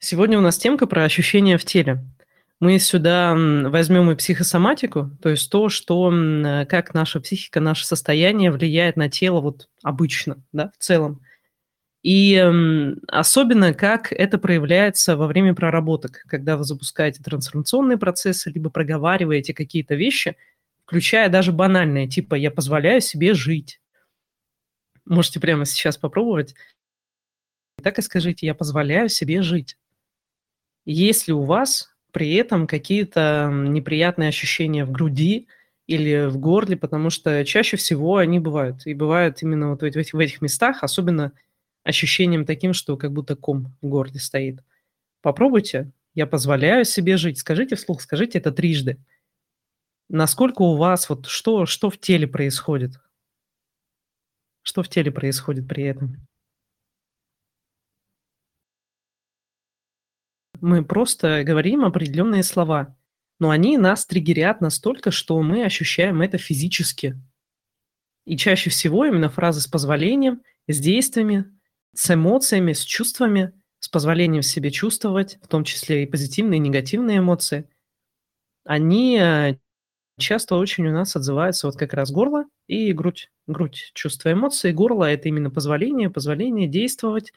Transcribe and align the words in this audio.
Сегодня 0.00 0.38
у 0.38 0.40
нас 0.40 0.58
темка 0.58 0.86
про 0.86 1.04
ощущения 1.04 1.58
в 1.58 1.64
теле. 1.64 2.04
Мы 2.60 2.78
сюда 2.78 3.34
возьмем 3.34 4.10
и 4.10 4.16
психосоматику, 4.16 5.10
то 5.22 5.28
есть 5.28 5.50
то, 5.50 5.68
что 5.68 6.10
как 6.68 6.94
наша 6.94 7.20
психика, 7.20 7.60
наше 7.60 7.86
состояние 7.86 8.50
влияет 8.50 8.96
на 8.96 9.08
тело 9.08 9.40
вот 9.40 9.68
обычно, 9.82 10.38
да, 10.52 10.72
в 10.78 10.82
целом. 10.82 11.20
И 12.02 12.36
особенно, 13.08 13.74
как 13.74 14.12
это 14.12 14.38
проявляется 14.38 15.16
во 15.16 15.26
время 15.26 15.54
проработок, 15.54 16.22
когда 16.28 16.56
вы 16.56 16.64
запускаете 16.64 17.22
трансформационные 17.22 17.98
процессы, 17.98 18.50
либо 18.50 18.70
проговариваете 18.70 19.52
какие-то 19.52 19.96
вещи, 19.96 20.36
включая 20.84 21.28
даже 21.28 21.52
банальные, 21.52 22.08
типа 22.08 22.36
«я 22.36 22.50
позволяю 22.52 23.00
себе 23.00 23.34
жить». 23.34 23.80
Можете 25.04 25.40
прямо 25.40 25.64
сейчас 25.64 25.96
попробовать. 25.96 26.54
Так 27.82 27.98
и 27.98 28.02
скажите 28.02 28.46
«я 28.46 28.54
позволяю 28.54 29.08
себе 29.08 29.42
жить». 29.42 29.76
Есть 30.90 31.28
ли 31.28 31.34
у 31.34 31.42
вас 31.42 31.90
при 32.12 32.32
этом 32.32 32.66
какие-то 32.66 33.50
неприятные 33.52 34.30
ощущения 34.30 34.86
в 34.86 34.90
груди 34.90 35.46
или 35.86 36.24
в 36.24 36.38
горле, 36.38 36.78
потому 36.78 37.10
что 37.10 37.44
чаще 37.44 37.76
всего 37.76 38.16
они 38.16 38.38
бывают. 38.38 38.86
И 38.86 38.94
бывают 38.94 39.42
именно 39.42 39.68
вот 39.68 39.82
в 39.82 39.84
этих, 39.84 40.14
в 40.14 40.18
этих 40.18 40.40
местах, 40.40 40.82
особенно 40.82 41.32
ощущением 41.84 42.46
таким, 42.46 42.72
что 42.72 42.96
как 42.96 43.12
будто 43.12 43.36
ком 43.36 43.76
в 43.82 43.86
горле 43.86 44.18
стоит. 44.18 44.60
Попробуйте. 45.20 45.92
Я 46.14 46.26
позволяю 46.26 46.86
себе 46.86 47.18
жить. 47.18 47.38
Скажите 47.38 47.76
вслух, 47.76 48.00
скажите 48.00 48.38
это 48.38 48.50
трижды. 48.50 48.96
Насколько 50.08 50.62
у 50.62 50.76
вас, 50.76 51.10
вот 51.10 51.26
что, 51.26 51.66
что 51.66 51.90
в 51.90 51.98
теле 51.98 52.26
происходит? 52.26 52.98
Что 54.62 54.82
в 54.82 54.88
теле 54.88 55.12
происходит 55.12 55.68
при 55.68 55.84
этом? 55.84 56.27
Мы 60.60 60.84
просто 60.84 61.44
говорим 61.44 61.84
определенные 61.84 62.42
слова, 62.42 62.96
но 63.38 63.50
они 63.50 63.78
нас 63.78 64.06
триггерят 64.06 64.60
настолько, 64.60 65.10
что 65.10 65.40
мы 65.42 65.64
ощущаем 65.64 66.22
это 66.22 66.38
физически. 66.38 67.20
И 68.24 68.36
чаще 68.36 68.70
всего 68.70 69.04
именно 69.04 69.30
фразы 69.30 69.60
с 69.60 69.66
позволением, 69.66 70.42
с 70.66 70.78
действиями, 70.78 71.46
с 71.94 72.12
эмоциями, 72.12 72.72
с 72.72 72.82
чувствами, 72.82 73.52
с 73.78 73.88
позволением 73.88 74.42
себе 74.42 74.70
чувствовать, 74.70 75.38
в 75.42 75.48
том 75.48 75.64
числе 75.64 76.02
и 76.02 76.06
позитивные, 76.06 76.58
и 76.58 76.60
негативные 76.60 77.18
эмоции, 77.18 77.68
они 78.64 79.18
э, 79.18 79.56
часто 80.18 80.56
очень 80.56 80.86
у 80.86 80.92
нас 80.92 81.16
отзываются 81.16 81.68
вот 81.68 81.76
как 81.76 81.94
раз 81.94 82.10
горло 82.10 82.44
и 82.66 82.92
грудь. 82.92 83.30
Грудь, 83.46 83.92
чувство 83.94 84.32
эмоций, 84.32 84.72
горло– 84.72 85.04
это 85.10 85.28
именно 85.28 85.50
позволение, 85.50 86.10
позволение 86.10 86.68
действовать, 86.68 87.32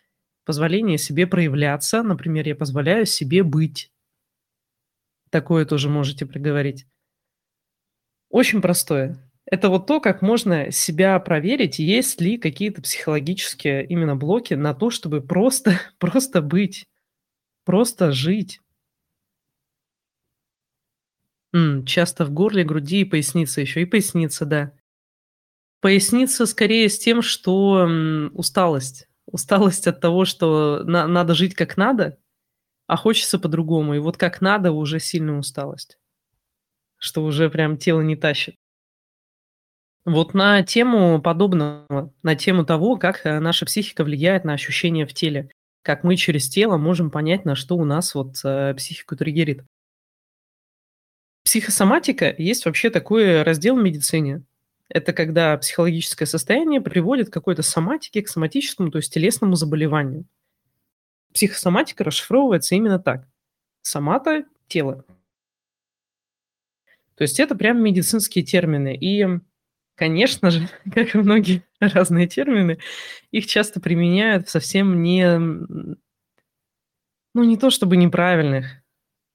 Позволение 0.46 0.98
себе 0.98 1.28
проявляться. 1.28 2.04
Например, 2.04 2.48
я 2.48 2.56
позволяю 2.56 3.06
себе 3.06 3.44
быть. 3.44 3.92
Такое 5.30 5.66
тоже 5.66 5.90
можете 5.90 6.26
приговорить. 6.26 6.86
Очень 8.30 8.62
простое. 8.62 9.18
Это 9.46 9.70
вот 9.70 9.88
то, 9.88 10.00
как 10.00 10.22
можно 10.22 10.72
себя 10.72 11.20
проверить, 11.20 11.80
есть 11.80 12.22
ли 12.22 12.38
какие-то 12.38 12.82
психологические 12.82 13.86
именно 13.86 14.16
блоки 14.16 14.54
на 14.54 14.74
то, 14.74 14.90
чтобы 14.90 15.22
просто, 15.22 15.80
просто 16.00 16.42
быть, 16.42 16.86
просто 17.66 18.12
жить. 18.12 18.62
М, 21.54 21.86
часто 21.86 22.26
в 22.26 22.32
горле, 22.32 22.64
груди 22.64 23.02
и 23.02 23.06
пояснице 23.06 23.62
еще. 23.62 23.82
И 23.82 23.86
поясница, 23.86 24.46
да. 24.46 24.74
Поясница 25.82 26.46
скорее 26.46 26.90
с 26.90 26.98
тем, 27.00 27.22
что 27.22 27.88
усталость. 28.34 29.08
Усталость 29.32 29.88
от 29.88 30.02
того, 30.02 30.26
что 30.26 30.84
на 30.84 31.08
надо 31.08 31.34
жить 31.36 31.56
как 31.56 31.78
надо, 31.78 32.18
а 32.88 32.98
хочется 32.98 33.40
по-другому. 33.40 33.96
И 33.96 34.00
вот 34.00 34.18
как 34.18 34.42
надо 34.42 34.72
уже 34.74 35.00
сильная 35.00 35.40
усталость, 35.40 35.98
что 36.98 37.24
уже 37.26 37.50
прям 37.50 37.78
тело 37.78 38.02
не 38.02 38.16
тащит. 38.16 38.56
Вот 40.06 40.34
на 40.34 40.64
тему 40.64 41.22
подобного, 41.22 42.12
на 42.24 42.36
тему 42.36 42.66
того, 42.66 42.98
как, 42.98 43.22
э, 43.26 43.40
наша 43.40 43.66
психика 43.66 44.04
влияет 44.04 44.46
на 44.46 44.54
ощущения 44.54 45.06
в 45.06 45.14
теле, 45.14 45.52
как 45.84 46.04
мы 46.04 46.16
через 46.16 46.50
тело 46.50 46.78
можем 46.78 47.12
понять, 47.12 47.46
на 47.46 47.56
что 47.56 47.76
у 47.78 47.86
нас 47.86 48.16
вот, 48.16 48.36
э, 48.44 48.74
психику 48.76 49.16
триггерит. 49.16 49.64
Психосоматика 51.44 52.34
есть 52.38 52.66
вообще 52.66 52.90
такой 52.90 53.44
раздел 53.44 53.76
в 53.76 53.82
медицине. 53.84 54.44
Это 54.94 55.14
когда 55.14 55.58
психологическое 55.58 56.26
состояние 56.26 56.82
приводит 56.82 57.30
к 57.30 57.34
какой-то 57.34 57.62
соматике, 57.62 58.22
к 58.22 58.28
соматическому, 58.28 58.92
то 58.92 58.98
есть 58.98 59.14
телесному 59.14 59.56
заболеванию. 59.56 60.26
Психосоматика 61.34 62.04
расшифровывается 62.04 62.76
именно 62.76 63.00
так. 63.00 63.26
Сомата– 63.82 64.44
тело. 64.68 65.06
То 67.16 67.22
есть 67.22 67.40
это 67.40 67.56
прям 67.56 67.82
медицинские 67.82 68.44
термины. 68.44 68.94
И, 68.94 69.26
конечно 69.96 70.52
же, 70.52 70.68
как 70.94 71.16
и 71.16 71.18
многие 71.20 71.64
разные 71.80 72.28
термины, 72.28 72.78
их 73.32 73.48
часто 73.48 73.80
применяют 73.80 74.50
совсем 74.50 75.02
не, 75.02 75.38
ну 75.38 75.96
не 77.34 77.56
то 77.56 77.70
чтобы 77.70 77.96
неправильных, 77.96 78.81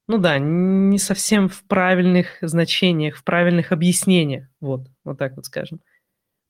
ну 0.09 0.19
да, 0.19 0.39
не 0.39 0.99
совсем 0.99 1.49
в 1.49 1.65
правильных 1.65 2.39
значениях, 2.41 3.17
в 3.17 3.25
правильных 3.25 3.73
объяснениях. 3.73 4.49
Вот, 4.61 4.89
вот 5.05 5.19
так 5.19 5.37
вот 5.37 5.47
скажем. 5.47 5.81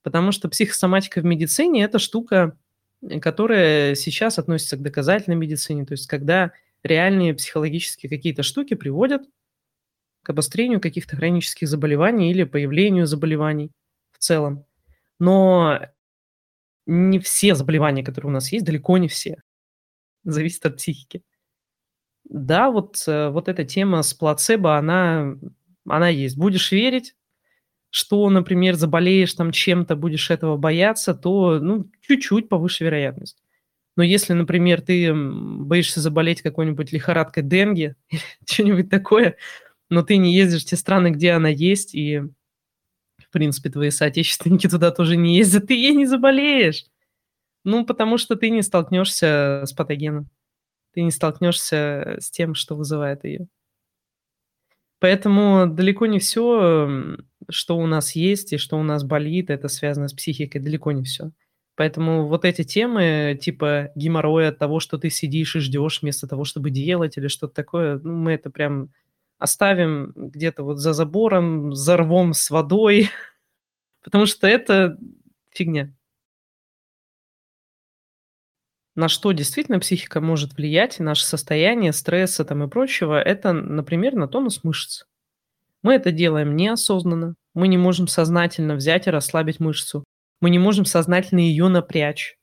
Потому 0.03 0.31
что 0.33 0.49
психосоматика 0.49 1.21
в 1.21 1.25
медицине– 1.25 1.83
это 1.85 1.99
штука, 1.99 2.57
э, 3.03 3.19
которая 3.19 3.95
сейчас 3.95 4.39
относится 4.39 4.77
к 4.77 4.83
доказательной 4.83 5.37
медицине. 5.37 5.87
То 5.87 5.93
есть 5.93 6.07
когда 6.07 6.53
реальные 6.83 7.35
психологические 7.35 8.11
какие-то 8.11 8.43
штуки 8.43 8.75
приводят 8.75 9.23
к 10.23 10.31
обострению 10.31 10.81
каких-то 10.81 11.17
хронических 11.17 11.69
заболеваний 11.69 12.31
или 12.31 12.45
появлению 12.45 13.07
заболеваний 13.07 13.71
в 14.13 14.19
целом. 14.19 14.65
Но 15.19 15.81
не 16.87 17.19
все 17.19 17.55
заболевания, 17.55 18.05
которые 18.05 18.31
у 18.31 18.35
нас 18.35 18.53
есть, 18.53 18.65
далеко 18.65 18.99
не 18.99 19.09
все. 19.09 19.41
Зависит 20.25 20.67
от 20.67 20.77
психики. 20.77 21.23
Да, 22.29 22.71
вот, 22.71 23.03
э, 23.07 23.29
вот 23.31 23.49
эта 23.49 23.65
тема 23.65 24.03
с 24.03 24.13
плацебо, 24.15 24.77
она, 24.77 25.37
она 25.87 26.09
есть. 26.09 26.37
Будешь 26.37 26.73
верить, 26.73 27.15
что, 27.91 28.29
например, 28.31 28.75
заболеешь 28.75 29.35
там 29.35 29.53
чем-то, 29.53 29.97
будешь 29.97 30.31
этого 30.31 30.57
бояться, 30.57 31.15
то, 31.15 31.61
ну, 31.61 31.91
чуть-чуть 32.03 32.49
повыше 32.49 32.85
вероятность. 32.85 33.43
Но 33.97 34.03
если, 34.03 34.35
например, 34.35 34.83
ты 34.83 35.13
боишься 35.15 36.01
заболеть 36.01 36.43
какой-нибудь 36.43 36.93
лихорадкой 36.93 37.43
денги 37.45 37.95
что-нибудь 38.47 38.91
такое, 38.91 39.37
но 39.89 40.03
ты 40.03 40.17
не 40.17 40.35
ездишь 40.35 40.65
в 40.65 40.67
те 40.67 40.77
страны, 40.77 41.11
где 41.11 41.33
она 41.33 41.49
есть, 41.49 41.95
и, 41.95 42.21
в 43.19 43.31
принципе, 43.31 43.71
твои 43.71 43.91
соотечественники 43.91 44.69
туда 44.71 44.91
тоже 44.91 45.17
не 45.17 45.37
ездят, 45.37 45.69
ты 45.69 45.75
ей 45.75 45.95
не 45.95 46.07
заболеешь. 46.07 46.87
Ну, 47.65 47.87
потому 47.87 48.19
что 48.19 48.37
ты 48.37 48.51
не 48.51 48.63
столкнешься 48.63 49.63
с 49.67 49.73
патогеном 49.73 50.29
ты 50.97 51.03
не 51.03 51.11
столкнешься 51.11 52.17
с 52.21 52.31
тем, 52.31 52.55
что 52.55 52.75
вызывает 52.75 53.23
ее. 53.25 53.49
Поэтому 54.99 55.67
далеко 55.67 56.07
не 56.07 56.19
все, 56.19 57.19
что 57.51 57.77
у 57.77 57.87
нас 57.87 58.17
есть 58.17 58.55
и 58.55 58.57
что 58.57 58.79
у 58.79 58.83
нас 58.83 59.05
болит, 59.05 59.51
это 59.51 59.69
связано 59.69 60.09
с 60.09 60.15
психикой, 60.15 60.63
далеко 60.63 60.93
не 60.93 61.05
все. 61.05 61.33
Поэтому 61.75 62.27
вот 62.27 62.47
эти 62.47 62.65
темы, 62.65 63.39
типа 63.39 63.91
геморроя 63.95 64.49
от 64.49 64.59
того, 64.59 64.81
что 64.81 64.97
ты 64.97 65.11
сидишь 65.11 65.55
и 65.55 65.61
ждешь 65.61 66.01
вместо 66.01 66.27
того, 66.27 66.45
чтобы 66.45 66.71
делать 66.71 67.19
или 67.19 67.29
что-то 67.29 67.53
такое, 67.53 68.01
ну, 68.03 68.15
мы 68.15 68.33
это 68.33 68.49
прям 68.49 68.89
оставим 69.37 70.15
где-то 70.17 70.63
вот 70.63 70.79
за 70.79 70.95
забором, 70.95 71.75
за 71.75 71.99
рвом 71.99 72.33
с 72.33 72.49
водой, 72.49 73.11
потому 74.03 74.25
что 74.25 74.47
это 74.47 74.97
фигня. 75.51 75.93
На 78.97 79.09
что 79.09 79.33
действительно 79.33 79.79
психика 79.79 80.23
может 80.23 80.57
влиять, 80.57 80.99
наше 81.01 81.25
состояние 81.25 81.93
стресса 81.93 82.47
там 82.47 82.65
и 82.65 82.69
прочего, 82.69 83.21
это, 83.21 83.53
например, 83.53 84.15
на 84.15 84.27
тонус 84.27 84.65
мышц. 84.65 85.05
Мы 85.83 85.95
это 85.95 86.11
делаем 86.11 86.57
неосознанно, 86.57 87.35
мы 87.55 87.69
не 87.69 87.77
можем 87.77 88.09
сознательно 88.09 88.75
взять 88.75 89.07
и 89.07 89.11
расслабить 89.11 89.61
мышцу, 89.61 90.05
мы 90.41 90.49
не 90.49 90.59
можем 90.59 90.87
сознательно 90.87 91.41
ее 91.41 91.69
напрячь 91.69 92.37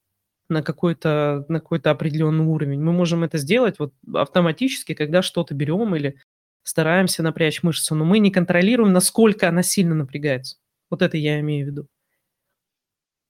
на 0.47 0.61
какой-то 0.61 1.45
на 1.49 1.59
какой-то 1.59 1.89
определенный 1.89 2.45
уровень. 2.45 2.81
Мы 2.81 2.93
можем 2.93 3.23
это 3.23 3.39
сделать 3.39 3.79
вот 3.79 3.93
автоматически, 4.13 4.93
когда 4.93 5.23
что-то 5.23 5.55
берем 5.55 5.95
или 5.95 6.19
стараемся 6.61 7.23
напрячь 7.23 7.63
мышцу, 7.63 7.95
но 7.95 8.05
мы 8.05 8.19
не 8.19 8.29
контролируем, 8.29 8.93
насколько 8.93 9.49
она 9.49 9.63
сильно 9.63 9.95
напрягается. 9.95 10.57
Вот 10.91 11.01
это 11.01 11.17
я 11.17 11.39
имею 11.39 11.65
в 11.65 11.69
виду. 11.71 11.87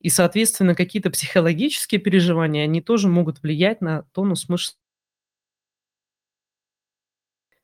И, 0.04 0.10
соответственно, 0.10 0.76
какие-то 0.76 1.10
психологические 1.10 2.00
переживания, 2.00 2.66
они 2.66 2.82
тоже 2.82 3.08
могут 3.08 3.42
влиять 3.42 3.80
на 3.80 4.04
тонус 4.12 4.50
мышц 4.50 4.76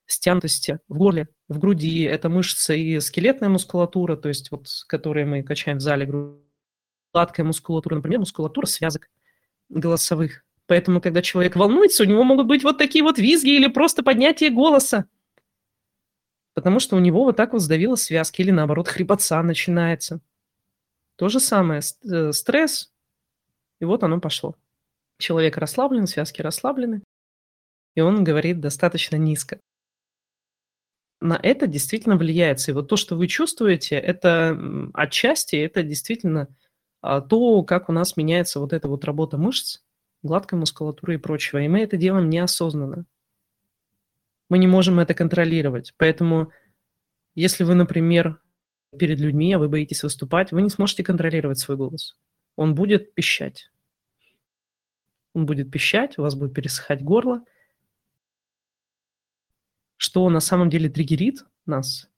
стянутости 0.07 0.79
в 0.87 0.97
горле, 0.97 1.27
в 1.49 1.59
груди. 1.59 2.03
Это 2.03 2.29
мышцы 2.29 2.79
и 2.79 2.99
скелетная 3.01 3.49
мускулатура, 3.49 4.15
то 4.15 4.29
есть 4.29 4.51
вот, 4.51 4.67
которые 4.87 5.25
мы 5.25 5.43
качаем 5.43 5.79
в 5.79 5.81
зале, 5.81 6.09
гладкая 7.13 7.45
мускулатура, 7.45 7.95
например, 7.95 8.19
мускулатура 8.19 8.65
связок 8.65 9.09
голосовых. 9.67 10.45
Поэтому, 10.65 11.01
когда 11.01 11.21
человек 11.21 11.57
волнуется, 11.57 12.03
у 12.03 12.05
него 12.05 12.23
могут 12.23 12.47
быть 12.47 12.63
вот 12.63 12.77
такие 12.77 13.03
вот 13.03 13.17
визги 13.17 13.49
или 13.49 13.67
просто 13.67 14.01
поднятие 14.01 14.49
голоса. 14.49 15.05
Потому 16.53 16.79
что 16.79 16.95
у 16.95 16.99
него 16.99 17.25
вот 17.25 17.35
так 17.35 17.51
вот 17.51 17.61
сдавило 17.61 17.95
связки 17.95 18.41
или 18.41 18.51
наоборот 18.51 18.87
хрипотца 18.87 19.43
начинается. 19.43 20.21
То 21.19 21.27
же 21.27 21.41
самое, 21.41 21.81
э, 21.81 22.31
стресс, 22.31 22.93
и 23.81 23.85
вот 23.85 24.03
оно 24.03 24.21
пошло. 24.21 24.55
Человек 25.17 25.57
расслаблен, 25.57 26.07
связки 26.07 26.41
расслаблены, 26.41 27.03
и 27.93 27.99
он 27.99 28.23
говорит 28.23 28.61
достаточно 28.61 29.17
низко. 29.17 29.59
На 31.19 31.37
это 31.43 31.67
действительно 31.67 32.15
влияется. 32.15 32.71
И 32.71 32.73
вот 32.73 32.87
то, 32.87 32.95
что 32.95 33.17
вы 33.17 33.27
чувствуете, 33.27 33.95
это 33.97 34.57
отчасти, 34.93 35.57
это 35.57 35.83
действительно 35.83 36.47
а, 37.01 37.19
то, 37.19 37.63
как 37.63 37.89
у 37.89 37.91
нас 37.91 38.15
меняется 38.15 38.61
вот 38.61 38.71
эта 38.71 38.87
вот 38.87 39.03
работа 39.03 39.37
мышц, 39.37 39.81
гладкой 40.23 40.57
мускулатуры 40.57 41.15
и 41.15 41.17
прочего. 41.17 41.57
И 41.57 41.67
мы 41.67 41.81
это 41.81 41.97
делаем 41.97 42.29
неосознанно. 42.29 43.05
Мы 44.47 44.57
не 44.57 44.67
можем 44.67 45.01
это 45.01 45.13
контролировать. 45.13 45.93
Поэтому, 45.97 46.53
если 47.35 47.65
вы, 47.65 47.75
например, 47.75 48.39
перед 48.97 49.19
людьми, 49.19 49.53
а 49.53 49.59
вы 49.59 49.69
боитесь 49.69 50.03
выступать, 50.03 50.51
вы 50.51 50.61
не 50.61 50.69
сможете 50.69 51.03
контролировать 51.03 51.59
свой 51.59 51.77
голос. 51.77 52.17
Он 52.55 52.75
будет 52.75 53.13
пищать. 53.13 53.71
Он 55.33 55.45
будет 55.45 55.71
пищать, 55.71 56.17
у 56.17 56.23
вас 56.23 56.35
будет 56.35 56.53
пересыхать 56.53 57.03
горло, 57.03 57.43
что 59.97 60.29
на 60.29 60.39
самом 60.39 60.69
деле 60.69 60.89
триггерит 60.89 61.45
нас, 61.65 62.09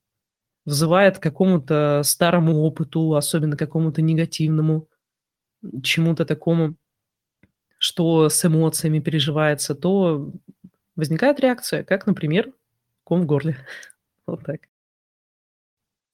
вызывает 0.65 1.17
к 1.19 1.23
какому-то 1.23 2.01
старому 2.03 2.61
опыту, 2.61 3.15
особенно 3.15 3.57
какому-то 3.57 4.01
негативному, 4.01 4.87
чему-то 5.83 6.25
такому, 6.25 6.75
что 7.77 8.29
с 8.29 8.45
эмоциями 8.45 8.99
переживается, 8.99 9.75
то 9.75 10.31
возникает 10.95 11.39
реакция, 11.39 11.83
как, 11.83 12.07
например, 12.07 12.53
ком 13.03 13.23
в 13.23 13.25
горле. 13.25 13.57
Вот 14.27 14.45
так. 14.45 14.70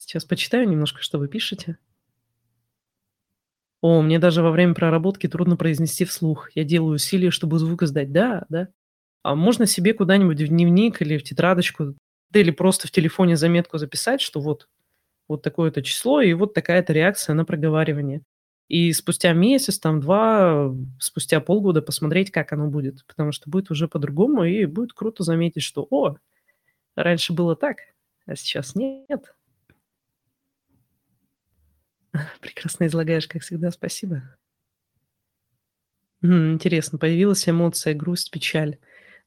Сейчас 0.08 0.24
почитаю 0.24 0.70
немножко, 0.70 1.02
что 1.02 1.20
вы 1.20 1.28
пишете. 1.28 1.78
О, 3.82 4.02
мне 4.02 4.20
даже 4.20 4.42
во 4.42 4.52
время 4.52 4.74
проработки 4.74 5.28
трудно 5.28 5.58
произнести 5.58 6.06
вслух. 6.06 6.50
Я 6.56 6.64
делаю 6.64 6.96
усилия, 6.96 7.30
чтобы 7.30 7.60
звук 7.60 7.84
издать. 7.84 8.14
Да, 8.14 8.46
да. 8.48 8.70
А 9.24 9.36
можно 9.36 9.66
себе 9.66 9.94
куда-нибудь 9.94 10.40
в 10.42 10.48
дневник 10.48 11.02
или 11.02 11.18
в 11.18 11.24
тетрадочку, 11.24 11.96
да 12.30 12.40
или 12.40 12.52
просто 12.52 12.88
в 12.88 12.92
телефоне 12.92 13.36
заметку 13.36 13.78
записать, 13.78 14.22
что 14.22 14.40
вот, 14.40 14.70
вот 15.28 15.42
такое-то 15.44 15.82
число 15.84 16.22
и 16.22 16.34
вот 16.34 16.54
такая-то 16.54 16.94
реакция 16.94 17.34
на 17.36 17.46
проговаривание. 17.46 18.22
И 18.70 18.94
спустя 18.94 19.34
месяц, 19.34 19.80
там, 19.80 20.02
два, 20.02 20.74
спустя 21.00 21.42
полгода 21.42 21.82
посмотреть, 21.82 22.32
как 22.32 22.54
оно 22.54 22.68
будет. 22.70 23.06
Потому 23.08 23.34
что 23.34 23.50
будет 23.50 23.72
уже 23.72 23.88
по-другому, 23.90 24.46
и 24.46 24.66
будет 24.66 24.94
круто 24.94 25.24
заметить, 25.24 25.64
что, 25.64 25.88
о, 25.92 26.18
раньше 26.96 27.34
было 27.34 27.56
так, 27.56 27.80
а 28.26 28.36
сейчас 28.36 28.76
нет. 28.76 29.36
Прекрасно 32.42 32.88
излагаешь, 32.88 33.28
как 33.28 33.42
всегда, 33.42 33.72
спасибо. 33.72 34.24
интересно, 36.22 36.98
появилась 36.98 37.48
эмоция 37.48 37.94
грусть, 37.94 38.32
печаль. 38.32 38.78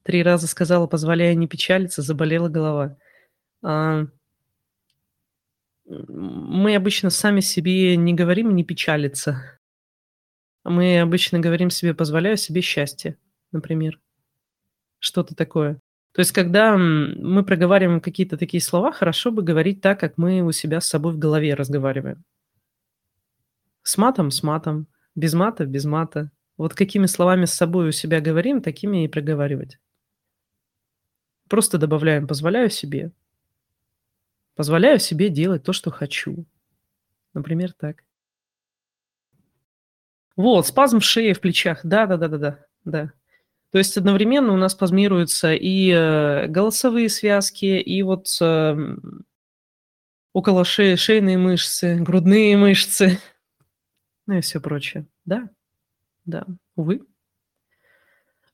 Три 0.03 0.23
раза 0.23 0.47
сказала, 0.47 0.87
позволяя 0.87 1.35
не 1.35 1.47
печалиться, 1.47 2.01
заболела 2.01 2.49
голова. 2.49 2.97
А, 3.63 4.07
мы 5.85 6.75
обычно 6.75 7.09
сами 7.09 7.39
себе 7.41 7.95
не 7.97 8.13
говорим 8.13 8.55
не 8.55 8.63
печалиться. 8.63 9.59
Мы 10.63 10.99
обычно 10.99 11.39
говорим 11.39 11.69
себе 11.69 11.93
позволяю 11.93 12.37
себе 12.37 12.61
счастье, 12.61 13.17
например. 13.51 13.99
Что-то 14.99 15.35
такое. 15.35 15.79
То 16.13 16.19
есть, 16.19 16.33
когда 16.33 16.77
мы 16.77 17.43
проговариваем 17.43 18.01
какие-то 18.01 18.37
такие 18.37 18.61
слова, 18.61 18.91
хорошо 18.91 19.31
бы 19.31 19.41
говорить 19.43 19.81
так, 19.81 19.99
как 19.99 20.17
мы 20.17 20.41
у 20.41 20.51
себя 20.51 20.81
с 20.81 20.87
собой 20.87 21.13
в 21.13 21.17
голове 21.17 21.53
разговариваем. 21.53 22.23
С 23.83 23.97
матом– 23.97 24.29
с 24.31 24.43
матом, 24.43 24.87
без 25.15 25.33
мата– 25.33 25.65
без 25.67 25.85
мата. 25.85 26.31
Вот 26.57 26.73
какими 26.73 27.05
словами 27.05 27.45
с 27.45 27.53
собой 27.53 27.89
у 27.89 27.91
себя 27.91 28.21
говорим, 28.21 28.61
такими 28.61 29.05
и 29.05 29.07
проговаривать. 29.07 29.79
Просто 31.49 31.77
добавляем 31.77 32.27
«позволяю 32.27 32.69
себе», 32.69 33.11
Позволяю 34.55 34.99
себе 34.99 35.29
делать 35.29 35.63
то, 35.63 35.73
что 35.73 35.91
хочу. 35.91 36.45
Например, 37.33 37.71
так. 37.73 38.03
Вот, 40.35 40.67
спазм 40.67 40.99
в 40.99 41.03
шее, 41.03 41.33
в 41.33 41.39
плечах. 41.39 41.79
Да-да-да-да-да. 41.83 42.65
Да. 42.83 43.11
То 43.71 43.77
есть 43.77 43.97
одновременно 43.97 44.53
у 44.53 44.57
нас 44.57 44.73
спазмируются 44.73 45.53
и 45.53 45.89
э, 45.91 46.47
голосовые 46.47 47.09
связки, 47.09 47.65
и 47.65 48.03
вот 48.03 48.27
э, 48.41 48.97
около 50.33 50.65
шеи 50.65 50.95
шейные 50.95 51.37
мышцы, 51.37 51.95
грудные 51.95 52.57
мышцы, 52.57 53.19
ну 54.27 54.37
и 54.37 54.41
все 54.41 54.59
прочее. 54.59 55.05
Да, 55.25 55.49
да, 56.25 56.45
увы. 56.75 57.01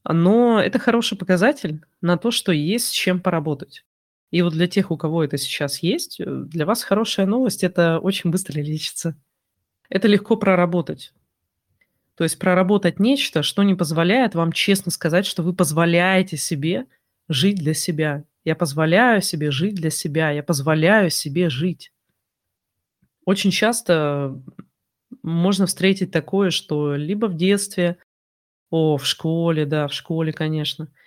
Но 0.04 0.62
это 0.62 0.80
хороший 0.80 1.18
показатель 1.18 1.84
на 2.02 2.18
то, 2.18 2.32
что 2.32 2.52
есть 2.52 2.88
с 2.88 2.92
чем 2.92 3.20
поработать. 3.20 3.86
И 4.32 4.42
вот 4.42 4.54
для 4.54 4.68
тех, 4.68 4.92
у 4.92 4.98
кого 4.98 5.24
это 5.24 5.38
сейчас 5.38 5.80
есть, 5.80 6.20
э, 6.20 6.26
для 6.26 6.66
вас 6.66 6.84
хорошая 6.84 7.26
новость– 7.26 7.64
это 7.64 8.00
очень 8.00 8.30
быстро 8.30 8.60
лечится. 8.60 9.16
Это 9.90 10.08
легко 10.08 10.36
проработать. 10.36 11.14
То 12.16 12.24
есть 12.24 12.40
проработать 12.40 13.00
нечто, 13.00 13.44
что 13.44 13.64
не 13.64 13.76
позволяет 13.76 14.36
вам 14.36 14.52
честно 14.52 14.92
сказать, 14.92 15.26
что 15.26 15.44
вы 15.44 15.54
позволяете 15.54 16.36
себе 16.36 16.88
жить 17.30 17.58
для 17.58 17.74
себя. 17.74 18.24
Я 18.44 18.56
позволяю 18.56 19.22
себе 19.22 19.52
жить 19.52 19.76
для 19.76 19.90
себя, 19.90 20.32
я 20.32 20.42
позволяю 20.42 21.10
себе 21.10 21.50
жить. 21.50 21.94
Очень 23.24 23.52
часто 23.52 24.42
можно 25.28 25.66
встретить 25.66 26.12
такое, 26.12 26.50
что 26.50 26.96
либо 26.96 27.28
в 27.28 27.36
детстве, 27.36 27.98
о, 28.70 28.98
в 28.98 29.06
школе, 29.06 29.66
да, 29.66 29.88
в 29.88 29.94
школе, 29.94 30.34
конечно– 30.34 30.90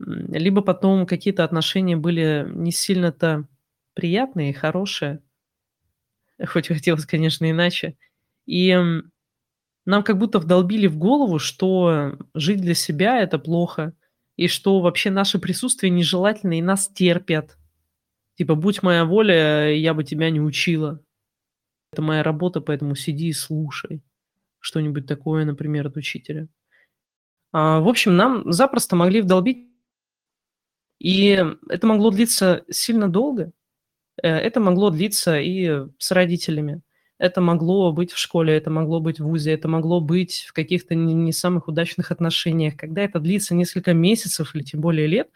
либо 0.00 0.62
потом 0.62 1.06
какие-то 1.06 1.44
отношения 1.44 1.96
были 1.96 2.46
не 2.50 2.72
сильно-то 2.72 3.46
приятные, 3.94 4.54
хорошие, 4.54 5.20
хоть 6.46 6.68
хотелось, 6.68 7.04
конечно, 7.04 7.50
иначе. 7.50 7.96
И 8.46 8.76
нам 9.84 10.02
как 10.02 10.18
будто 10.18 10.38
вдолбили 10.38 10.86
в 10.86 10.96
голову, 10.96 11.38
что 11.38 12.16
жить 12.34 12.60
для 12.60 12.74
себя– 12.74 13.20
это 13.20 13.38
плохо, 13.38 13.92
и 14.36 14.48
что 14.48 14.80
вообще 14.80 15.10
наше 15.10 15.38
присутствие 15.38 15.90
нежелательно, 15.90 16.58
и 16.58 16.62
нас 16.62 16.88
терпят. 16.88 17.58
Типа, 18.36 18.54
будь 18.54 18.82
моя 18.82 19.04
воля, 19.04 19.70
я 19.70 19.92
бы 19.92 20.02
тебя 20.02 20.30
не 20.30 20.40
учила. 20.40 21.02
Это 21.92 22.02
моя 22.02 22.22
работа, 22.22 22.60
поэтому 22.60 22.94
сиди 22.94 23.28
и 23.28 23.32
слушай. 23.32 24.02
Что-нибудь 24.60 25.06
такое, 25.06 25.44
например, 25.44 25.86
от 25.86 25.96
учителя. 25.96 26.48
А, 27.52 27.80
в 27.80 27.88
общем, 27.88 28.16
нам 28.16 28.52
запросто 28.52 28.94
могли 28.94 29.22
вдолбить 29.22 29.70
и 31.00 31.42
это 31.68 31.86
могло 31.86 32.10
длиться 32.10 32.62
сильно 32.70 33.08
долго. 33.08 33.52
Э, 34.22 34.28
это 34.28 34.60
могло 34.60 34.90
длиться 34.90 35.40
и 35.40 35.86
с 35.98 36.10
родителями. 36.12 36.82
Это 37.18 37.40
могло 37.40 37.92
быть 37.92 38.12
в 38.12 38.18
школе, 38.18 38.56
это 38.56 38.70
могло 38.70 39.00
быть 39.00 39.18
в 39.18 39.24
ВУЗе, 39.24 39.52
это 39.52 39.68
могло 39.68 40.00
быть 40.00 40.46
в 40.48 40.52
каких-то 40.52 40.94
не, 40.94 41.14
не 41.14 41.32
самых 41.32 41.68
удачных 41.68 42.10
отношениях. 42.10 42.76
Когда 42.76 43.02
это 43.02 43.18
длится 43.18 43.54
несколько 43.54 43.94
месяцев 43.94 44.54
или 44.54 44.62
тем 44.62 44.80
более 44.80 45.06
лет, 45.06 45.30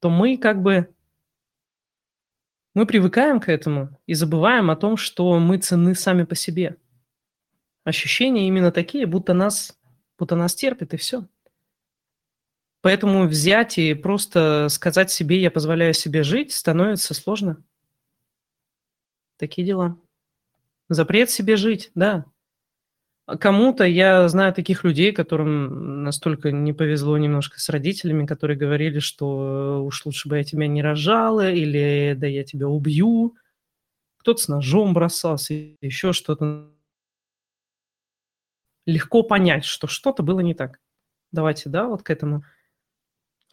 то 0.00 0.10
мы 0.10 0.36
как 0.36 0.62
бы 0.62 0.88
мы 2.76 2.84
привыкаем 2.84 3.40
к 3.40 3.48
этому 3.48 3.98
и 4.04 4.12
забываем 4.12 4.70
о 4.70 4.76
том, 4.76 4.98
что 4.98 5.38
мы 5.38 5.56
ценны 5.56 5.94
сами 5.94 6.24
по 6.24 6.34
себе. 6.34 6.76
Ощущения 7.84 8.46
именно 8.48 8.70
такие, 8.70 9.06
будто 9.06 9.32
нас, 9.32 9.80
будто 10.18 10.36
нас 10.36 10.54
терпят, 10.54 10.92
и 10.92 10.98
все. 10.98 11.26
Поэтому 12.82 13.26
взять 13.26 13.78
и 13.78 13.94
просто 13.94 14.68
сказать 14.68 15.10
себе 15.10 15.40
«я 15.40 15.50
позволяю 15.50 15.94
себе 15.94 16.22
жить» 16.22 16.52
становится 16.52 17.14
сложно. 17.14 17.64
Такие 19.38 19.66
дела. 19.66 19.98
Запрет 20.90 21.30
себе 21.30 21.56
жить, 21.56 21.90
да. 21.94 22.26
Кому-то, 23.26 23.84
я 23.84 24.28
знаю 24.28 24.54
таких 24.54 24.84
людей, 24.84 25.12
которым 25.12 26.04
настолько 26.04 26.52
не 26.52 26.72
повезло 26.72 27.18
немножко 27.18 27.58
с 27.58 27.68
родителями, 27.68 28.24
которые 28.24 28.56
говорили, 28.56 29.00
что 29.00 29.84
уж 29.84 30.06
лучше 30.06 30.28
бы 30.28 30.38
я 30.38 30.44
тебя 30.44 30.68
не 30.68 30.80
рожала, 30.80 31.50
или 31.50 32.14
да 32.16 32.26
я 32.28 32.44
тебя 32.44 32.68
убью. 32.68 33.34
Кто-то 34.18 34.40
с 34.40 34.48
ножом 34.48 34.94
бросался, 34.94 35.54
еще 35.80 36.12
что-то. 36.12 36.70
Легко 38.86 39.24
понять, 39.24 39.64
что 39.64 39.88
что-то 39.88 40.22
было 40.22 40.40
не 40.40 40.54
так. 40.54 40.78
Давайте, 41.32 41.68
да, 41.68 41.86
вот 41.86 42.02
к 42.02 42.10
этому– 42.10 42.44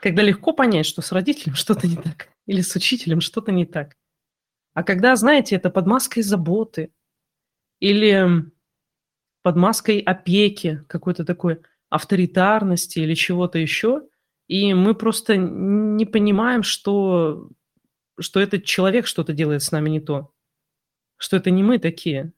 когда 0.03 0.21
легко 0.21 0.51
понять, 0.51 0.85
что 0.85 1.01
с 1.01 1.13
родителем 1.13 1.55
что-то 1.55 1.87
не 1.87 1.95
так, 1.95 2.27
или 2.45 2.59
с 2.59 2.75
учителем 2.75 3.21
что-то 3.21 3.53
не 3.53 3.65
так. 3.65 3.95
А 4.73 4.83
когда, 4.83 5.15
знаете, 5.15 5.55
это 5.55 5.69
под 5.69 5.87
маской 5.87 6.21
заботы, 6.23 6.91
или 7.79 8.51
под 9.43 9.55
маской 9.57 9.99
опеки, 9.99 10.83
какой-то 10.87 11.23
такой 11.25 11.61
авторитарности 11.89 12.99
или 12.99 13.13
чего-то 13.13 13.59
еще, 13.59 14.07
и 14.47 14.73
мы 14.73 14.95
просто 14.95 15.35
не 15.37 16.05
понимаем, 16.05 16.63
что, 16.63 17.49
что 18.19 18.39
этот 18.39 18.63
человек 18.63 19.05
что-то 19.05 19.33
делает 19.33 19.61
с 19.61 19.71
нами 19.71 19.89
не 19.89 19.99
то, 19.99 20.33
что 21.17 21.37
это 21.37 21.51
не 21.51 21.61
мы 21.61 21.77
такие, 21.77 22.33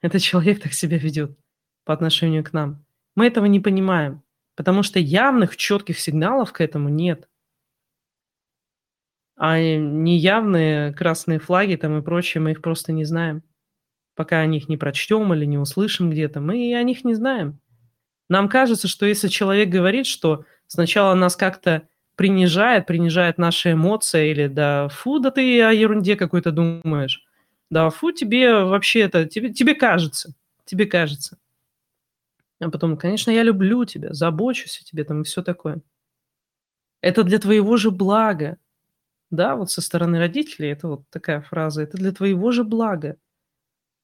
этот 0.00 0.22
человек 0.22 0.60
так 0.60 0.72
себя 0.72 0.98
ведет 0.98 1.38
по 1.84 1.92
отношению 1.92 2.42
к 2.42 2.52
нам. 2.52 2.84
Мы 3.14 3.26
этого 3.26 3.46
не 3.46 3.60
понимаем, 3.60 4.22
потому 4.56 4.82
что 4.82 4.98
явных, 4.98 5.56
четких 5.56 5.98
сигналов 5.98 6.52
к 6.52 6.60
этому 6.60 6.88
нет. 6.88 7.28
А 9.36 9.58
неявные 9.60 10.92
красные 10.92 11.38
флаги 11.38 11.76
там 11.76 11.98
и 11.98 12.02
прочее, 12.02 12.42
мы 12.42 12.52
их 12.52 12.62
просто 12.62 12.92
не 12.92 13.04
знаем. 13.04 13.42
Пока 14.18 14.40
о 14.40 14.46
них 14.46 14.68
не 14.68 14.76
прочтем 14.76 15.32
или 15.32 15.44
не 15.44 15.58
услышим 15.58 16.10
где-то, 16.10 16.40
мы 16.40 16.74
о 16.74 16.82
них 16.82 17.04
не 17.04 17.14
знаем. 17.14 17.60
Нам 18.28 18.48
кажется, 18.48 18.88
что 18.88 19.06
если 19.06 19.28
человек 19.28 19.68
говорит, 19.68 20.06
что 20.06 20.44
сначала 20.66 21.14
нас 21.14 21.36
как-то 21.36 21.88
принижает, 22.16 22.86
принижает 22.86 23.38
наши 23.38 23.74
эмоции, 23.74 24.32
или 24.32 24.48
да, 24.48 24.88
фу, 24.88 25.20
да 25.20 25.30
ты 25.30 25.62
о 25.62 25.72
ерунде 25.72 26.16
какой-то 26.16 26.50
думаешь. 26.50 27.24
Да, 27.70 27.90
фу, 27.90 28.10
тебе 28.10 28.64
вообще 28.64 29.02
это, 29.02 29.24
тебе, 29.24 29.54
тебе 29.54 29.76
кажется, 29.76 30.34
тебе 30.64 30.86
кажется. 30.86 31.38
А 32.60 32.70
потом, 32.70 32.96
конечно, 32.96 33.30
я 33.30 33.44
люблю 33.44 33.84
тебя, 33.84 34.12
забочусь 34.12 34.80
о 34.80 34.84
тебе 34.84 35.04
там 35.04 35.22
и 35.22 35.24
все 35.24 35.42
такое. 35.44 35.80
Это 37.00 37.22
для 37.22 37.38
твоего 37.38 37.76
же 37.76 37.90
блага. 37.92 38.58
Да, 39.30 39.56
вот 39.56 39.70
со 39.70 39.82
стороны 39.82 40.18
родителей 40.18 40.70
это 40.70 40.88
вот 40.88 41.08
такая 41.10 41.40
фраза. 41.42 41.82
Это 41.82 41.98
для 41.98 42.12
твоего 42.12 42.50
же 42.50 42.64
блага. 42.64 43.16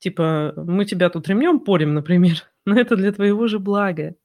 Типа, 0.05 0.53
мы 0.55 0.85
тебя 0.85 1.09
тут 1.09 1.29
ремнем 1.29 1.61
порим, 1.61 1.95
например, 1.95 2.43
но 2.67 2.79
это 2.79 2.95
для 2.95 3.11
твоего 3.11 3.47
же 3.47 3.59
блага. 3.59 4.17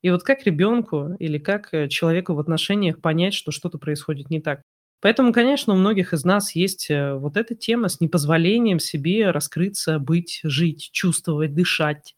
И 0.00 0.10
вот 0.10 0.22
как 0.22 0.44
ребенку 0.44 1.16
или 1.18 1.38
как 1.38 1.74
э, 1.74 1.88
человеку 1.88 2.34
в 2.34 2.38
отношениях 2.38 3.00
понять, 3.00 3.34
что 3.34 3.50
что-то 3.50 3.76
происходит 3.76 4.30
не 4.30 4.40
так? 4.40 4.62
Поэтому, 5.00 5.32
конечно, 5.32 5.72
у 5.74 5.76
многих 5.76 6.12
из 6.12 6.24
нас 6.24 6.54
есть 6.54 6.92
э, 6.92 7.14
вот 7.14 7.36
эта 7.36 7.56
тема 7.56 7.88
с 7.88 8.00
непозволением 8.00 8.78
себе 8.78 9.32
раскрыться, 9.32 9.98
быть, 9.98 10.42
жить, 10.44 10.90
чувствовать, 10.92 11.56
дышать. 11.56 12.14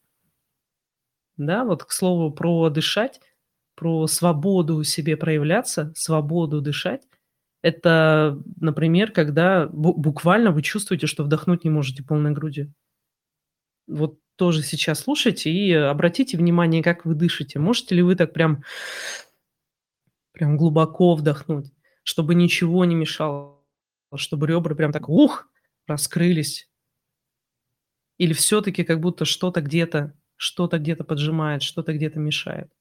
Да, 1.35 1.65
вот 1.65 1.85
к 1.85 1.91
слову 1.91 2.31
про 2.31 2.69
дышать, 2.69 3.21
про 3.73 4.05
свободу 4.05 4.83
себе 4.83 5.17
проявляться, 5.17 5.91
свободу 5.95 6.61
дышать. 6.61 7.01
Это, 7.63 8.39
например, 8.61 9.11
когда 9.11 9.67
буквально 9.67 10.51
вы 10.51 10.61
чувствуете, 10.61 11.07
что 11.07 11.23
вдохнуть 11.23 11.63
не 11.63 11.71
можете 11.71 12.03
полной 12.03 12.33
грудью. 12.33 12.71
Вот 13.89 14.19
тоже 14.35 14.63
сейчас 14.63 15.01
слушайте 15.01 15.51
и 15.51 15.73
обратите 15.73 16.37
внимание, 16.37 16.81
как 16.81 17.05
вы 17.05 17.15
дышите. 17.15 17.59
Можете 17.59 17.95
ли 17.95 18.01
вы 18.01 18.15
так 18.15 18.31
прям, 18.31 18.63
прям 20.31 20.55
глубоко 20.55 21.15
вдохнуть, 21.15 21.73
чтобы 22.03 22.35
ничего 22.35 22.85
не 22.85 22.95
мешало, 22.95 23.61
чтобы 24.15 24.47
ребра 24.47 24.75
прям 24.75 24.93
так 24.93 25.09
ух, 25.09 25.49
раскрылись? 25.87 26.69
Или 28.17 28.33
все-таки 28.33 28.83
как 28.83 28.99
будто 29.01 29.25
что-то 29.25 29.61
где-то, 29.61 30.13
что-то 30.37 30.77
где-то 30.77 31.03
поджимает, 31.03 31.61
что-то 31.63 31.93
где-то 31.93 32.19
мешает? 32.19 32.71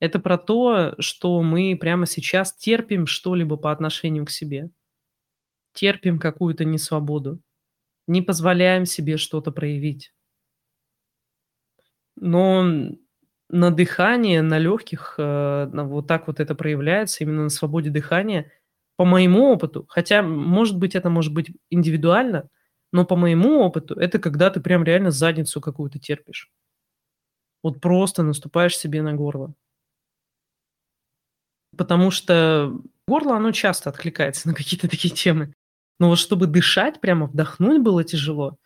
Это 0.00 0.18
про 0.18 0.36
то, 0.36 0.94
что 0.98 1.42
мы 1.42 1.76
прямо 1.80 2.06
сейчас 2.06 2.54
терпим 2.54 3.06
что-либо 3.06 3.56
по 3.56 3.72
отношению 3.72 4.26
к 4.26 4.30
себе. 4.30 4.70
Терпим 5.72 6.18
какую-то 6.18 6.64
несвободу. 6.64 7.40
Не 8.06 8.20
позволяем 8.22 8.84
себе 8.84 9.16
что-то 9.16 9.50
проявить. 9.50 10.12
Но 12.16 12.64
на 13.50 13.70
дыхание, 13.70 14.42
на 14.42 14.58
легких, 14.58 15.14
э, 15.18 15.68
вот 15.72 16.06
так 16.06 16.26
вот 16.26 16.40
это 16.40 16.54
проявляется, 16.54 17.24
именно 17.24 17.44
на 17.44 17.48
свободе 17.50 17.90
дыхания. 17.90 18.50
По 18.96 19.04
моему 19.04 19.50
опыту, 19.52 19.86
хотя, 19.88 20.22
может 20.22 20.78
быть, 20.78 20.94
это 20.94 21.10
может 21.10 21.32
быть 21.34 21.50
индивидуально, 21.70 22.48
но 22.92 23.04
по 23.04 23.16
моему 23.16 23.58
опыту 23.60 23.94
это 23.96 24.20
когда 24.20 24.50
ты 24.50 24.60
прям 24.60 24.84
реально 24.84 25.10
задницу 25.10 25.60
какую-то 25.60 25.98
терпишь. 25.98 26.50
Вот 27.64 27.80
просто 27.80 28.22
наступаешь 28.22 28.76
себе 28.78 29.02
на 29.02 29.12
горло. 29.14 29.54
Потому 31.76 32.10
что 32.10 32.72
горло, 33.08 33.36
оно 33.36 33.52
часто 33.52 33.90
откликается 33.90 34.48
на 34.48 34.54
какие-то 34.54 34.88
такие 34.88 35.12
темы. 35.14 35.54
Но 35.98 36.08
вот 36.08 36.18
чтобы 36.18 36.46
дышать, 36.46 37.00
прямо 37.00 37.26
вдохнуть 37.26 37.82
было 37.82 38.04
тяжело. 38.04 38.56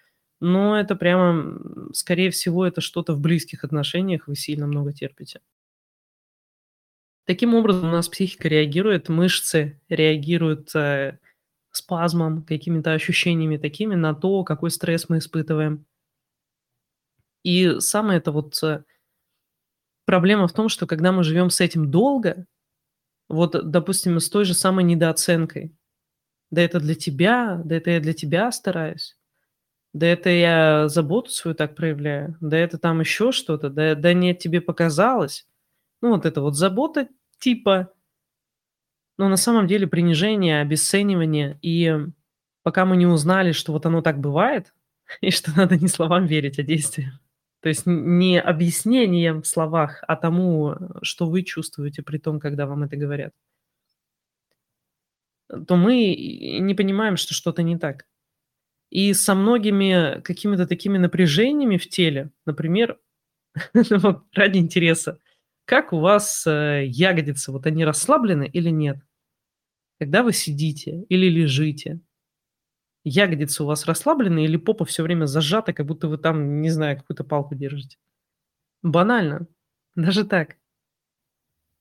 Но 0.40 0.78
это 0.78 0.95
прямо, 0.95 1.59
скорее 1.92 2.30
всего, 2.30 2.64
это 2.64 2.80
что-то 2.80 3.14
в 3.14 3.21
близких 3.21 3.64
отношениях, 3.64 4.28
вы 4.28 4.37
сильно 4.37 4.66
много 4.66 4.92
терпите. 4.92 5.40
Таким 7.25 7.54
образом, 7.54 7.88
у 7.88 7.92
нас 7.92 8.09
психика 8.09 8.49
реагирует, 8.49 9.09
мышцы 9.09 9.80
реагируют 9.88 10.75
э, 10.75 11.18
спазмом, 11.71 12.42
какими-то 12.42 12.92
ощущениями 12.92 13.57
такими 13.57 13.95
на 13.95 14.14
то, 14.14 14.45
какой 14.45 14.71
стресс 14.71 15.09
мы 15.09 15.18
испытываем. 15.18 15.85
И 17.42 17.80
самое 17.80 18.18
это 18.18 18.33
вот 18.33 18.62
э, 18.62 18.85
проблема 20.07 20.49
в 20.49 20.52
том, 20.52 20.68
что 20.68 20.87
когда 20.87 21.12
мы 21.12 21.23
живем 21.23 21.50
с 21.50 21.61
этим 21.61 21.90
долго, 21.90 22.47
вот, 23.28 23.71
допустим, 23.71 24.21
с 24.21 24.30
той 24.30 24.45
же 24.45 24.54
самой 24.54 24.85
недооценкой, 24.85 25.76
да 26.50 26.62
это 26.62 26.80
для 26.80 26.95
тебя, 26.95 27.61
да 27.64 27.76
это 27.76 27.90
я 27.90 28.00
для 28.00 28.14
тебя 28.14 28.50
стараюсь, 28.52 29.18
да 29.92 30.07
это 30.07 30.30
я 30.30 30.88
заботу 30.88 31.30
свою 31.30 31.54
так 31.54 31.75
проявляю, 31.75 32.37
да 32.40 32.57
это 32.59 32.78
там 32.78 33.00
еще 33.00 33.33
что-то, 33.33 33.71
да, 33.71 33.95
да 33.95 34.12
нет, 34.12 34.38
тебе 34.38 34.61
показалось. 34.61 35.47
Ну, 36.00 36.11
вот 36.11 36.26
это 36.26 36.40
вот 36.40 36.57
забота 36.57 37.09
типа, 37.38 37.92
но 39.16 39.28
на 39.28 39.37
самом 39.37 39.66
деле 39.66 39.87
принижение, 39.87 40.61
обесценивание. 40.61 41.59
И 41.62 41.95
пока 42.62 42.85
мы 42.85 42.97
не 42.97 43.07
узнали, 43.07 43.52
что 43.52 43.73
вот 43.73 43.85
оно 43.87 44.00
так 44.00 44.21
бывает, 44.21 44.73
и 45.21 45.30
что 45.30 45.52
надо 45.57 45.76
не 45.76 45.88
словам 45.88 46.26
верить, 46.26 46.59
а 46.59 46.62
действиям. 46.62 47.18
То 47.61 47.68
есть 47.68 47.87
не 47.87 48.40
объяснением 48.40 49.42
в 49.42 49.47
словах, 49.47 50.04
а 50.07 50.14
тому, 50.14 50.76
что 51.02 51.28
вы 51.28 51.42
чувствуете 51.42 52.02
при 52.02 52.18
том, 52.18 52.38
когда 52.38 52.66
вам 52.66 52.85
это 52.85 52.97
говорят. 52.97 53.35
То 55.49 55.76
мы 55.76 56.14
не 56.61 56.75
понимаем, 56.75 57.16
что 57.16 57.35
что-то 57.35 57.64
не 57.64 57.76
так. 57.76 58.07
И 58.90 59.12
со 59.12 59.35
многими 59.35 60.21
какими-то 60.23 60.66
такими 60.66 60.99
напряжениями 60.99 61.76
в 61.76 61.88
теле, 61.88 62.30
например, 62.47 62.99
ну 63.75 64.23
ради 64.33 64.59
интереса, 64.59 65.18
как 65.66 65.92
у 65.92 66.00
вас 66.00 66.47
э, 66.47 66.85
ягодицы, 66.87 67.52
вот 67.52 67.66
они 67.66 67.85
расслаблены 67.85 68.49
или 68.50 68.71
нет? 68.71 68.99
Когда 70.00 70.23
вы 70.23 70.33
сидите 70.33 71.04
или 71.09 71.28
лежите, 71.28 72.00
ягодицы 73.04 73.64
у 73.64 73.66
вас 73.66 73.87
расслаблены 73.87 74.45
или 74.45 74.57
попа 74.57 74.85
все 74.85 75.02
время 75.02 75.26
зажата, 75.26 75.73
как 75.73 75.87
будто 75.87 76.09
вы 76.09 76.18
там, 76.18 76.62
не 76.62 76.71
знаю, 76.71 76.97
какую-то 76.97 77.25
палку 77.25 77.54
держите? 77.54 77.99
Банально, 78.83 79.47
даже 79.95 80.25
так. 80.25 80.57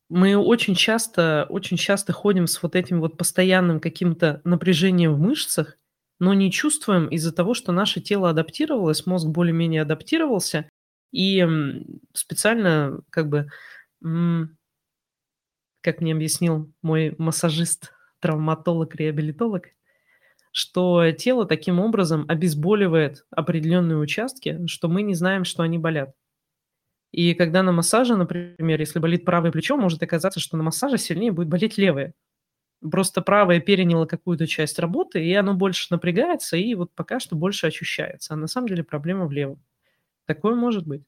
Мы 0.09 0.37
очень 0.37 0.75
часто, 0.75 1.45
очень 1.49 1.77
часто 1.77 2.13
ходим 2.13 2.47
с 2.47 2.61
вот 2.63 2.75
этим 2.75 3.01
вот 3.01 3.17
постоянным 3.17 3.79
каким-то 3.79 4.41
напряжением 4.45 5.13
в 5.15 5.19
мышцах, 5.19 5.77
но 6.19 6.33
не 6.33 6.51
чувствуем 6.51 7.07
из-за 7.07 7.31
того, 7.31 7.53
что 7.53 7.71
наше 7.71 8.01
тело 8.01 8.29
адаптировалось, 8.29 9.05
мозг 9.05 9.27
более-менее 9.27 9.81
адаптировался, 9.83 10.69
и 11.11 11.45
специально 12.13 12.99
как 13.09 13.29
бы, 13.29 13.49
как 15.81 16.01
мне 16.01 16.13
объяснил 16.13 16.71
мой 16.81 17.15
массажист, 17.17 17.93
травматолог, 18.19 18.95
реабилитолог, 18.95 19.67
что 20.51 21.11
тело 21.11 21.45
таким 21.45 21.79
образом 21.79 22.25
обезболивает 22.27 23.25
определенные 23.29 23.97
участки, 23.97 24.65
что 24.67 24.87
мы 24.87 25.03
не 25.03 25.13
знаем, 25.13 25.43
что 25.45 25.63
они 25.63 25.77
болят. 25.77 26.13
И 27.11 27.33
когда 27.35 27.63
на 27.63 27.71
массаже, 27.71 28.15
например, 28.15 28.79
если 28.79 28.99
болит 28.99 29.23
правое 29.25 29.51
плечо, 29.51 29.77
может 29.77 30.03
оказаться, 30.03 30.39
что 30.39 30.57
на 30.57 30.63
массаже 30.63 30.97
сильнее 30.97 31.31
будет 31.31 31.47
болеть 31.47 31.77
левое. 31.77 32.13
Просто 32.81 33.21
правое 33.21 33.59
переняло 33.59 34.05
какую-то 34.05 34.45
часть 34.45 34.77
работы, 34.77 35.25
и 35.25 35.33
оно 35.33 35.55
больше 35.55 35.87
напрягается, 35.89 36.57
и 36.57 36.75
вот 36.75 36.91
пока 36.93 37.19
что 37.19 37.35
больше 37.35 37.67
ощущается. 37.67 38.33
А 38.33 38.37
на 38.37 38.47
самом 38.47 38.67
деле 38.67 38.83
проблема 38.83 39.25
в 39.25 39.31
левом. 39.31 39.61
Такое 40.25 40.55
может 40.55 40.85
быть. 40.85 41.03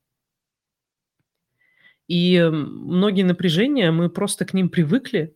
И 2.08 2.42
многие 2.52 3.22
напряжения, 3.22 3.92
мы 3.92 4.10
просто 4.10 4.46
к 4.46 4.54
ним 4.54 4.70
привыкли, 4.70 5.36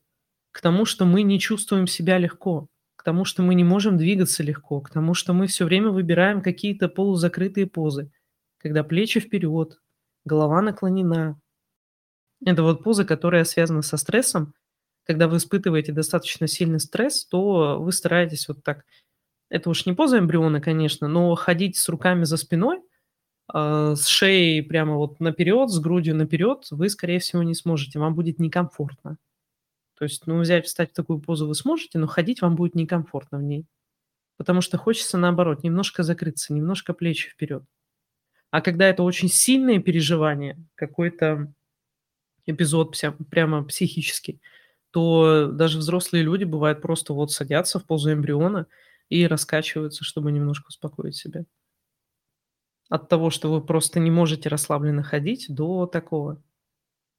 к 0.51 0.59
тому, 0.61 0.85
что 0.85 1.05
мы 1.05 1.21
не 1.21 1.39
чувствуем 1.39 1.85
себя 1.85 2.17
легко, 2.17 2.67
к 2.95 3.03
тому, 3.03 3.25
что 3.25 3.43
мы 3.43 3.53
не 3.53 3.63
можем 3.63 3.97
двигаться 3.97 4.41
легко, 4.41 4.81
к 4.81 4.89
тому, 4.89 5.13
что 5.13 5.33
мы 5.33 5.45
все 5.45 5.65
время 5.65 5.89
выбираем 5.89 6.41
какие-то 6.41 6.89
полузакрытые 6.89 7.67
позы, 7.67 8.11
когда 8.57 8.83
плечи 8.83 9.19
вперед, 9.19 9.79
голова 10.25 10.61
наклонена. 10.61 11.39
Это 12.43 12.63
вот 12.63 12.83
поза, 12.83 13.05
которая 13.05 13.43
связана 13.43 13.83
со 13.83 13.97
стрессом, 13.97 14.53
когда 15.03 15.27
вы 15.27 15.37
испытываете 15.37 15.91
достаточно 15.91 16.47
сильный 16.47 16.79
стресс, 16.79 17.25
то 17.25 17.77
вы 17.79 17.91
стараетесь 17.91 18.47
вот 18.47 18.63
так, 18.63 18.85
это 19.49 19.69
уж 19.69 19.85
не 19.85 19.93
поза 19.93 20.19
эмбриона, 20.19 20.61
конечно, 20.61 21.07
но 21.07 21.35
ходить 21.35 21.77
с 21.77 21.87
руками 21.89 22.23
за 22.23 22.37
спиной, 22.37 22.81
а, 23.47 23.95
с 23.95 24.07
шеей 24.07 24.63
прямо 24.63 24.95
вот 24.95 25.19
наперед, 25.19 25.69
с 25.69 25.79
грудью 25.79 26.15
наперед, 26.15 26.67
вы, 26.71 26.89
скорее 26.89 27.19
всего, 27.19 27.43
не 27.43 27.53
сможете, 27.53 27.99
вам 27.99 28.15
будет 28.15 28.39
некомфортно. 28.39 29.17
То 29.97 30.05
есть, 30.05 30.25
ну, 30.27 30.39
взять, 30.39 30.65
встать 30.65 30.91
в 30.91 30.95
такую 30.95 31.19
позу 31.19 31.47
вы 31.47 31.55
сможете, 31.55 31.99
но 31.99 32.07
ходить 32.07 32.41
вам 32.41 32.55
будет 32.55 32.75
некомфортно 32.75 33.37
в 33.37 33.43
ней. 33.43 33.65
Потому 34.37 34.61
что 34.61 34.77
хочется, 34.77 35.17
наоборот, 35.17 35.63
немножко 35.63 36.03
закрыться, 36.03 36.53
немножко 36.53 36.93
плечи 36.93 37.29
вперед. 37.29 37.63
А 38.49 38.61
когда 38.61 38.87
это 38.87 39.03
очень 39.03 39.29
сильное 39.29 39.79
переживание, 39.79 40.57
какой-то 40.75 41.53
эпизод 42.45 42.95
прямо 43.29 43.63
психический, 43.63 44.41
то 44.93 45.47
даже 45.47 45.79
взрослые 45.79 46.23
люди, 46.23 46.43
бывает, 46.43 46.81
просто 46.81 47.13
вот 47.13 47.31
садятся 47.31 47.79
в 47.79 47.85
позу 47.85 48.13
эмбриона 48.13 48.67
и 49.09 49.25
раскачиваются, 49.25 50.03
чтобы 50.03 50.31
немножко 50.31 50.67
успокоить 50.67 51.15
себя. 51.15 51.45
От 52.89 53.09
того, 53.09 53.31
что 53.31 53.51
вы 53.51 53.65
просто 53.65 53.99
не 53.99 54.11
можете 54.11 54.49
расслабленно 54.49 55.01
ходить, 55.01 55.47
до 55.49 55.87
такого. 55.87 56.43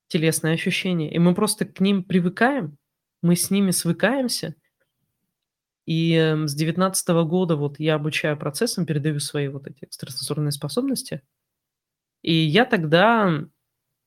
Телесное 0.07 0.55
ощущение. 0.55 1.13
И 1.13 1.19
мы 1.19 1.35
просто 1.35 1.65
к 1.65 1.81
ним 1.81 2.05
привыкаем, 2.05 2.79
мы 3.23 3.35
с 3.35 3.51
ними 3.51 3.73
свыкаемся. 3.73 4.55
И 5.85 6.15
эм, 6.15 6.47
с 6.47 6.55
девятнадцатого 6.55 7.25
года 7.25 7.57
вот 7.57 7.81
я 7.81 7.97
обучаю 7.97 8.39
процессам, 8.39 8.87
передаю 8.87 9.19
свои 9.19 9.49
вот 9.49 9.67
эти 9.67 9.85
экстрасенсорные 9.85 10.53
способности. 10.53 11.23
И 12.23 12.33
я 12.33 12.65
тогда 12.67 13.45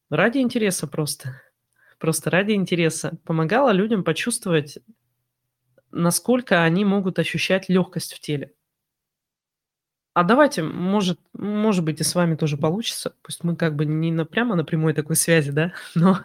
ради 0.09 0.37
интереса 0.37 0.87
просто, 0.87 1.41
просто 1.99 2.29
ради 2.29 2.53
интереса 2.53 3.17
помогала 3.23 3.71
людям 3.71 4.03
почувствовать, 4.03 4.79
насколько 5.91 6.63
они 6.63 6.85
могут 6.85 7.19
ощущать 7.19 7.69
легкость 7.69 8.13
в 8.13 8.19
теле. 8.19 8.53
А 10.13 10.23
давайте, 10.23 10.63
может, 10.63 11.19
может 11.33 11.83
быть, 11.85 12.01
и 12.01 12.03
с 12.03 12.15
вами 12.15 12.35
тоже 12.35 12.57
получится. 12.57 13.13
Пусть 13.21 13.43
мы 13.43 13.55
как 13.55 13.75
бы 13.75 13.85
не 13.85 14.11
на, 14.11 14.25
прямо 14.25 14.55
на 14.55 14.63
прямой 14.63 14.93
такой 14.93 15.15
связи, 15.15 15.51
да, 15.51 15.73
но 15.95 16.21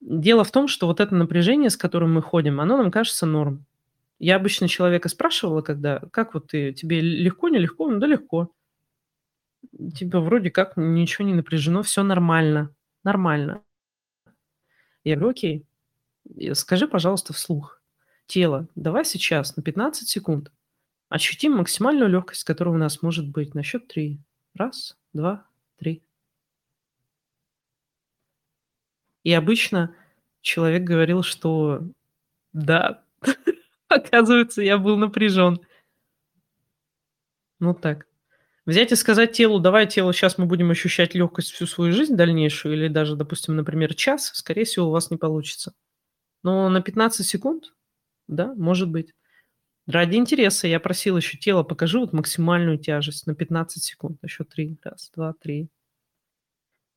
дело 0.00 0.44
в 0.44 0.52
том, 0.52 0.68
что 0.68 0.86
вот 0.86 1.00
это 1.00 1.14
напряжение, 1.14 1.70
с 1.70 1.76
которым 1.76 2.14
мы 2.14 2.22
ходим, 2.22 2.60
оно 2.60 2.76
нам 2.76 2.90
кажется 2.90 3.26
норм. 3.26 3.66
Я 4.20 4.36
обычно 4.36 4.68
человека 4.68 5.08
спрашивала, 5.08 5.62
когда, 5.62 6.00
как 6.12 6.34
вот 6.34 6.48
ты, 6.48 6.72
тебе 6.72 7.00
легко, 7.00 7.48
нелегко? 7.48 7.90
Ну 7.90 7.98
да 7.98 8.06
легко. 8.06 8.52
Типа 9.94 10.20
вроде 10.20 10.52
как 10.52 10.76
ничего 10.76 11.26
не 11.26 11.34
напряжено, 11.34 11.82
все 11.82 12.04
нормально, 12.04 12.72
нормально. 13.02 13.62
Я 15.04 15.16
говорю, 15.16 15.30
окей, 15.30 15.66
скажи, 16.54 16.86
пожалуйста, 16.86 17.32
вслух. 17.32 17.80
Тело, 18.26 18.68
давай 18.74 19.04
сейчас 19.04 19.56
на 19.56 19.62
15 19.62 20.08
секунд 20.08 20.52
Ощутим 21.12 21.58
максимальную 21.58 22.08
легкость, 22.08 22.42
которая 22.44 22.74
у 22.74 22.78
нас 22.78 23.02
может 23.02 23.28
быть 23.28 23.54
на 23.54 23.62
счет 23.62 23.86
три. 23.86 24.18
Раз, 24.54 24.96
два, 25.12 25.46
три. 25.76 26.02
И 29.22 29.30
обычно 29.34 29.94
человек 30.40 30.84
говорил, 30.84 31.22
что 31.22 31.82
да, 32.54 33.04
оказывается, 33.88 34.62
я 34.62 34.78
был 34.78 34.96
напряжен. 34.96 35.60
Ну 37.58 37.74
так. 37.74 38.06
Взять 38.64 38.92
и 38.92 38.96
сказать 38.96 39.32
телу, 39.32 39.58
давай 39.58 39.88
тело, 39.88 40.12
сейчас 40.12 40.38
мы 40.38 40.46
будем 40.46 40.70
ощущать 40.70 41.14
легкость 41.14 41.50
всю 41.50 41.66
свою 41.66 41.92
жизнь 41.92 42.14
дальнейшую, 42.14 42.74
или 42.74 42.88
даже, 42.88 43.16
допустим, 43.16 43.56
например, 43.56 43.94
час, 43.94 44.30
скорее 44.34 44.64
всего, 44.64 44.88
у 44.88 44.90
вас 44.90 45.10
не 45.10 45.16
получится. 45.16 45.74
Но 46.44 46.68
на 46.68 46.80
15 46.80 47.26
секунд, 47.26 47.74
да, 48.28 48.54
может 48.54 48.90
быть. 48.90 49.12
Ради 49.86 50.16
интереса 50.16 50.68
я 50.68 50.78
просил 50.78 51.16
еще 51.16 51.38
тело, 51.38 51.64
покажи 51.64 51.98
вот 51.98 52.12
максимальную 52.12 52.78
тяжесть 52.78 53.26
на 53.26 53.34
15 53.34 53.82
секунд. 53.82 54.18
Еще 54.22 54.44
три. 54.44 54.78
Раз, 54.82 55.10
два, 55.14 55.34
три. 55.40 55.68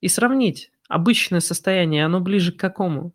И 0.02 0.08
сравнить 0.08 0.72
обычное 0.88 1.40
состояние, 1.40 2.06
оно 2.06 2.22
ближе 2.22 2.52
к 2.52 2.60
какому? 2.60 3.14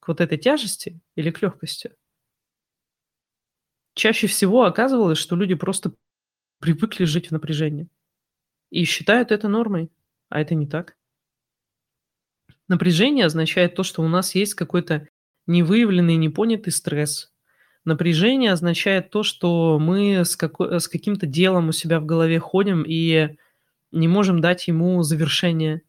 К 0.00 0.08
вот 0.08 0.20
этой 0.20 0.36
тяжести 0.36 1.00
или 1.14 1.30
к 1.30 1.40
легкости? 1.40 1.92
Чаще 3.94 4.26
всего 4.26 4.64
оказывалось, 4.64 5.18
что 5.18 5.34
люди 5.34 5.54
просто 5.54 5.94
привыкли 6.60 7.04
жить 7.04 7.28
в 7.28 7.32
напряжении 7.32 7.88
и 8.70 8.84
считают 8.84 9.32
это 9.32 9.48
нормой, 9.48 9.90
а 10.28 10.40
это 10.40 10.54
не 10.54 10.66
так. 10.66 10.96
Напряжение 12.68 13.26
означает 13.26 13.74
то, 13.74 13.82
что 13.82 14.02
у 14.02 14.08
нас 14.08 14.34
есть 14.34 14.54
какой-то 14.54 15.08
невыявленный, 15.46 16.16
непонятый 16.16 16.72
стресс, 16.72 17.30
Напряжение 17.84 18.52
означает 18.52 19.10
то, 19.10 19.22
что 19.22 19.78
мы 19.78 20.24
с, 20.24 20.36
како- 20.36 20.78
с 20.78 20.86
каким-то 20.86 21.26
делом 21.26 21.70
у 21.70 21.72
себя 21.72 21.98
в 21.98 22.04
голове 22.04 22.38
ходим 22.38 22.84
и 22.86 23.36
не 23.90 24.06
можем 24.08 24.40
дать 24.40 24.68
ему 24.68 25.02
завершение. 25.02 25.82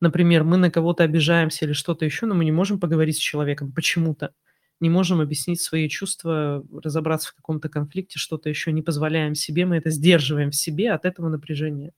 Например, 0.00 0.44
мы 0.44 0.56
на 0.56 0.70
кого-то 0.70 1.04
обижаемся 1.04 1.66
или 1.66 1.72
что-то 1.74 2.04
еще, 2.06 2.26
но 2.26 2.34
мы 2.34 2.44
не 2.44 2.52
можем 2.52 2.80
поговорить 2.80 3.16
с 3.16 3.20
человеком 3.20 3.72
почему-то. 3.72 4.34
Не 4.80 4.90
можем 4.90 5.20
объяснить 5.20 5.60
свои 5.60 5.88
чувства, 5.88 6.64
разобраться 6.82 7.30
в 7.30 7.34
каком-то 7.34 7.68
конфликте, 7.68 8.18
что-то 8.18 8.48
еще 8.50 8.72
не 8.72 8.82
позволяем 8.82 9.34
себе, 9.34 9.66
мы 9.66 9.76
это 9.76 9.90
сдерживаем 9.90 10.50
в 10.50 10.56
себе 10.56 10.92
от 10.92 11.04
этого 11.06 11.28
напряжения. 11.28 11.92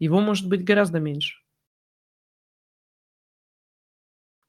Его 0.00 0.20
может 0.20 0.48
быть 0.48 0.64
гораздо 0.64 0.98
меньше. 0.98 1.36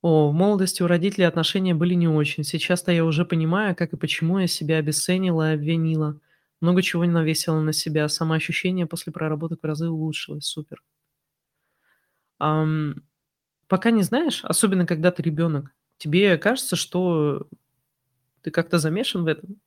О, 0.01 0.29
в 0.29 0.33
молодости 0.33 0.81
у 0.81 0.87
родителей 0.87 1.25
отношения 1.27 1.75
были 1.75 1.93
не 1.93 2.07
очень. 2.07 2.43
Сейчас-то 2.43 2.91
я 2.91 3.05
уже 3.05 3.23
понимаю, 3.23 3.75
как 3.75 3.93
и 3.93 3.97
почему 3.97 4.39
я 4.39 4.47
себя 4.47 4.77
обесценила 4.77 5.51
и 5.51 5.55
обвинила. 5.55 6.19
Много 6.59 6.81
чего 6.81 7.05
не 7.05 7.11
навесила 7.11 7.59
на 7.59 7.73
себя. 7.73 8.07
Самоощущение 8.09 8.87
после 8.87 9.13
проработок 9.13 9.61
в 9.61 9.65
разы 9.65 9.89
улучшилось. 9.89 10.45
Супер. 10.45 10.81
Ам, 12.39 12.95
пока 13.67 13.91
не 13.91 14.03
знаешь, 14.03 14.43
особенно 14.45 14.85
когда 14.85 15.11
ты 15.11 15.23
ребенок, 15.23 15.73
тебе 16.01 16.37
кажется, 16.37 16.75
что 16.75 17.47
ты 18.41 18.49
как-то 18.49 18.79
замешан 18.79 19.23
в 19.23 19.27
этом. 19.27 19.57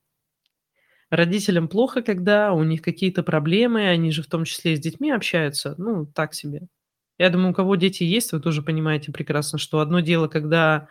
Родителям 1.09 1.69
плохо, 1.69 2.01
когда 2.01 2.51
у 2.51 2.63
них 2.63 2.81
какие-то 2.81 3.23
проблемы, 3.23 3.87
они 3.87 4.11
же 4.11 4.21
в 4.21 4.27
том 4.27 4.43
числе 4.43 4.73
и 4.73 4.75
с 4.75 4.79
детьми 4.79 5.11
общаются. 5.11 5.75
Ну, 5.77 6.05
так 6.05 6.33
себе. 6.33 6.67
Я 7.17 7.29
думаю, 7.29 7.51
у 7.51 7.53
кого 7.53 7.75
дети 7.77 8.03
есть, 8.03 8.33
вы 8.33 8.41
тоже 8.41 8.61
понимаете 8.61 9.13
прекрасно, 9.13 9.57
что 9.57 9.79
одно 9.79 10.01
дело, 10.01 10.27
когда 10.27 10.89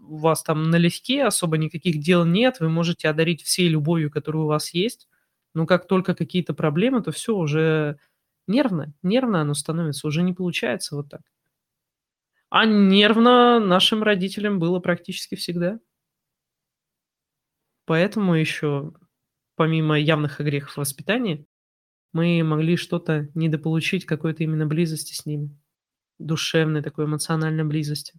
у 0.00 0.16
вас 0.16 0.42
там 0.42 0.70
налегке, 0.70 1.24
особо 1.24 1.58
никаких 1.58 2.00
дел 2.00 2.24
нет, 2.24 2.58
вы 2.58 2.68
можете 2.68 3.08
одарить 3.08 3.42
всей 3.42 3.68
любовью, 3.68 4.10
которая 4.10 4.42
у 4.42 4.46
вас 4.46 4.74
есть, 4.74 5.08
но 5.54 5.66
как 5.66 5.86
только 5.86 6.14
какие-то 6.14 6.54
проблемы, 6.54 7.02
то 7.02 7.12
все 7.12 7.36
уже 7.36 7.98
нервно, 8.48 8.92
нервно 9.02 9.42
оно 9.42 9.54
становится, 9.54 10.08
уже 10.08 10.22
не 10.22 10.32
получается 10.32 10.96
вот 10.96 11.10
так. 11.10 11.20
А 12.50 12.66
нервно 12.66 13.60
нашим 13.60 14.02
родителям 14.02 14.58
было 14.58 14.80
практически 14.80 15.36
всегда. 15.36 15.78
Поэтому 17.86 18.34
еще, 18.34 18.92
помимо 19.54 19.98
явных 19.98 20.40
огрехов 20.40 20.76
воспитания, 20.76 21.46
мы 22.12 22.42
могли 22.42 22.76
что-то 22.76 23.28
недополучить, 23.34 24.04
какой-то 24.04 24.42
именно 24.42 24.66
близости 24.66 25.14
с 25.14 25.26
ними. 25.26 25.56
Душевной 26.18 26.82
такой 26.82 27.04
эмоциональной 27.04 27.64
близости. 27.64 28.18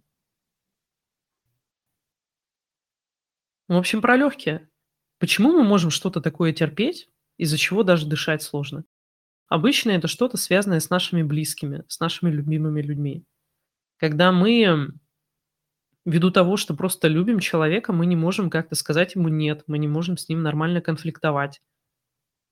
В 3.68 3.76
общем, 3.76 4.00
про 4.00 4.16
легкие. 4.16 4.68
Почему 5.18 5.52
мы 5.52 5.62
можем 5.62 5.90
что-то 5.90 6.20
такое 6.22 6.52
терпеть, 6.52 7.08
из-за 7.36 7.58
чего 7.58 7.82
даже 7.82 8.06
дышать 8.06 8.42
сложно? 8.42 8.84
Обычно 9.48 9.90
это 9.90 10.08
что-то 10.08 10.38
связанное 10.38 10.80
с 10.80 10.88
нашими 10.88 11.22
близкими, 11.22 11.84
с 11.86 12.00
нашими 12.00 12.30
любимыми 12.30 12.80
людьми. 12.80 13.24
Когда 14.02 14.32
мы, 14.32 14.92
ввиду 16.04 16.30
того, 16.30 16.56
что 16.56 16.74
просто 16.74 17.06
любим 17.06 17.38
человека, 17.38 17.92
мы 17.92 18.04
не 18.04 18.16
можем 18.16 18.50
как-то 18.50 18.74
сказать 18.74 19.14
ему 19.14 19.28
«нет», 19.28 19.62
мы 19.68 19.78
не 19.78 19.86
можем 19.86 20.18
с 20.18 20.28
ним 20.28 20.42
нормально 20.42 20.80
конфликтовать 20.80 21.62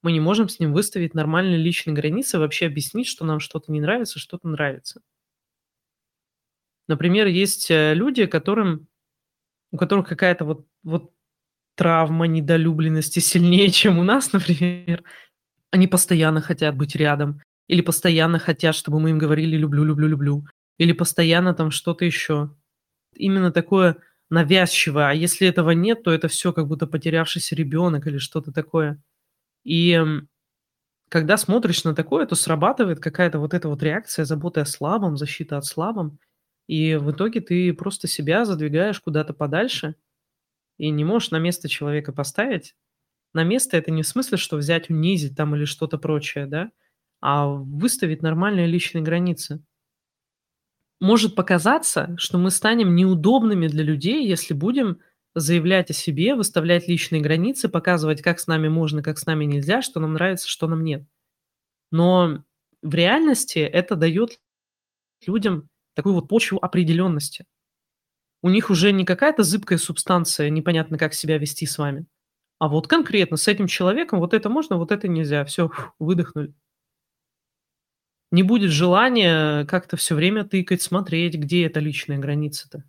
мы 0.03 0.13
не 0.13 0.21
можем 0.21 0.49
с 0.49 0.59
ним 0.59 0.73
выставить 0.73 1.15
нормальные 1.15 1.59
личные 1.59 1.95
границы, 1.95 2.39
вообще 2.39 2.67
объяснить, 2.67 3.07
что 3.07 3.25
нам 3.25 3.41
что-то 3.41 3.71
не 3.71 3.81
нравится, 3.81 4.19
что-то 4.19 4.49
нравится. 4.49 5.03
Например, 6.89 7.27
есть 7.27 7.71
э, 7.71 7.95
люди, 7.95 8.27
которым, 8.27 8.89
у 9.71 9.77
которых 9.77 10.09
какая-то 10.09 10.45
вот, 10.45 10.67
вот 10.83 11.13
травма 11.77 12.27
недолюбленности 12.27 13.19
сильнее, 13.19 13.71
чем 13.71 13.99
у 13.99 14.03
нас, 14.03 14.33
например. 14.33 15.05
Они 15.71 15.87
постоянно 15.87 16.41
хотят 16.41 16.77
быть 16.77 16.97
рядом, 16.97 17.43
или 17.69 17.83
постоянно 17.83 18.39
хотят, 18.39 18.75
чтобы 18.75 19.01
мы 19.01 19.11
им 19.11 19.19
говорили 19.19 19.57
«люблю, 19.57 19.85
люблю, 19.85 20.09
люблю», 20.09 20.47
или 20.81 20.93
постоянно 20.93 21.53
там 21.53 21.71
что-то 21.71 22.07
еще. 22.07 22.57
Именно 23.15 23.53
такое 23.53 23.99
навязчивое. 24.31 25.09
А 25.11 25.13
если 25.15 25.47
этого 25.47 25.73
нет, 25.73 26.05
то 26.05 26.11
это 26.11 26.29
все 26.29 26.55
как 26.55 26.69
будто 26.69 26.87
потерявшийся 26.87 27.55
ребенок 27.55 28.07
или 28.07 28.17
что-то 28.17 28.51
такое. 28.51 29.03
И 29.63 30.03
когда 31.11 31.37
смотришь 31.37 31.85
на 31.85 31.95
такое, 31.95 32.25
то 32.25 32.35
срабатывает 32.35 32.99
какая-то 32.99 33.39
вот 33.41 33.53
эта 33.53 33.69
вот 33.69 33.83
реакция 33.83 34.25
заботы 34.25 34.61
о 34.61 34.65
слабом, 34.65 35.19
защита 35.19 35.59
от 35.59 35.67
слабом. 35.67 36.19
И 36.67 36.95
в 36.95 37.11
итоге 37.11 37.43
ты 37.43 37.75
просто 37.75 38.09
себя 38.09 38.47
задвигаешь 38.47 39.01
куда-то 39.01 39.35
подальше 39.35 39.97
и 40.79 40.91
не 40.91 41.05
можешь 41.05 41.31
на 41.31 41.39
место 41.39 41.69
человека 41.69 42.13
поставить. 42.13 42.75
На 43.35 43.45
место 43.45 43.77
это 43.77 43.91
не 43.91 44.03
в 44.03 44.09
смысле, 44.09 44.39
что 44.39 44.57
взять, 44.57 44.91
унизить 44.91 45.37
там 45.37 45.55
или 45.57 45.67
что-то 45.67 45.99
прочее, 45.99 46.47
да, 46.47 46.73
а 47.21 47.47
выставить 47.49 48.23
нормальные 48.23 48.67
личные 48.67 49.03
границы. 49.03 49.63
Может 51.01 51.35
показаться, 51.35 52.15
что 52.19 52.39
мы 52.39 52.51
станем 52.51 52.95
неудобными 52.95 53.69
для 53.69 53.83
людей, 53.83 54.27
если 54.27 54.53
будем 54.55 55.01
заявлять 55.35 55.91
о 55.91 55.95
себе, 55.95 56.35
выставлять 56.35 56.89
личные 56.89 57.23
границы, 57.23 57.69
показывать, 57.69 58.21
как 58.21 58.41
с 58.41 58.47
нами 58.47 58.69
можно, 58.69 59.03
как 59.03 59.19
с 59.19 59.27
нами 59.27 59.45
нельзя, 59.45 59.81
что 59.81 60.01
нам 60.01 60.15
нравится, 60.15 60.49
что 60.49 60.67
нам 60.67 60.85
нет. 60.85 61.05
Но 61.91 62.45
в 62.83 62.95
реальности 62.95 63.59
это 63.61 63.97
дает 63.97 64.41
людям 65.27 65.69
такую 65.95 66.15
вот 66.15 66.29
почву 66.29 66.59
определенности. 66.61 67.47
У 68.43 68.49
них 68.49 68.71
уже 68.71 68.93
не 68.93 69.05
какая-то 69.05 69.43
зыбкая 69.43 69.79
субстанция, 69.79 70.51
непонятно, 70.51 70.99
как 70.99 71.15
себя 71.15 71.39
вести 71.39 71.67
с 71.67 71.79
вами, 71.79 72.07
а 72.59 72.69
вот 72.69 72.89
конкретно 72.89 73.37
с 73.39 73.49
этим 73.49 73.67
человеком 73.67 74.21
вот 74.21 74.35
это 74.35 74.51
можно, 74.51 74.77
вот 74.77 74.93
это 74.93 75.09
нельзя. 75.09 75.45
Все, 75.47 75.71
выдохнули. 75.99 76.55
Не 78.31 78.43
будет 78.43 78.71
желания 78.71 79.65
как-то 79.67 79.97
все 79.97 80.15
время 80.15 80.45
тыкать, 80.45 80.83
смотреть, 80.83 81.35
где 81.35 81.67
эта 81.67 81.81
личная 81.81 82.19
граница-то, 82.19 82.85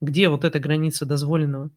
где 0.00 0.28
вот 0.28 0.44
эта 0.44 0.58
граница 0.58 1.06
дозволенного. 1.06 1.70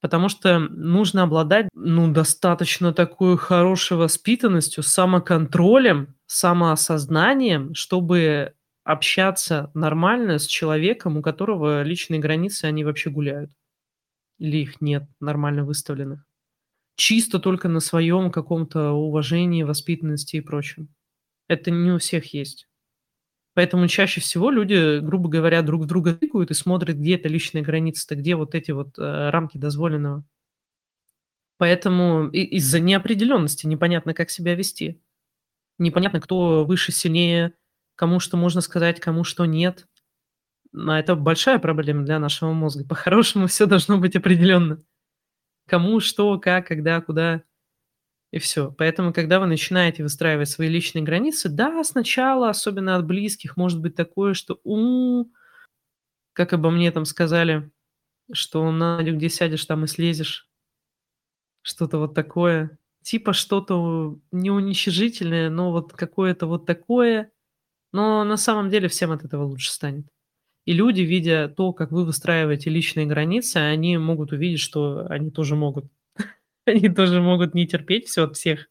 Потому 0.00 0.28
что 0.28 0.58
нужно 0.60 1.24
обладать, 1.24 1.68
ну, 1.74 2.10
достаточно 2.12 2.92
такой 2.92 3.36
хорошей 3.36 3.96
воспитанностью, 3.96 4.82
самоконтролем, 4.82 6.14
самоосознанием, 6.26 7.74
чтобы 7.74 8.54
общаться 8.84 9.70
нормально 9.74 10.38
с 10.38 10.46
человеком, 10.46 11.18
у 11.18 11.22
которого 11.22 11.82
личные 11.82 12.20
границы, 12.20 12.66
они 12.66 12.84
вообще 12.84 13.10
гуляют. 13.10 13.50
Или 14.38 14.58
их 14.58 14.80
нет 14.80 15.04
нормально 15.20 15.64
выставленных. 15.64 16.24
Чисто 16.96 17.38
только 17.40 17.68
на 17.68 17.80
своем 17.80 18.30
каком-то 18.30 18.92
уважении, 18.92 19.64
воспитанности 19.64 20.36
и 20.36 20.40
прочем. 20.40 20.88
Это 21.48 21.70
не 21.70 21.90
у 21.92 21.98
всех 21.98 22.32
есть. 22.34 22.68
Поэтому 23.54 23.88
чаще 23.88 24.20
всего 24.20 24.50
люди, 24.50 25.00
грубо 25.00 25.28
говоря, 25.28 25.62
друг 25.62 25.86
друга 25.86 26.14
тыкают 26.14 26.50
и 26.52 26.54
смотрят, 26.54 26.96
где 26.96 27.16
эта 27.16 27.28
личная 27.28 27.62
граница-то, 27.62 28.14
где 28.14 28.36
вот 28.36 28.54
эти 28.54 28.70
вот 28.70 28.96
э, 28.98 29.30
рамки 29.30 29.58
дозволенного. 29.58 30.24
Поэтому 31.56 32.28
из-за 32.28 32.78
неопределенности 32.78 33.66
непонятно, 33.66 34.14
как 34.14 34.30
себя 34.30 34.54
вести. 34.54 35.02
Непонятно, 35.78 36.20
кто 36.20 36.64
выше, 36.64 36.92
сильнее, 36.92 37.54
кому 37.96 38.20
что 38.20 38.36
можно 38.36 38.60
сказать, 38.60 39.00
кому 39.00 39.24
что 39.24 39.44
нет. 39.44 39.88
Но 40.70 40.96
это 40.96 41.16
большая 41.16 41.58
проблема 41.58 42.04
для 42.04 42.20
нашего 42.20 42.52
мозга. 42.52 42.84
По-хорошему 42.88 43.48
все 43.48 43.66
должно 43.66 43.98
быть 43.98 44.14
определенно. 44.14 44.78
Кому, 45.66 46.00
что, 46.00 46.38
как, 46.38 46.68
когда, 46.68 47.00
куда. 47.00 47.42
И 48.30 48.38
все. 48.38 48.72
Поэтому, 48.76 49.12
когда 49.12 49.40
вы 49.40 49.46
начинаете 49.46 50.02
выстраивать 50.02 50.50
свои 50.50 50.68
личные 50.68 51.02
границы, 51.02 51.48
да, 51.48 51.82
сначала, 51.82 52.50
особенно 52.50 52.96
от 52.96 53.06
близких, 53.06 53.56
может 53.56 53.80
быть 53.80 53.94
такое, 53.94 54.34
что 54.34 54.60
у 54.64 55.26
как 56.38 56.52
обо 56.52 56.70
мне 56.70 56.92
там 56.92 57.04
сказали, 57.04 57.68
что 58.32 58.70
на 58.70 59.02
где 59.02 59.28
сядешь, 59.28 59.64
там 59.66 59.84
и 59.84 59.86
слезешь. 59.88 60.48
Что-то 61.62 61.98
вот 61.98 62.14
такое. 62.14 62.78
Типа 63.02 63.32
что-то 63.32 64.20
не 64.30 64.52
уничижительное, 64.52 65.50
но 65.50 65.72
вот 65.72 65.94
какое-то 65.94 66.46
вот 66.46 66.64
такое. 66.64 67.32
Но 67.92 68.22
на 68.22 68.36
самом 68.36 68.70
деле 68.70 68.86
всем 68.86 69.10
от 69.10 69.24
этого 69.24 69.46
лучше 69.46 69.72
станет. 69.72 70.06
И 70.64 70.74
люди, 70.74 71.00
видя 71.00 71.48
то, 71.48 71.72
как 71.72 71.90
вы 71.90 72.04
выстраиваете 72.04 72.70
личные 72.70 73.06
границы, 73.06 73.56
они 73.56 73.98
могут 73.98 74.30
увидеть, 74.30 74.60
что 74.60 75.06
они 75.08 75.32
тоже 75.32 75.56
могут. 75.56 75.86
Они 76.68 76.88
тоже 76.88 77.20
могут 77.20 77.54
не 77.54 77.66
терпеть 77.66 78.06
все 78.06 78.24
от 78.24 78.36
всех, 78.36 78.68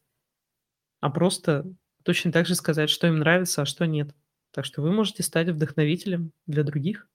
а 1.00 1.10
просто 1.10 1.64
точно 2.04 2.32
так 2.32 2.46
же 2.46 2.54
сказать, 2.54 2.90
что 2.90 3.06
им 3.06 3.18
нравится, 3.18 3.62
а 3.62 3.66
что 3.66 3.86
нет. 3.86 4.14
Так 4.52 4.64
что 4.64 4.82
вы 4.82 4.92
можете 4.92 5.22
стать 5.22 5.48
вдохновителем 5.48 6.32
для 6.46 6.62
других. 6.62 7.08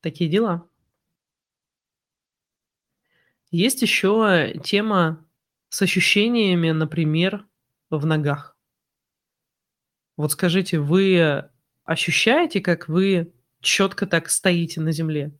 Такие 0.00 0.30
дела. 0.30 0.68
Есть 3.50 3.82
еще 3.82 4.54
тема 4.64 5.24
с 5.68 5.82
ощущениями, 5.82 6.70
например, 6.70 7.46
в 7.90 8.04
ногах. 8.06 8.56
Вот 10.16 10.32
скажите, 10.32 10.78
вы 10.78 11.48
ощущаете, 11.84 12.60
как 12.60 12.88
вы 12.88 13.32
четко 13.60 14.06
так 14.06 14.30
стоите 14.30 14.80
на 14.80 14.92
земле? 14.92 15.36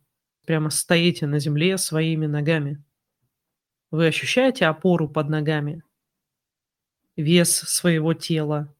Прямо 0.46 0.70
стоите 0.70 1.26
на 1.26 1.38
земле 1.38 1.78
своими 1.78 2.26
ногами? 2.26 2.82
Вы 3.94 4.08
ощущаете 4.08 4.66
опору 4.66 5.08
под 5.08 5.28
ногами? 5.28 5.84
Вес 7.14 7.60
своего 7.60 8.12
тела? 8.12 8.74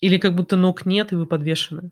Или 0.00 0.18
как 0.18 0.34
будто 0.34 0.56
ног 0.56 0.84
нет, 0.84 1.12
и 1.12 1.16
вы 1.16 1.24
подвешены? 1.24 1.90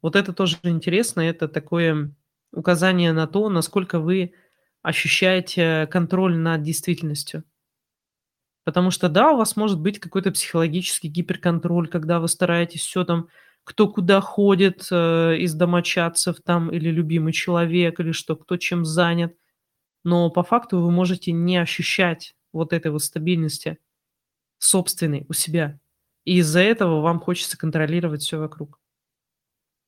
Вот 0.00 0.14
это 0.14 0.32
тоже 0.32 0.58
интересно. 0.62 1.22
Это 1.22 1.48
такое 1.48 2.14
указание 2.52 3.12
на 3.12 3.26
то, 3.26 3.48
насколько 3.48 3.98
вы 3.98 4.32
ощущаете 4.80 5.88
контроль 5.90 6.36
над 6.36 6.62
действительностью. 6.62 7.42
Потому 8.62 8.92
что, 8.92 9.08
да, 9.08 9.32
у 9.32 9.38
вас 9.38 9.56
может 9.56 9.80
быть 9.80 9.98
какой-то 9.98 10.30
психологический 10.30 11.08
гиперконтроль, 11.08 11.88
когда 11.88 12.20
вы 12.20 12.28
стараетесь 12.28 12.82
все 12.82 13.04
там, 13.04 13.26
кто 13.64 13.88
куда 13.88 14.20
ходит 14.20 14.86
э, 14.92 15.38
из 15.38 15.52
домочадцев 15.54 16.36
там, 16.44 16.70
или 16.70 16.90
любимый 16.90 17.32
человек, 17.32 17.98
или 17.98 18.12
что, 18.12 18.36
кто 18.36 18.56
чем 18.56 18.84
занят 18.84 19.34
но 20.04 20.30
по 20.30 20.42
факту 20.42 20.80
вы 20.80 20.90
можете 20.90 21.32
не 21.32 21.56
ощущать 21.56 22.36
вот 22.52 22.72
этой 22.72 22.90
вот 22.90 23.02
стабильности 23.02 23.78
собственной 24.58 25.26
у 25.28 25.32
себя. 25.32 25.80
И 26.24 26.38
из-за 26.38 26.60
этого 26.60 27.00
вам 27.00 27.20
хочется 27.20 27.58
контролировать 27.58 28.22
все 28.22 28.38
вокруг. 28.38 28.80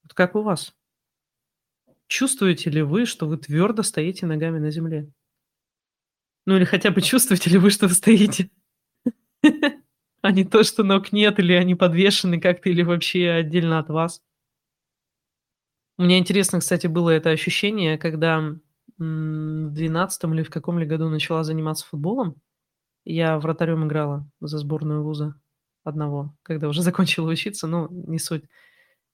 Вот 0.02 0.14
как 0.14 0.34
у 0.34 0.42
вас? 0.42 0.74
Чувствуете 2.08 2.70
ли 2.70 2.82
вы, 2.82 3.06
что 3.06 3.26
вы 3.26 3.38
твердо 3.38 3.82
стоите 3.82 4.26
ногами 4.26 4.58
на 4.58 4.70
земле? 4.70 5.10
Ну 6.46 6.56
или 6.56 6.64
хотя 6.64 6.90
бы 6.90 7.00
чувствуете 7.00 7.50
ли 7.50 7.58
вы, 7.58 7.70
что 7.70 7.88
вы 7.88 7.94
стоите? 7.94 8.50
А 10.22 10.30
не 10.32 10.42
то, 10.42 10.62
что 10.62 10.84
ног 10.84 11.12
нет, 11.12 11.38
или 11.38 11.52
они 11.52 11.74
подвешены 11.74 12.40
как-то, 12.40 12.70
или 12.70 12.80
вообще 12.80 13.28
отдельно 13.28 13.78
от 13.78 13.90
вас. 13.90 14.22
Меня 15.98 16.16
интересно, 16.16 16.60
кстати, 16.60 16.86
было 16.86 17.10
это 17.10 17.28
ощущение, 17.28 17.98
когда 17.98 18.56
в 18.98 19.70
двенадцатом 19.70 20.34
или 20.34 20.42
в 20.42 20.50
каком 20.50 20.78
ли 20.78 20.86
году 20.86 21.08
начала 21.08 21.44
заниматься 21.44 21.86
футболом. 21.86 22.36
Я 23.04 23.38
вратарем 23.38 23.86
играла 23.86 24.28
за 24.40 24.58
сборную 24.58 25.02
вуза 25.04 25.34
одного, 25.84 26.34
когда 26.42 26.68
уже 26.68 26.82
закончила 26.82 27.30
учиться, 27.30 27.66
но 27.66 27.88
не 27.90 28.18
суть. 28.18 28.44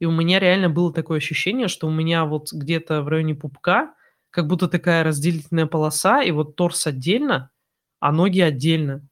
И 0.01 0.07
у 0.07 0.13
меня 0.13 0.41
реально 0.41 0.71
было 0.71 0.93
такое 0.93 1.19
ощущение, 1.19 1.69
что 1.69 1.87
у 1.87 1.91
меня 1.91 2.25
вот 2.25 2.53
где-то 2.53 3.03
в 3.03 3.09
районе 3.09 3.35
пупка 3.35 3.95
как 4.31 4.47
будто 4.47 4.69
такая 4.69 5.05
разделительная 5.05 5.67
полоса, 5.67 6.23
и 6.23 6.31
вот 6.31 6.57
торс 6.57 6.87
отдельно, 6.87 7.51
а 7.99 8.13
ноги 8.13 8.41
отдельно. 8.41 9.07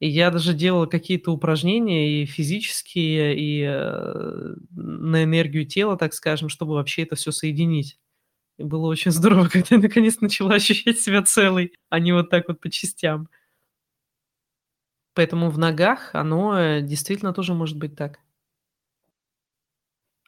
И 0.00 0.08
я 0.08 0.30
даже 0.30 0.54
делала 0.54 0.86
какие-то 0.86 1.32
упражнения 1.32 2.22
и 2.22 2.26
физические, 2.26 3.36
и 3.36 3.62
э, 3.62 4.54
на 4.70 5.24
энергию 5.24 5.66
тела, 5.66 5.96
так 5.96 6.14
скажем, 6.14 6.48
чтобы 6.48 6.74
вообще 6.74 7.02
это 7.02 7.16
все 7.16 7.32
соединить. 7.32 7.98
И 8.58 8.64
было 8.64 8.86
очень 8.88 9.12
здорово, 9.12 9.48
когда 9.52 9.76
я 9.76 9.82
наконец 9.82 10.20
начала 10.20 10.54
ощущать 10.54 11.00
себя 11.00 11.22
целой, 11.22 11.72
а 11.88 11.98
не 12.00 12.12
вот 12.12 12.28
так 12.28 12.48
вот 12.48 12.60
по 12.60 12.70
частям. 12.70 13.28
Поэтому 15.14 15.50
в 15.50 15.58
ногах 15.58 16.14
оно 16.14 16.58
э, 16.58 16.82
действительно 16.82 17.32
тоже 17.32 17.54
может 17.54 17.78
быть 17.78 17.96
так. 17.96 18.20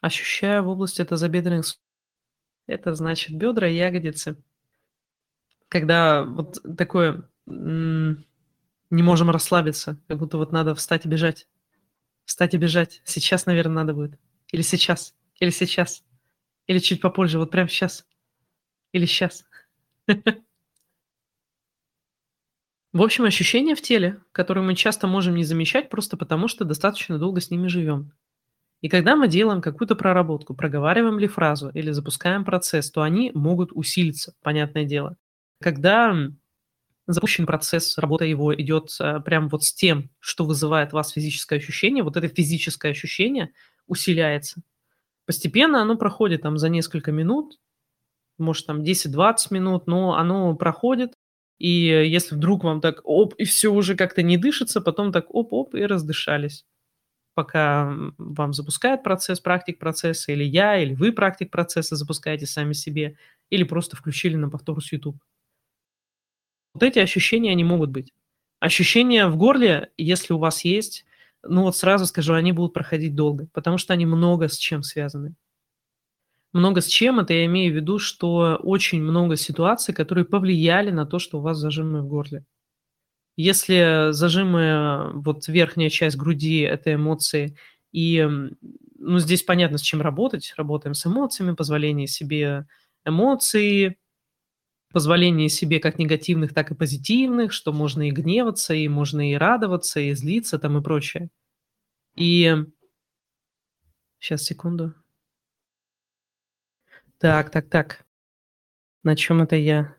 Ощущаю 0.01 0.63
в 0.63 0.69
области 0.69 1.03
тазобедренных 1.05 1.65
Это 2.65 2.95
значит 2.95 3.37
бедра 3.37 3.67
и 3.67 3.75
ягодицы. 3.75 4.41
Когда 5.67 6.23
вот 6.23 6.57
такое 6.77 7.29
не 7.45 9.03
можем 9.03 9.29
расслабиться, 9.29 10.01
как 10.07 10.17
будто 10.17 10.37
вот 10.37 10.51
надо 10.51 10.75
встать 10.75 11.05
и 11.05 11.09
бежать. 11.09 11.47
Встать 12.25 12.53
и 12.53 12.57
бежать. 12.57 13.01
Сейчас, 13.05 13.45
наверное, 13.45 13.75
надо 13.75 13.93
будет. 13.93 14.19
Или 14.51 14.61
сейчас. 14.61 15.15
Или 15.39 15.49
сейчас. 15.51 16.03
Или 16.67 16.79
чуть 16.79 17.01
попозже. 17.01 17.39
Вот 17.39 17.51
прямо 17.51 17.69
сейчас. 17.69 18.05
Или 18.91 19.05
сейчас. 19.05 19.45
В 22.93 23.01
общем, 23.01 23.23
ощущения 23.23 23.73
в 23.73 23.81
теле, 23.81 24.21
которые 24.33 24.65
мы 24.65 24.75
часто 24.75 25.07
можем 25.07 25.35
не 25.35 25.45
замечать 25.45 25.89
просто 25.89 26.17
потому, 26.17 26.49
что 26.49 26.65
достаточно 26.65 27.17
долго 27.17 27.39
с 27.39 27.49
ними 27.49 27.67
живем. 27.67 28.11
И 28.81 28.89
когда 28.89 29.15
мы 29.15 29.27
делаем 29.27 29.61
какую-то 29.61 29.95
проработку, 29.95 30.55
проговариваем 30.55 31.19
ли 31.19 31.27
фразу 31.27 31.69
или 31.69 31.91
запускаем 31.91 32.43
процесс, 32.43 32.91
то 32.91 33.03
они 33.03 33.31
могут 33.33 33.71
усилиться, 33.73 34.33
понятное 34.41 34.83
дело. 34.83 35.15
Когда 35.61 36.13
запущен 37.07 37.45
процесс, 37.45 37.97
работа 37.97 38.25
его 38.25 38.53
идет 38.55 38.89
а, 38.99 39.19
прям 39.19 39.49
вот 39.49 39.63
с 39.63 39.73
тем, 39.73 40.09
что 40.19 40.45
вызывает 40.45 40.93
вас 40.93 41.11
физическое 41.11 41.57
ощущение, 41.59 42.03
вот 42.03 42.17
это 42.17 42.27
физическое 42.27 42.91
ощущение 42.91 43.51
усиляется. 43.87 44.61
Постепенно 45.25 45.81
оно 45.81 45.95
проходит 45.95 46.41
там 46.41 46.57
за 46.57 46.69
несколько 46.69 47.11
минут, 47.11 47.59
может 48.41 48.65
там 48.67 48.81
10-20 48.81 49.47
минут, 49.51 49.87
но 49.87 50.15
оно 50.15 50.55
проходит, 50.55 51.13
И 51.61 51.69
если 51.69 52.33
вдруг 52.33 52.63
вам 52.63 52.81
так 52.81 53.01
оп, 53.03 53.35
и 53.35 53.43
все 53.43 53.71
уже 53.71 53.95
как-то 53.95 54.23
не 54.23 54.37
дышится, 54.37 54.81
потом 54.81 55.11
так 55.11 55.27
оп-оп, 55.29 55.75
и 55.75 55.83
раздышались. 55.83 56.65
Пока 57.35 57.95
вам 58.17 58.53
запускает 58.53 59.03
процесс, 59.03 59.39
практик 59.39 59.77
процесса, 59.77 60.31
или 60.31 60.43
я, 60.43 60.81
или 60.81 60.95
вы 60.95 61.11
практик 61.11 61.51
процесса 61.51 61.95
запускаете 61.95 62.47
сами 62.47 62.73
себе, 62.73 63.15
или 63.51 63.63
просто 63.63 63.95
включили 63.95 64.35
на 64.37 64.49
повтор 64.49 64.83
с 64.83 64.91
YouTube. 64.91 65.21
Вот 66.73 66.81
эти 66.81 66.97
ощущения, 66.97 67.51
они 67.51 67.63
могут 67.63 67.91
быть. 67.91 68.11
Ощущения 68.59 69.27
в 69.27 69.37
горле, 69.37 69.91
если 69.97 70.33
у 70.33 70.39
вас 70.39 70.65
есть, 70.65 71.05
ну 71.43 71.61
вот 71.61 71.77
сразу 71.77 72.07
скажу, 72.07 72.33
они 72.33 72.53
будут 72.53 72.73
проходить 72.73 73.13
долго, 73.13 73.47
потому 73.53 73.77
что 73.77 73.93
они 73.93 74.07
много 74.07 74.47
с 74.47 74.57
чем 74.57 74.81
связаны. 74.81 75.35
Много 76.53 76.81
с 76.81 76.87
чем, 76.87 77.19
это 77.19 77.33
я 77.33 77.45
имею 77.45 77.71
в 77.71 77.75
виду, 77.75 77.97
что 77.97 78.59
очень 78.61 79.01
много 79.01 79.37
ситуаций, 79.37 79.93
которые 79.93 80.25
повлияли 80.25 80.91
на 80.91 81.05
то, 81.05 81.17
что 81.17 81.39
у 81.39 81.41
вас 81.41 81.57
зажимы 81.57 82.01
в 82.01 82.07
горле. 82.07 82.43
Если 83.37 84.11
зажимы, 84.11 85.11
вот 85.13 85.47
верхняя 85.47 85.89
часть 85.89 86.17
груди– 86.17 86.61
это 86.61 86.93
эмоции, 86.93 87.57
и 87.93 88.27
ну, 88.99 89.19
здесь 89.19 89.43
понятно, 89.43 89.77
с 89.77 89.81
чем 89.81 90.01
работать. 90.01 90.53
Работаем 90.57 90.93
с 90.93 91.05
эмоциями, 91.07 91.55
позволение 91.55 92.07
себе 92.07 92.67
эмоций, 93.05 93.97
позволение 94.91 95.49
себе 95.49 95.79
как 95.79 95.99
негативных, 95.99 96.53
так 96.53 96.71
и 96.71 96.75
позитивных, 96.75 97.53
что 97.53 97.73
можно 97.73 98.07
и 98.07 98.11
гневаться, 98.11 98.73
и 98.73 98.87
можно 98.89 99.31
и 99.31 99.35
радоваться, 99.35 99.99
и 100.01 100.13
злиться 100.13 100.59
там 100.59 100.77
и 100.77 100.83
прочее. 100.83 101.29
И 102.15 102.55
сейчас, 104.19 104.43
секунду. 104.43 104.93
Так, 107.21 107.51
так, 107.51 107.69
так. 107.69 108.03
На 109.03 109.15
чем 109.15 109.43
это 109.43 109.55
я? 109.55 109.95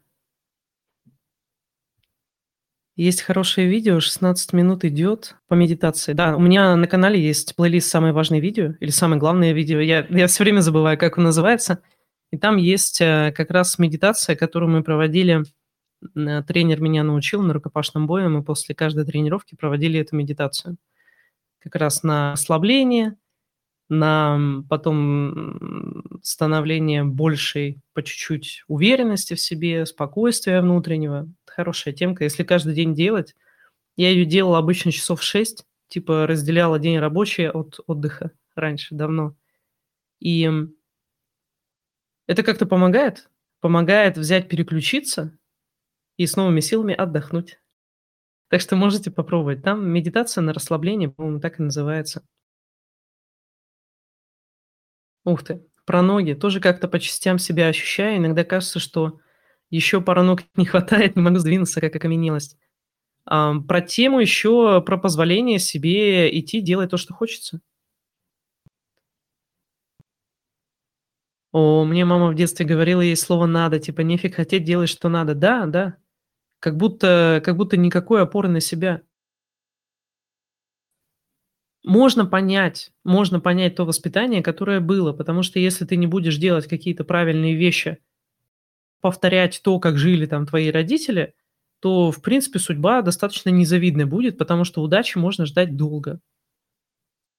Есть 2.97 3.23
хорошее 3.23 3.69
видео, 3.69 4.01
16 4.01 4.53
минут 4.53 4.85
идет 4.85 5.37
по 5.47 5.55
медитации. 5.55 6.15
Да, 6.15 6.37
у 6.37 6.41
меня 6.41 6.75
на 6.75 6.89
канале 6.89 7.23
есть 7.23 7.55
плейлист 7.55 7.89
«Самые 7.89 8.13
важные 8.13 8.41
видео» 8.41 8.75
или 8.81 8.91
«Самое 8.91 9.21
главное 9.21 9.53
видео». 9.53 9.79
Я, 9.79 10.05
я 10.11 10.27
все 10.27 10.43
время 10.43 10.63
забываю, 10.63 10.99
как 10.99 11.17
он 11.17 11.23
называется. 11.23 11.81
И 12.33 12.39
там 12.39 12.57
есть 12.57 13.01
э, 13.01 13.33
как 13.37 13.53
раз 13.53 13.79
медитация, 13.79 14.35
которую 14.35 14.73
мы 14.73 14.83
проводили. 14.83 15.45
Э, 16.17 16.43
тренер 16.43 16.81
меня 16.81 17.05
научил 17.05 17.41
на 17.43 17.53
рукопашном 17.53 18.09
бое. 18.09 18.29
Мы 18.29 18.43
после 18.43 18.75
каждой 18.75 19.05
тренировки 19.05 19.55
проводили 19.55 20.01
эту 20.01 20.17
медитацию. 20.17 20.77
Как 21.61 21.77
раз 21.77 22.03
на 22.03 22.33
ослабление, 22.33 23.17
на 23.93 24.65
потом 24.71 26.03
становление 26.23 27.05
большей 27.05 27.81
по 27.93 28.03
чуть-чуть 28.03 28.65
уверенности 28.67 29.35
в 29.35 29.41
себе, 29.41 29.85
спокойствия 29.85 30.63
внутреннего. 30.63 31.29
Хорошая 31.47 31.93
темка. 31.93 32.25
Если 32.25 32.43
каждый 32.43 32.75
день 32.75 32.95
делать, 32.95 33.37
я 33.97 34.11
ее 34.11 34.25
делала 34.25 34.59
обычно 34.59 34.93
часов 34.93 35.23
6, 35.23 35.67
типа 35.89 36.27
разделяла 36.27 36.79
день 36.79 36.99
рабочий 36.99 37.49
от 37.49 37.81
отдыха 37.87 38.31
раньше, 38.55 38.95
давно. 38.95 39.37
И 40.21 40.51
это 42.27 42.43
как-то 42.43 42.65
помогает. 42.65 43.29
Помогает 43.61 44.17
взять, 44.17 44.49
переключиться 44.49 45.37
и 46.17 46.27
с 46.27 46.37
новыми 46.37 46.61
силами 46.61 46.95
отдохнуть. 46.95 47.61
Так 48.49 48.61
что 48.61 48.75
можете 48.75 49.11
попробовать. 49.11 49.63
Там 49.63 49.87
медитация 49.89 50.41
на 50.43 50.53
расслабление, 50.53 51.11
по-моему, 51.11 51.41
так 51.41 51.61
и 51.61 51.63
называется. 51.63 52.25
Ух 55.25 55.45
ты, 55.45 55.65
про 55.85 56.03
ноги. 56.03 56.35
Тоже 56.35 56.61
как-то 56.61 56.89
по 56.89 56.99
частям 56.99 57.39
себя 57.39 57.69
ощущаю. 57.69 58.17
Иногда 58.19 58.45
кажется, 58.45 58.79
что 58.81 59.21
еще 59.71 60.01
пара 60.01 60.23
ног 60.23 60.43
не 60.57 60.67
хватает, 60.67 61.17
не 61.17 61.23
могу 61.23 61.39
сдвинуться, 61.39 61.81
как 61.81 61.95
окаменелость. 61.97 62.57
А, 63.27 63.55
про 63.61 63.81
тему 63.81 64.21
еще, 64.21 64.83
про 64.83 64.99
позволение 64.99 65.59
себе 65.59 66.39
идти 66.39 66.61
делать 66.61 66.91
то, 66.91 66.97
что 66.97 67.15
хочется. 67.15 67.61
О, 71.53 71.85
мне 71.85 72.05
мама 72.07 72.29
в 72.31 72.35
детстве 72.35 72.65
говорила 72.65 73.03
ей 73.03 73.17
слово 73.17 73.47
«надо», 73.47 73.79
типа 73.79 74.01
«нефиг 74.01 74.37
хотеть, 74.37 74.65
делать, 74.65 74.89
что 74.89 75.09
надо». 75.11 75.35
Да, 75.35 75.67
да. 75.67 75.97
Как 76.61 76.77
будто, 76.79 77.43
как 77.45 77.57
будто 77.57 77.77
никакой 77.77 78.23
опоры 78.23 78.49
на 78.49 78.61
себя. 78.61 79.03
Можно 81.85 82.27
понять, 82.27 82.93
можно 83.05 83.41
понять 83.41 83.75
то 83.75 83.85
воспитание, 83.85 84.43
которое 84.43 84.81
было, 84.81 85.13
потому 85.13 85.43
что 85.43 85.59
если 85.59 85.85
ты 85.85 85.97
не 85.97 86.07
будешь 86.07 86.37
делать 86.37 86.69
какие-то 86.69 87.03
правильные 87.05 87.57
вещи, 87.57 87.99
повторять 89.01 89.61
то, 89.65 89.79
как 89.81 89.99
жили 89.99 90.27
там 90.27 90.47
твои 90.47 90.71
родители, 90.71 91.35
то, 91.81 92.13
в 92.13 92.23
принципе, 92.23 92.61
судьба 92.61 93.03
достаточно 93.03 93.51
незавидная 93.51 94.07
будет, 94.07 94.39
потому 94.39 94.65
что 94.65 94.83
удачи 94.83 95.19
можно 95.19 95.47
ждать 95.47 95.77
долго. 95.77 96.21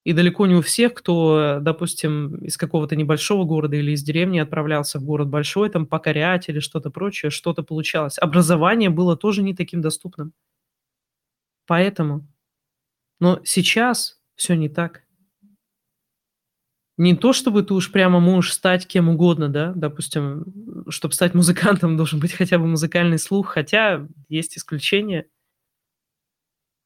И 0.04 0.12
далеко 0.12 0.46
не 0.48 0.56
у 0.56 0.62
всех, 0.62 0.94
кто, 0.96 1.60
допустим, 1.62 2.36
из 2.44 2.58
какого-то 2.58 2.98
небольшого 2.98 3.46
города 3.46 3.78
или 3.78 3.92
из 3.92 4.04
деревни 4.04 4.40
отправлялся 4.40 5.00
в 5.00 5.04
город 5.06 5.30
большой, 5.30 5.70
там 5.70 5.86
покорять 5.86 6.50
или 6.50 6.60
что-то 6.60 6.90
прочее, 6.90 7.30
что-то 7.32 7.64
получалось. 7.64 8.18
Образование 8.20 8.90
было 8.90 9.16
тоже 9.16 9.42
не 9.44 9.56
таким 9.56 9.82
доступным. 9.82 10.34
Поэтому. 11.68 12.28
Но 13.20 13.42
сейчас 13.46 14.20
все 14.36 14.56
не 14.56 14.70
так. 14.70 15.04
Не 16.98 17.16
то, 17.16 17.34
чтобы 17.34 17.64
ты 17.64 17.74
уж 17.74 17.92
прямо 17.92 18.20
можешь 18.20 18.54
стать 18.54 18.86
кем 18.86 19.10
угодно, 19.10 19.50
да, 19.50 19.74
допустим, 19.76 20.46
чтобы 20.90 21.14
стать 21.16 21.34
музыкантом, 21.34 21.98
должен 21.98 22.20
быть 22.20 22.34
хотя 22.34 22.60
бы 22.60 22.68
музыкальный 22.68 23.18
слух, 23.18 23.48
хотя 23.50 24.08
есть 24.30 24.58
исключения. 24.58 25.26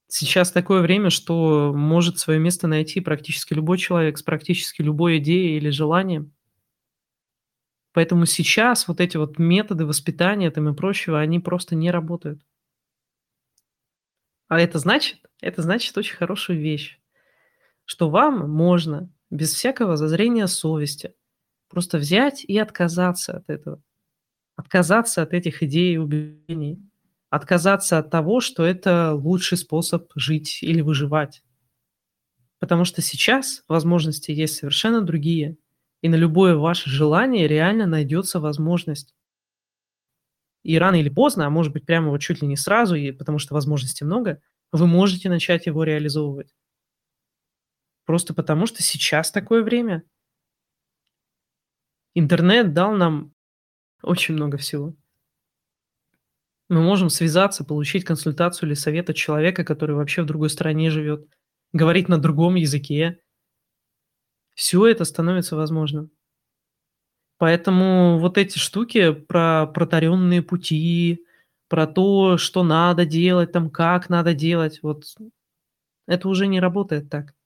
Сейчас 0.10 0.51
такое 0.53 0.81
время, 0.81 1.10
что 1.10 1.73
может 1.75 2.17
свое 2.17 2.39
место 2.39 2.67
найти 2.67 3.01
практически 3.01 3.53
любой 3.53 3.77
человек 3.77 4.17
с 4.17 4.23
практически 4.23 4.81
любой 4.81 5.17
идеей 5.17 5.57
или 5.57 5.69
желанием. 5.69 6.31
Поэтому 7.91 8.25
сейчас 8.25 8.88
вот 8.88 9.01
эти 9.01 9.17
вот 9.17 9.38
методы 9.38 9.86
воспитания 9.86 10.49
там 10.51 10.69
и 10.69 10.75
прочего, 10.75 11.19
они 11.19 11.39
просто 11.39 11.75
не 11.75 11.91
работают. 11.91 12.41
А 14.47 14.60
это 14.62 14.79
значит, 14.79 15.19
это 15.41 15.62
значит 15.62 15.97
очень 15.97 16.15
хорошую 16.15 16.62
вещь 16.62 16.97
что 17.88 18.10
вам 18.10 18.50
можно 18.52 19.10
без 19.32 19.54
всякого 19.54 19.95
зазрения 19.95 20.45
совести 20.47 21.15
просто 21.69 21.97
взять 21.97 22.43
и 22.43 22.58
отказаться 22.58 23.38
от 23.38 23.50
этого. 23.50 23.82
Отказаться 24.58 25.21
от 25.21 25.34
этих 25.34 25.63
идей 25.63 25.95
и 25.95 25.97
убеждений. 25.97 26.82
Отказаться 27.30 27.97
от 27.97 28.12
того, 28.12 28.41
что 28.41 28.65
это 28.65 29.13
лучший 29.13 29.58
способ 29.58 30.12
жить 30.15 30.60
или 30.62 30.82
выживать. 30.82 31.43
Потому 32.60 32.84
что 32.84 33.02
сейчас 33.02 33.63
возможности 33.69 34.32
есть 34.32 34.56
совершенно 34.56 35.02
другие. 35.02 35.58
И 36.02 36.10
на 36.10 36.15
любое 36.15 36.56
ваше 36.56 36.89
желание 36.89 37.47
реально 37.47 37.86
найдется 37.86 38.41
возможность. 38.41 39.15
И 40.63 40.78
рано 40.78 40.95
или 40.95 41.10
поздно, 41.10 41.45
а 41.45 41.50
может 41.50 41.71
быть 41.71 41.86
прямо 41.86 42.10
вот 42.10 42.19
чуть 42.19 42.41
ли 42.41 42.47
не 42.47 42.58
сразу, 42.58 42.95
и 42.95 43.13
потому 43.13 43.39
что 43.39 43.54
возможностей 43.54 44.04
много, 44.04 44.41
вы 44.73 44.88
можете 44.88 45.30
начать 45.30 45.67
его 45.67 45.86
реализовывать. 45.86 46.54
Просто 48.08 48.34
потому, 48.34 48.67
что 48.67 48.82
сейчас 48.82 49.32
такое 49.32 49.62
время. 49.63 50.02
Интернет 52.15 52.74
дал 52.74 52.93
нам 52.93 53.34
очень 54.02 54.34
много 54.34 54.58
всего. 54.58 54.96
Мы 56.70 56.82
можем 56.82 57.10
связаться, 57.10 57.65
получить 57.65 58.06
консультацию 58.06 58.70
или 58.70 58.76
совет 58.76 59.10
от 59.10 59.17
человека, 59.17 59.65
который 59.65 59.98
вообще 59.98 60.22
в 60.22 60.26
другой 60.26 60.50
стране 60.50 60.89
живет, 60.89 61.28
говорить 61.74 62.08
на 62.08 62.17
другом 62.17 62.56
языке. 62.56 63.20
Все 64.54 64.88
это 64.88 65.04
становится 65.04 65.58
возможным. 65.58 66.10
Поэтому 67.38 68.20
вот 68.20 68.38
эти 68.38 68.58
штуки 68.58 69.12
про 69.12 69.67
протаренные 69.67 70.41
пути, 70.41 71.26
про 71.67 71.86
то, 71.86 72.38
что 72.38 72.63
надо 72.63 73.06
делать, 73.06 73.52
там 73.52 73.70
как 73.70 74.08
надо 74.08 74.34
делать, 74.34 74.80
вот 74.82 75.04
это 76.08 76.30
уже 76.30 76.48
не 76.48 76.62
работает 76.62 77.10
так 77.10 77.37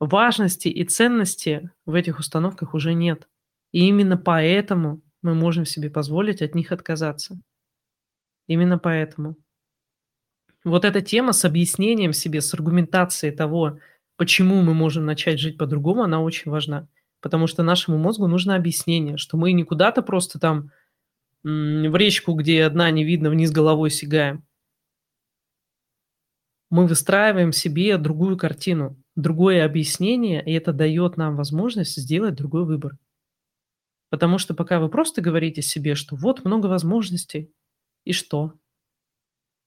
важности 0.00 0.68
и 0.68 0.84
ценности 0.84 1.70
в 1.86 1.94
этих 1.94 2.18
установках 2.18 2.74
уже 2.74 2.94
нет. 2.94 3.28
И 3.72 3.86
именно 3.86 4.16
поэтому 4.16 5.02
мы 5.22 5.34
можем 5.34 5.64
себе 5.64 5.90
позволить 5.90 6.42
от 6.42 6.54
них 6.54 6.72
отказаться. 6.72 7.40
Именно 8.46 8.78
поэтому. 8.78 9.36
Вот 10.64 10.84
эта 10.84 11.00
тема 11.00 11.32
с 11.32 11.44
объяснением 11.44 12.12
себе, 12.12 12.40
с 12.40 12.52
аргументацией 12.54 13.34
того, 13.34 13.78
почему 14.16 14.62
мы 14.62 14.74
можем 14.74 15.04
начать 15.04 15.38
жить 15.38 15.58
по-другому, 15.58 16.02
она 16.02 16.20
очень 16.20 16.50
важна. 16.50 16.88
Потому 17.20 17.46
что 17.46 17.62
нашему 17.62 17.98
мозгу 17.98 18.26
нужно 18.26 18.54
объяснение, 18.54 19.16
что 19.16 19.36
мы 19.36 19.52
не 19.52 19.64
куда-то 19.64 20.02
просто 20.02 20.38
там 20.38 20.70
в 21.42 21.96
речку, 21.96 22.34
где 22.34 22.64
одна 22.64 22.90
не 22.90 23.04
видно, 23.04 23.30
вниз 23.30 23.50
головой 23.50 23.90
сигаем. 23.90 24.44
Мы 26.70 26.86
выстраиваем 26.86 27.52
себе 27.52 27.96
другую 27.96 28.36
картину 28.36 28.96
другое 29.18 29.64
объяснение, 29.64 30.42
и 30.44 30.52
это 30.52 30.72
дает 30.72 31.16
нам 31.16 31.36
возможность 31.36 31.96
сделать 31.96 32.36
другой 32.36 32.64
выбор. 32.64 32.96
Потому 34.10 34.38
что 34.38 34.54
пока 34.54 34.78
вы 34.78 34.88
просто 34.88 35.20
говорите 35.20 35.60
себе, 35.60 35.96
что 35.96 36.14
вот 36.14 36.44
много 36.44 36.66
возможностей, 36.66 37.52
и 38.04 38.12
что? 38.12 38.54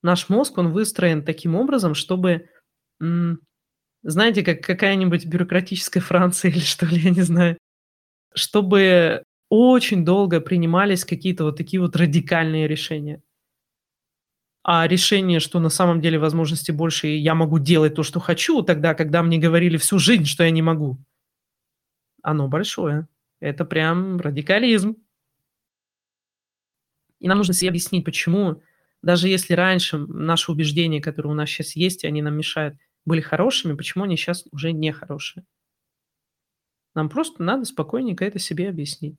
Наш 0.01 0.29
мозг, 0.29 0.57
он 0.57 0.71
выстроен 0.71 1.23
таким 1.23 1.55
образом, 1.55 1.93
чтобы, 1.95 2.49
знаете, 2.99 4.41
как 4.41 4.61
какая-нибудь 4.61 5.25
бюрократическая 5.25 6.01
Франция 6.01 6.51
или 6.51 6.59
что 6.59 6.85
ли, 6.85 7.01
я 7.01 7.09
не 7.11 7.21
знаю, 7.21 7.57
чтобы 8.33 9.23
очень 9.49 10.05
долго 10.05 10.39
принимались 10.39 11.03
какие-то 11.03 11.43
вот 11.43 11.57
такие 11.57 11.81
вот 11.81 11.97
радикальные 11.97 12.69
решения. 12.69 13.21
А 14.63 14.87
решение, 14.87 15.39
что 15.39 15.59
на 15.59 15.69
самом 15.69 16.01
деле 16.01 16.19
возможностей 16.19 16.71
больше, 16.71 17.07
и 17.07 17.17
я 17.17 17.33
могу 17.33 17.57
делать 17.57 17.95
то, 17.95 18.03
что 18.03 18.19
хочу, 18.19 18.61
тогда, 18.61 18.93
когда 18.93 19.23
мне 19.23 19.39
говорили 19.39 19.77
всю 19.77 19.97
жизнь, 19.97 20.25
что 20.25 20.43
я 20.43 20.51
не 20.51 20.61
могу, 20.61 20.99
оно 22.21 22.47
большое. 22.47 23.07
Это 23.39 23.65
прям 23.65 24.19
радикализм. 24.19 24.97
И 27.19 27.27
нам 27.27 27.39
нужно 27.39 27.55
себе 27.55 27.69
объяснить, 27.69 28.05
почему, 28.05 28.61
даже 29.01 29.27
если 29.27 29.53
раньше 29.53 29.97
наши 29.97 30.51
убеждения, 30.51 31.01
которые 31.01 31.31
у 31.31 31.35
нас 31.35 31.49
сейчас 31.49 31.75
есть, 31.75 32.03
и 32.03 32.07
они 32.07 32.21
нам 32.21 32.35
мешают, 32.35 32.77
были 33.03 33.21
хорошими, 33.21 33.73
почему 33.73 34.03
они 34.03 34.15
сейчас 34.15 34.45
уже 34.51 34.71
не 34.71 34.91
хорошие. 34.91 35.43
Нам 36.93 37.09
просто 37.09 37.41
надо 37.41 37.65
спокойненько 37.65 38.25
это 38.25 38.37
себе 38.37 38.69
объяснить. 38.69 39.17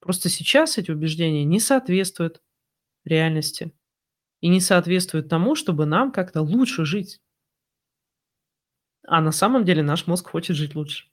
Просто 0.00 0.28
сейчас 0.28 0.78
эти 0.78 0.90
убеждения 0.90 1.44
не 1.44 1.60
соответствуют 1.60 2.42
реальности 3.04 3.72
и 4.44 4.48
не 4.48 4.60
соответствуют 4.60 5.30
тому, 5.30 5.54
чтобы 5.54 5.86
нам 5.86 6.12
как-то 6.12 6.42
лучше 6.42 6.84
жить. 6.84 7.22
А 9.06 9.22
на 9.22 9.32
самом 9.32 9.64
деле 9.64 9.82
наш 9.82 10.06
мозг 10.06 10.28
хочет 10.28 10.54
жить 10.54 10.74
лучше. 10.74 11.06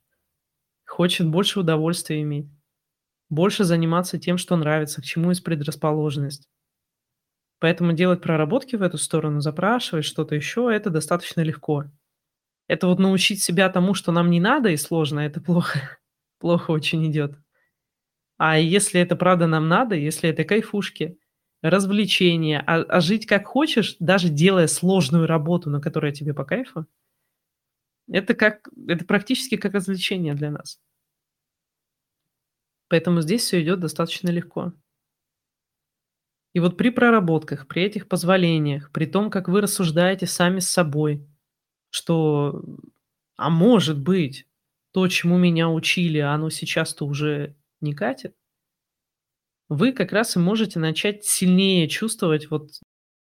Хочет 0.86 1.30
больше 1.30 1.62
удовольствия 1.62 2.22
иметь. 2.24 2.50
Больше 3.30 3.64
заниматься 3.64 4.20
тем, 4.20 4.38
что 4.38 4.58
нравится, 4.58 5.02
к 5.02 5.06
чему 5.06 5.30
есть 5.30 5.46
предрасположенность. 5.46 6.50
Поэтому 7.60 7.94
делать 7.94 8.22
проработки 8.22 8.76
в 8.76 8.82
эту 8.82 8.98
сторону, 8.98 9.40
запрашивать 9.40 10.04
что-то 10.04 10.36
еще, 10.36 10.70
это 10.70 10.90
достаточно 10.90 11.40
легко. 11.40 11.86
Это 12.68 12.88
вот 12.88 13.00
научить 13.00 13.42
себя 13.42 13.70
тому, 13.70 13.94
что 13.94 14.12
нам 14.12 14.30
не 14.30 14.42
надо 14.42 14.68
и 14.68 14.76
сложно, 14.76 15.22
это 15.22 15.40
плохо. 15.40 16.00
Плохо 16.40 16.72
очень 16.72 17.10
идет. 17.10 17.40
А 18.38 18.60
если 18.60 19.00
это 19.00 19.16
правда 19.16 19.48
нам 19.48 19.70
надо, 19.70 19.96
если 19.96 20.30
это 20.30 20.44
кайфушки, 20.44 21.18
развлечения, 21.62 22.64
а, 22.66 22.82
а 22.82 23.02
жить 23.02 23.26
как 23.26 23.46
хочешь, 23.46 23.96
даже 24.00 24.30
делая 24.30 24.68
сложную 24.68 25.28
работу, 25.28 25.70
на 25.70 25.80
которая 25.82 26.12
тебе 26.12 26.34
по 26.34 26.44
кайфу, 26.44 26.86
это 28.12 28.34
как 28.34 28.70
это 28.88 29.06
практически 29.06 29.58
как 29.58 29.74
развлечение 29.74 30.34
для 30.34 30.52
нас. 30.52 30.80
Поэтому 32.90 33.22
здесь 33.22 33.44
все 33.44 33.62
идет 33.62 33.80
достаточно 33.80 34.30
легко. 34.30 34.74
И 36.54 36.60
вот 36.60 36.78
при 36.78 36.90
проработках, 36.90 37.68
при 37.68 37.84
этих 37.84 38.10
позволениях, 38.10 38.92
при 38.92 39.06
том, 39.06 39.30
как 39.30 39.48
вы 39.48 39.62
рассуждаете 39.62 40.28
сами 40.28 40.60
с 40.60 40.70
собой, 40.70 41.26
что, 41.90 42.62
а 43.38 43.50
может 43.50 44.00
быть, 44.00 44.48
то, 44.92 45.08
чему 45.08 45.38
меня 45.38 45.70
учили, 45.70 46.18
оно 46.20 46.50
сейчас-то 46.50 47.06
уже 47.06 47.56
не 47.80 47.94
катит, 47.94 48.36
вы 49.72 49.94
как 49.94 50.12
раз 50.12 50.36
и 50.36 50.40
можете 50.40 50.80
начать 50.80 51.26
сильнее 51.26 51.88
чувствовать 51.88 52.52
вот 52.52 52.72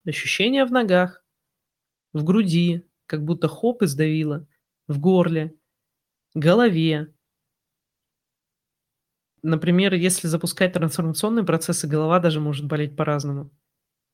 ощущения 0.07 0.65
в 0.65 0.71
ногах, 0.71 1.25
в 2.13 2.23
груди, 2.23 2.87
как 3.07 3.23
будто 3.25 3.47
хоп 3.49 3.83
и 3.83 3.87
сдавило, 3.87 4.47
в 4.87 4.99
горле, 4.99 5.55
голове, 6.35 7.13
Например, 9.43 9.93
если 9.93 10.27
запускать 10.27 10.73
трансформационные 10.73 11.45
процессы, 11.45 11.87
голова 11.87 12.19
даже 12.19 12.39
может 12.39 12.65
болеть 12.65 12.95
по-разному. 12.95 13.51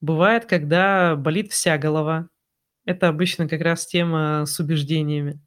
Бывает, 0.02 0.46
когда 0.46 1.16
болит 1.16 1.52
вся 1.52 1.78
голова. 1.78 2.30
Это 2.86 3.10
обычно 3.10 3.50
как 3.50 3.62
раз 3.62 3.88
тема 3.88 4.46
с 4.48 4.60
убеждениями. 4.60 5.42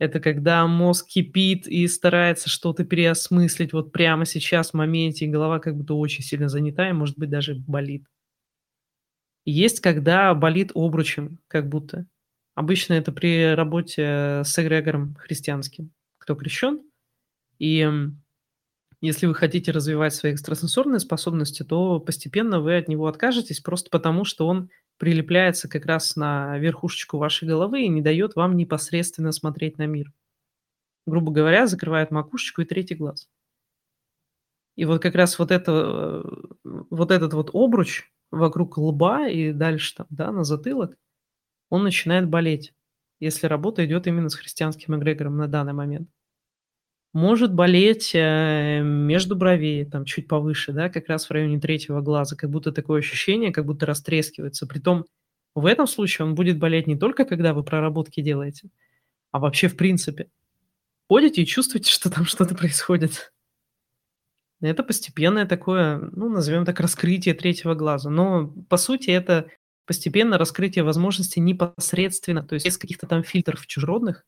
Это 0.00 0.18
когда 0.18 0.66
мозг 0.66 1.08
кипит 1.08 1.68
и 1.68 1.86
старается 1.86 2.48
что-то 2.48 2.84
переосмыслить 2.84 3.74
вот 3.74 3.92
прямо 3.92 4.24
сейчас, 4.24 4.70
в 4.70 4.74
моменте, 4.74 5.26
и 5.26 5.28
голова 5.28 5.58
как 5.58 5.76
будто 5.76 5.92
очень 5.92 6.24
сильно 6.24 6.48
занята 6.48 6.88
и, 6.88 6.94
может 6.94 7.18
быть, 7.18 7.28
даже 7.28 7.54
болит. 7.54 8.06
Есть, 9.44 9.80
когда 9.80 10.32
болит 10.32 10.72
обручем, 10.74 11.38
как 11.48 11.68
будто. 11.68 12.06
Обычно 12.54 12.94
это 12.94 13.12
при 13.12 13.54
работе 13.54 14.40
с 14.42 14.58
эгрегором 14.58 15.16
христианским, 15.16 15.92
кто 16.16 16.34
крещен. 16.34 16.80
И 17.58 17.86
если 19.00 19.26
вы 19.26 19.34
хотите 19.34 19.72
развивать 19.72 20.14
свои 20.14 20.34
экстрасенсорные 20.34 21.00
способности, 21.00 21.62
то 21.62 22.00
постепенно 22.00 22.60
вы 22.60 22.76
от 22.76 22.88
него 22.88 23.06
откажетесь 23.06 23.60
просто 23.60 23.88
потому, 23.90 24.24
что 24.24 24.46
он 24.46 24.70
прилепляется 24.98 25.68
как 25.68 25.86
раз 25.86 26.16
на 26.16 26.58
верхушечку 26.58 27.16
вашей 27.16 27.48
головы 27.48 27.82
и 27.82 27.88
не 27.88 28.02
дает 28.02 28.36
вам 28.36 28.56
непосредственно 28.56 29.32
смотреть 29.32 29.78
на 29.78 29.86
мир. 29.86 30.12
Грубо 31.06 31.32
говоря, 31.32 31.66
закрывает 31.66 32.10
макушечку 32.10 32.60
и 32.60 32.66
третий 32.66 32.94
глаз. 32.94 33.28
И 34.76 34.84
вот 34.84 35.00
как 35.02 35.14
раз 35.14 35.38
вот, 35.38 35.50
это, 35.50 36.22
вот 36.62 37.10
этот 37.10 37.32
вот 37.32 37.50
обруч 37.54 38.10
вокруг 38.30 38.76
лба 38.78 39.28
и 39.28 39.52
дальше 39.52 39.94
там, 39.96 40.06
да, 40.10 40.30
на 40.30 40.44
затылок, 40.44 40.96
он 41.70 41.82
начинает 41.82 42.28
болеть, 42.28 42.74
если 43.18 43.46
работа 43.46 43.84
идет 43.84 44.06
именно 44.06 44.28
с 44.28 44.34
христианским 44.34 44.96
эгрегором 44.96 45.38
на 45.38 45.48
данный 45.48 45.72
момент. 45.72 46.10
Может 47.12 47.52
болеть, 47.52 48.12
э, 48.14 48.82
между 48.82 49.34
бровей, 49.34 49.84
там 49.84 50.04
чуть 50.04 50.28
повыше, 50.28 50.72
да, 50.72 50.88
как 50.88 51.08
раз 51.08 51.26
в 51.26 51.30
районе 51.32 51.58
третьего 51.58 52.00
глаза, 52.00 52.36
как 52.36 52.50
будто 52.50 52.70
такое 52.70 53.00
ощущение, 53.00 53.52
как 53.52 53.66
будто 53.66 53.84
растрескивается. 53.84 54.66
Притом 54.66 55.06
в 55.56 55.66
этом 55.66 55.88
случае 55.88 56.26
он 56.26 56.36
будет 56.36 56.58
болеть 56.60 56.86
не 56.86 56.96
только 56.96 57.24
когда 57.24 57.52
вы 57.52 57.64
проработки 57.64 58.20
делаете, 58.20 58.70
а 59.32 59.40
вообще 59.40 59.66
в 59.66 59.76
принципе. 59.76 60.30
Ходите 61.08 61.42
и 61.42 61.46
чувствуете, 61.46 61.90
что 61.90 62.10
там 62.10 62.24
что-то 62.26 62.54
происходит. 62.54 63.32
Это 64.60 64.84
постепенное 64.84 65.46
такое, 65.46 65.98
ну, 66.12 66.28
назовем 66.28 66.64
так, 66.64 66.78
раскрытие 66.78 67.34
третьего 67.34 67.74
глаза. 67.74 68.08
Но 68.10 68.48
по 68.68 68.76
сути 68.76 69.10
это 69.10 69.48
постепенно 69.84 70.38
раскрытие 70.38 70.84
возможностей 70.84 71.40
непосредственно, 71.40 72.44
то 72.44 72.54
есть 72.54 72.66
без 72.66 72.78
каких-то 72.78 73.08
там 73.08 73.24
фильтров 73.24 73.66
чужеродных, 73.66 74.24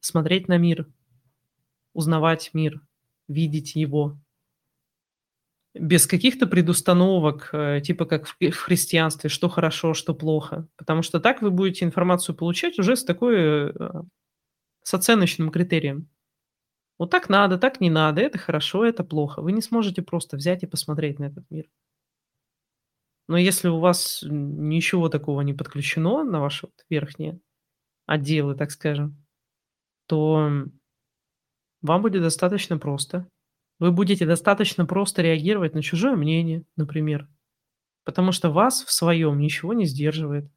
смотреть 0.00 0.48
на 0.48 0.58
мир– 0.58 0.86
узнавать 1.96 2.50
мир, 2.52 2.82
видеть 3.26 3.74
его. 3.74 4.18
Без 5.74 6.06
каких-то 6.06 6.46
предустановок, 6.46 7.50
э, 7.52 7.80
типа 7.82 8.04
как 8.04 8.26
в 8.26 8.52
христианстве, 8.52 9.30
что 9.30 9.48
хорошо, 9.48 9.94
что 9.94 10.14
плохо. 10.14 10.68
Потому 10.76 11.02
что 11.02 11.20
так 11.20 11.42
вы 11.42 11.50
будете 11.50 11.84
информацию 11.84 12.36
получать 12.36 12.78
уже 12.78 12.96
с 12.96 13.04
такой, 13.04 13.36
э, 13.70 14.02
с 14.82 14.94
оценочным 14.94 15.50
критерием. 15.50 16.08
Вот 16.98 17.10
так 17.10 17.28
надо, 17.28 17.58
так 17.58 17.80
не 17.80 17.90
надо, 17.90 18.20
это 18.20 18.38
хорошо, 18.38 18.84
это 18.84 19.04
плохо. 19.04 19.42
Вы 19.42 19.52
не 19.52 19.62
сможете 19.62 20.02
просто 20.02 20.36
взять 20.36 20.62
и 20.62 20.66
посмотреть 20.66 21.18
на 21.18 21.24
этот 21.24 21.44
мир. 21.50 21.66
Но 23.28 23.36
если 23.38 23.68
у 23.68 23.80
вас 23.80 24.22
ничего 24.22 25.08
такого 25.08 25.40
не 25.40 25.54
подключено 25.54 26.24
на 26.24 26.40
ваши 26.40 26.66
вот 26.66 26.84
верхние 26.88 27.40
отделы, 28.06 28.54
так 28.54 28.70
скажем, 28.70 29.24
то 30.06 30.66
вам 31.86 32.02
будет 32.02 32.22
достаточно 32.22 32.78
просто. 32.78 33.26
Вы 33.78 33.92
будете 33.92 34.26
достаточно 34.26 34.86
просто 34.86 35.22
реагировать 35.22 35.74
на 35.74 35.82
чужое 35.82 36.16
мнение, 36.16 36.64
например, 36.76 37.28
потому 38.04 38.32
что 38.32 38.50
вас 38.50 38.84
в 38.84 38.92
своем 38.92 39.38
ничего 39.38 39.72
не 39.72 39.86
сдерживает. 39.86 40.50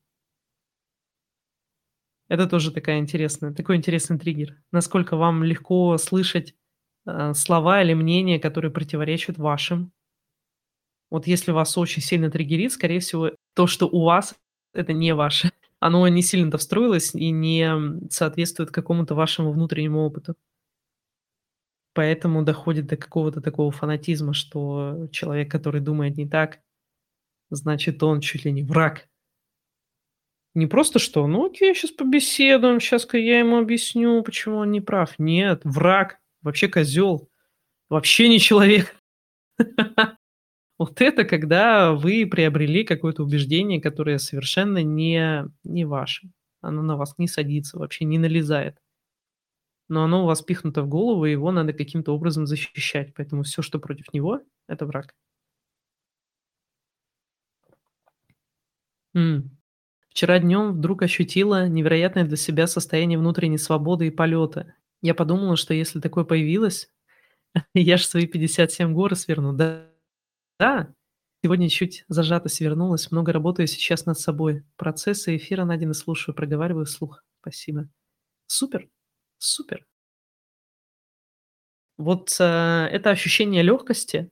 Это 2.29 2.47
тоже 2.47 2.71
такая 2.71 2.99
интересная, 2.99 3.53
такой 3.53 3.75
интересный 3.75 4.19
триггер. 4.19 4.61
Насколько 4.71 5.17
вам 5.17 5.43
легко 5.43 5.97
слышать 5.97 6.55
э, 7.07 7.33
слова 7.33 7.81
или 7.81 7.93
мнения, 7.93 8.39
которые 8.39 8.71
противоречат 8.71 9.37
вашим. 9.37 9.91
Вот 11.09 11.25
если 11.25 11.51
вас 11.51 11.75
очень 11.77 12.03
сильно 12.03 12.29
триггерит, 12.29 12.71
скорее 12.71 12.99
всего, 12.99 13.31
то, 13.55 13.65
что 13.65 13.87
у 13.87 14.03
вас, 14.03 14.35
это 14.73 14.93
не 14.93 15.15
ваше. 15.15 15.51
Оно 15.79 16.07
не 16.07 16.21
сильно-то 16.21 16.59
встроилось 16.59 17.15
и 17.15 17.31
не 17.31 17.67
соответствует 18.11 18.69
какому-то 18.69 19.15
вашему 19.15 19.51
внутреннему 19.51 20.05
опыту. 20.05 20.35
Поэтому 21.93 22.43
доходит 22.43 22.87
до 22.87 22.97
какого-то 22.97 23.41
такого 23.41 23.71
фанатизма, 23.71 24.33
что 24.33 25.07
человек, 25.11 25.51
который 25.51 25.81
думает 25.81 26.17
не 26.17 26.27
так, 26.27 26.59
значит, 27.49 28.01
он 28.03 28.21
чуть 28.21 28.45
ли 28.45 28.51
не 28.51 28.63
враг. 28.63 29.07
Не 30.55 30.67
просто 30.67 30.99
что, 30.99 31.25
ну 31.27 31.47
окей, 31.47 31.73
сейчас 31.73 31.91
побеседуем, 31.91 32.79
сейчас 32.79 33.07
я 33.13 33.39
ему 33.39 33.57
объясню, 33.57 34.21
почему 34.23 34.57
он 34.57 34.71
не 34.71 34.81
прав. 34.81 35.17
Нет, 35.17 35.61
враг, 35.63 36.19
вообще 36.41 36.67
козел, 36.67 37.29
вообще 37.89 38.29
не 38.29 38.39
человек. 38.39 38.95
Вот 40.77 41.01
это 41.01 41.25
когда 41.25 41.91
вы 41.91 42.25
приобрели 42.25 42.85
какое-то 42.85 43.23
убеждение, 43.23 43.81
которое 43.81 44.17
совершенно 44.17 44.81
не, 44.81 45.43
не 45.65 45.83
ваше. 45.83 46.31
Оно 46.61 46.81
на 46.81 46.95
вас 46.95 47.15
не 47.17 47.27
садится, 47.27 47.77
вообще 47.77 48.05
не 48.05 48.17
налезает 48.17 48.77
но 49.89 50.03
оно 50.03 50.23
у 50.23 50.27
вас 50.27 50.41
пихнуто 50.41 50.83
в 50.83 50.87
голову, 50.89 51.25
и 51.25 51.31
его 51.31 51.51
надо 51.51 51.73
каким-то 51.73 52.13
образом 52.15 52.45
защищать. 52.47 53.13
Поэтому 53.15 53.43
все, 53.43 53.61
что 53.61 53.79
против 53.79 54.13
него, 54.13 54.41
это 54.67 54.85
враг. 54.85 55.13
М. 59.15 59.51
Вчера 60.09 60.39
днем 60.39 60.73
вдруг 60.73 61.03
ощутила 61.03 61.67
невероятное 61.67 62.25
для 62.25 62.37
себя 62.37 62.67
состояние 62.67 63.19
внутренней 63.19 63.57
свободы 63.57 64.07
и 64.07 64.11
полета. 64.11 64.73
Я 65.01 65.15
подумала, 65.15 65.55
что 65.55 65.73
если 65.73 65.99
такое 65.99 66.23
появилось, 66.25 66.89
я 67.75 67.97
ж 67.97 68.05
свои 68.05 68.27
57 68.27 68.93
горы 68.93 69.15
сверну. 69.15 69.53
Да, 69.53 69.87
да, 70.59 70.93
сегодня 71.43 71.69
чуть 71.69 72.05
зажато 72.09 72.49
свернулась, 72.49 73.11
много 73.11 73.33
работаю 73.33 73.67
сейчас 73.67 74.05
над 74.05 74.19
собой. 74.19 74.63
Процессы 74.77 75.37
эфира 75.37 75.65
найдены, 75.65 75.93
слушаю, 75.95 76.35
проговариваю 76.35 76.85
вслух. 76.85 77.23
Спасибо. 77.41 77.89
Супер, 78.47 78.89
супер. 79.39 79.85
Вот 81.97 82.35
э, 82.39 82.43
это 82.91 83.09
ощущение 83.11 83.61
легкости 83.61 84.29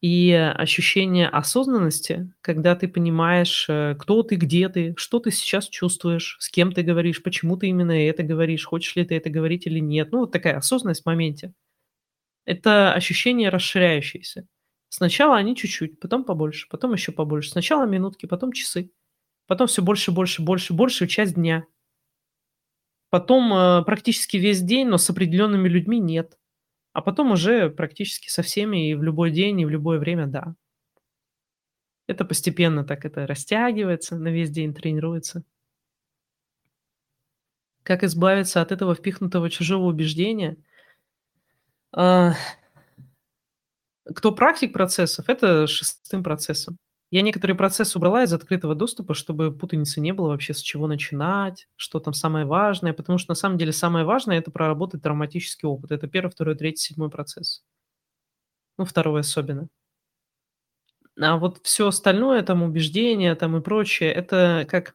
и 0.00 0.32
ощущение 0.32 1.28
осознанности, 1.28 2.32
когда 2.40 2.74
ты 2.74 2.88
понимаешь, 2.88 3.66
э, 3.68 3.94
кто 3.98 4.22
ты, 4.22 4.36
где 4.36 4.68
ты, 4.70 4.94
что 4.96 5.18
ты 5.20 5.30
сейчас 5.30 5.68
чувствуешь, 5.68 6.36
с 6.40 6.48
кем 6.48 6.72
ты 6.72 6.82
говоришь, 6.82 7.22
почему 7.22 7.56
ты 7.58 7.68
именно 7.68 7.92
это 7.92 8.22
говоришь, 8.22 8.64
хочешь 8.64 8.96
ли 8.96 9.04
ты 9.04 9.16
это 9.16 9.28
говорить 9.28 9.66
или 9.66 9.80
нет. 9.80 10.12
Ну, 10.12 10.20
вот 10.20 10.32
такая 10.32 10.56
осознанность 10.56 11.02
в 11.02 11.06
моменте. 11.06 11.52
Это 12.46 12.92
ощущение 12.94 13.50
расширяющееся. 13.50 14.46
Сначала 14.90 15.36
они 15.36 15.56
чуть-чуть, 15.56 16.00
потом 16.00 16.24
побольше, 16.24 16.68
потом 16.70 16.92
еще 16.94 17.12
побольше. 17.12 17.50
Сначала 17.50 17.86
минутки, 17.86 18.26
потом 18.26 18.52
часы, 18.52 18.90
потом 19.48 19.68
все 19.68 19.82
больше, 19.82 20.12
больше, 20.12 20.42
больше, 20.42 20.74
большую 20.74 21.08
часть 21.08 21.34
дня. 21.34 21.66
Потом 23.10 23.52
э, 23.52 23.84
практически 23.84 24.36
весь 24.36 24.62
день, 24.62 24.88
но 24.88 24.96
с 24.96 25.10
определенными 25.10 25.68
людьми 25.68 25.98
нет. 25.98 26.38
А 26.92 27.02
потом 27.02 27.32
уже 27.32 27.70
практически 27.70 28.28
со 28.28 28.42
всеми 28.42 28.90
и 28.90 28.94
в 28.94 29.02
любой 29.02 29.30
день, 29.30 29.60
и 29.60 29.66
в 29.66 29.70
любое 29.70 29.98
время, 29.98 30.26
да. 30.26 30.54
Это 32.06 32.24
постепенно 32.24 32.84
так 32.84 33.04
это 33.04 33.26
растягивается, 33.26 34.16
на 34.16 34.28
весь 34.28 34.50
день 34.50 34.74
тренируется. 34.74 35.44
Как 37.82 38.04
избавиться 38.04 38.60
от 38.60 38.72
этого 38.72 38.94
впихнутого 38.94 39.50
чужого 39.50 39.86
убеждения? 39.86 40.56
А, 41.92 42.34
кто 44.14 44.32
практик 44.32 44.72
процессов, 44.72 45.28
это 45.28 45.66
шестым 45.66 46.22
процессом. 46.22 46.78
Я 47.10 47.22
некоторые 47.22 47.56
процессы 47.56 47.98
убрала 47.98 48.22
из 48.22 48.32
открытого 48.32 48.76
доступа, 48.76 49.14
чтобы 49.14 49.52
путаницы 49.52 50.00
не 50.00 50.12
было 50.12 50.28
вообще, 50.28 50.54
с 50.54 50.60
чего 50.60 50.86
начинать, 50.86 51.68
что 51.74 51.98
там 51.98 52.14
самое 52.14 52.46
важное, 52.46 52.92
потому 52.92 53.18
что 53.18 53.32
на 53.32 53.34
самом 53.34 53.58
деле 53.58 53.72
самое 53.72 54.04
важное– 54.04 54.38
это 54.38 54.52
проработать 54.52 55.02
травматический 55.02 55.66
опыт. 55.68 55.90
Это 55.90 56.06
первый, 56.06 56.30
второй, 56.30 56.54
третий, 56.54 56.82
седьмой 56.82 57.10
процесс. 57.10 57.64
Ну, 58.78 58.84
второй 58.84 59.22
особенно. 59.22 59.68
А 61.20 61.36
вот 61.36 61.58
все 61.64 61.88
остальное, 61.88 62.42
там, 62.42 62.62
убеждения, 62.62 63.34
там 63.34 63.56
и 63.56 63.60
прочее, 63.60 64.12
это 64.12 64.64
как... 64.68 64.94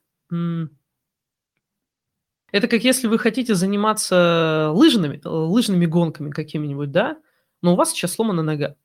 Это 2.52 2.68
как 2.70 2.84
если 2.86 3.08
вы 3.08 3.20
хотите 3.20 3.56
заниматься 3.56 4.72
лыжными, 4.74 5.20
лыжными 5.26 5.86
гонками 5.86 6.32
какими-нибудь, 6.32 6.92
да, 6.92 7.22
но 7.62 7.74
у 7.74 7.76
вас 7.76 7.92
сейчас 7.92 8.14
сломана 8.14 8.42
нога. 8.42 8.78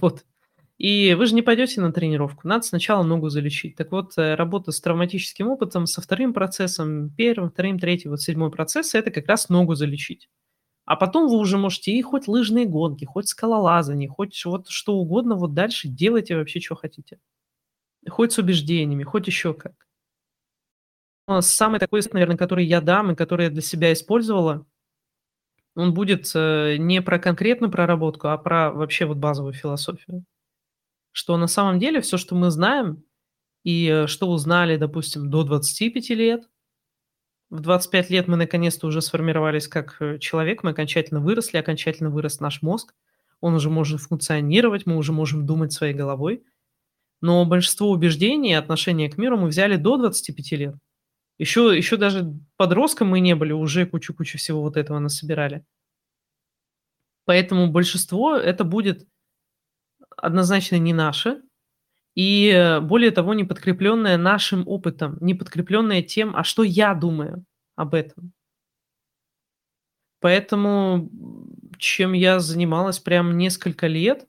Вот. 0.00 0.24
И 0.78 1.14
вы 1.14 1.26
же 1.26 1.34
не 1.34 1.42
пойдете 1.42 1.80
на 1.80 1.92
тренировку, 1.92 2.48
надо 2.48 2.64
сначала 2.64 3.02
ногу 3.02 3.28
залечить. 3.28 3.76
Так 3.76 3.92
вот, 3.92 4.16
э, 4.16 4.34
работа 4.34 4.72
с 4.72 4.80
травматическим 4.80 5.48
опытом, 5.48 5.86
со 5.86 6.00
вторым 6.00 6.32
процессом, 6.32 7.10
первым, 7.10 7.50
вторым, 7.50 7.78
третьим, 7.78 8.10
вот 8.10 8.20
седьмой 8.22 8.50
процесс, 8.50 8.94
это 8.94 9.10
как 9.10 9.28
раз 9.28 9.48
ногу 9.48 9.74
залечить. 9.74 10.28
А 10.84 10.96
потом 10.96 11.28
вы 11.28 11.38
уже 11.38 11.58
можете 11.58 11.92
и 11.92 12.02
хоть 12.02 12.28
лыжные 12.28 12.66
гонки, 12.66 13.04
хоть 13.04 13.28
скалолазание, 13.28 14.08
хоть 14.08 14.44
вот 14.44 14.68
что 14.68 14.96
угодно, 14.96 15.36
вот 15.36 15.54
дальше 15.54 15.88
делайте 15.88 16.36
вообще, 16.36 16.60
что 16.60 16.74
хотите. 16.76 17.20
Хоть 18.08 18.32
с 18.32 18.38
убеждениями, 18.38 19.04
хоть 19.04 19.26
еще 19.28 19.54
как. 19.54 19.74
Но 21.28 21.40
самый 21.40 21.80
такой, 21.80 22.02
наверное, 22.12 22.36
который 22.36 22.64
я 22.66 22.80
дам 22.80 23.12
и 23.12 23.14
который 23.14 23.44
я 23.44 23.50
для 23.50 23.62
себя 23.62 23.92
использовала, 23.92 24.66
он 25.74 25.94
будет 25.94 26.30
э, 26.34 26.76
не 26.78 27.00
про 27.02 27.18
конкретную 27.18 27.70
проработку, 27.70 28.28
а 28.28 28.38
про 28.38 28.72
вообще 28.72 29.06
вот 29.06 29.18
базовую 29.18 29.54
философию 29.54 30.24
что 31.12 31.36
на 31.36 31.46
самом 31.46 31.78
деле 31.78 32.00
все, 32.00 32.16
что 32.16 32.34
мы 32.34 32.50
знаем, 32.50 33.04
и 33.64 33.86
э, 33.86 34.06
что 34.06 34.28
узнали, 34.28 34.76
допустим, 34.76 35.30
до 35.30 35.44
25 35.44 36.10
лет, 36.10 36.48
в 37.50 37.60
25 37.60 38.10
лет 38.10 38.28
мы 38.28 38.36
наконец-то 38.36 38.86
уже 38.86 39.02
сформировались 39.02 39.68
как 39.68 39.96
э, 40.00 40.18
человек, 40.18 40.62
мы 40.62 40.70
окончательно 40.70 41.20
выросли, 41.20 41.58
окончательно 41.58 42.10
вырос 42.10 42.40
наш 42.40 42.62
мозг, 42.62 42.94
он 43.40 43.54
уже 43.54 43.68
может 43.70 44.00
функционировать, 44.00 44.86
мы 44.86 44.96
уже 44.96 45.12
можем 45.12 45.46
думать 45.46 45.72
своей 45.72 45.94
головой. 45.94 46.44
Но 47.20 47.44
большинство 47.44 47.90
убеждений 47.90 48.50
и 48.50 48.54
отношения 48.54 49.08
к 49.10 49.18
миру 49.18 49.36
мы 49.36 49.48
взяли 49.48 49.76
до 49.76 49.96
25 49.96 50.52
лет. 50.52 50.74
Еще, 51.38 51.76
еще 51.76 51.96
даже 51.96 52.34
подростком 52.56 53.08
мы 53.08 53.20
не 53.20 53.34
были, 53.34 53.52
уже 53.52 53.84
кучу-кучу 53.84 54.38
всего 54.38 54.62
вот 54.62 54.76
этого 54.76 54.98
насобирали. 54.98 55.64
Поэтому 57.24 57.70
большинство 57.70 58.36
это 58.36 58.64
будет 58.64 59.06
однозначно 60.16 60.76
не 60.76 60.92
наше, 60.92 61.42
и 62.14 62.50
э, 62.50 62.80
более 62.80 63.10
того, 63.10 63.34
не 63.34 63.44
подкрепленное 63.44 64.16
нашим 64.16 64.66
опытом, 64.68 65.16
не 65.20 65.34
подкрепленное 65.34 66.02
тем, 66.02 66.36
а 66.36 66.44
что 66.44 66.62
я 66.62 66.94
думаю 66.94 67.44
об 67.76 67.94
этом. 67.94 68.32
Поэтому 70.20 71.10
чем 71.78 72.12
я 72.12 72.38
занималась 72.38 73.00
прям 73.00 73.36
несколько 73.36 73.88
лет, 73.88 74.28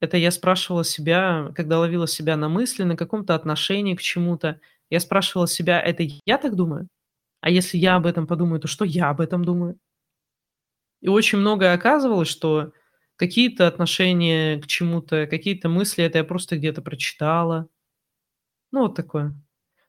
это 0.00 0.16
я 0.16 0.30
спрашивала 0.30 0.84
себя, 0.84 1.52
когда 1.54 1.78
ловила 1.78 2.06
себя 2.06 2.36
на 2.36 2.48
мысли, 2.48 2.84
на 2.84 2.96
каком-то 2.96 3.34
отношении 3.34 3.94
к 3.94 4.02
чему-то, 4.02 4.60
я 4.90 5.00
спрашивала 5.00 5.48
себя, 5.48 5.80
это 5.80 6.04
я 6.24 6.38
так 6.38 6.54
думаю? 6.54 6.88
А 7.40 7.50
если 7.50 7.76
я 7.76 7.96
об 7.96 8.06
этом 8.06 8.26
подумаю, 8.26 8.60
то 8.60 8.68
что 8.68 8.84
я 8.84 9.10
об 9.10 9.20
этом 9.20 9.44
думаю? 9.44 9.78
И 11.02 11.08
очень 11.08 11.38
многое 11.38 11.74
оказывалось, 11.74 12.28
что 12.28 12.72
Какие-то 13.16 13.66
отношения 13.68 14.60
к 14.60 14.66
чему-то, 14.66 15.26
какие-то 15.26 15.68
мысли, 15.68 16.04
это 16.04 16.18
я 16.18 16.24
просто 16.24 16.56
где-то 16.56 16.82
прочитала. 16.82 17.68
Ну, 18.72 18.82
вот 18.82 18.94
такое. 18.94 19.34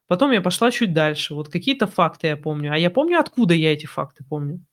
Потом 0.07 0.31
я 0.31 0.41
пошла 0.41 0.71
чуть 0.71 0.93
дальше. 0.93 1.35
Вот 1.35 1.49
какие-то 1.49 1.87
факты 1.87 2.27
я 2.27 2.37
помню. 2.37 2.73
А 2.73 2.77
я 2.77 2.91
помню, 2.91 3.19
откуда 3.19 3.53
я 3.53 3.73
эти 3.73 3.85
факты 3.87 4.23
помню. 4.29 4.63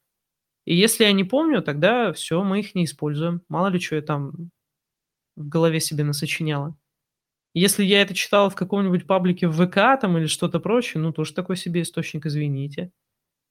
И 0.66 0.76
если 0.76 1.04
я 1.04 1.12
не 1.12 1.24
помню, 1.24 1.62
тогда 1.62 2.12
все, 2.14 2.42
мы 2.44 2.60
их 2.60 2.74
не 2.74 2.84
используем. 2.86 3.42
Мало 3.48 3.68
ли, 3.68 3.80
что 3.80 3.96
я 3.96 4.02
там 4.02 4.50
в 5.36 5.48
голове 5.48 5.80
себе 5.80 6.04
насочиняла. 6.04 6.76
Если 7.54 7.84
я 7.84 8.02
это 8.02 8.14
читала 8.14 8.50
в 8.50 8.56
каком-нибудь 8.56 9.06
паблике 9.06 9.48
в 9.48 9.54
ВК 9.66 10.00
там 10.00 10.18
или 10.18 10.26
что-то 10.26 10.60
прочее, 10.60 11.02
ну, 11.02 11.12
тоже 11.12 11.34
такой 11.34 11.56
себе 11.56 11.82
источник, 11.82 12.26
извините. 12.26 12.92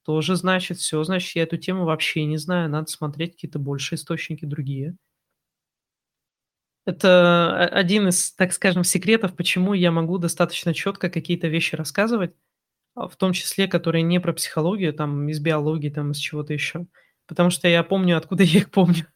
Тоже 0.04 0.36
значит 0.36 0.78
все, 0.80 1.04
значит, 1.04 1.36
я 1.36 1.44
эту 1.44 1.58
тему 1.58 1.86
вообще 1.86 2.26
не 2.26 2.38
знаю, 2.38 2.70
надо 2.70 2.90
смотреть 2.90 3.34
какие-то 3.34 3.60
больше 3.60 3.96
источники 3.96 4.46
другие. 4.46 4.96
Это 6.86 7.68
один 7.68 8.08
из, 8.08 8.34
так 8.34 8.54
скажем, 8.54 8.84
секретов, 8.84 9.36
почему 9.36 9.74
я 9.74 9.92
могу 9.92 10.18
достаточно 10.18 10.74
четко 10.74 11.10
какие-то 11.10 11.48
вещи 11.48 11.76
рассказывать, 11.76 12.34
а, 12.96 13.08
в 13.08 13.16
том 13.18 13.34
числе, 13.34 13.68
которые 13.68 14.04
не 14.04 14.20
про 14.20 14.34
психологию, 14.34 14.94
там, 14.94 15.30
из 15.30 15.40
биологии, 15.40 15.90
там, 15.90 16.12
из 16.12 16.18
чего-то 16.18 16.54
еще. 16.54 16.88
Потому 17.28 17.52
что 17.52 17.68
я 17.68 17.84
помню, 17.84 18.18
откуда 18.18 18.44
я 18.46 18.60
их 18.62 18.72
помню. 18.72 19.08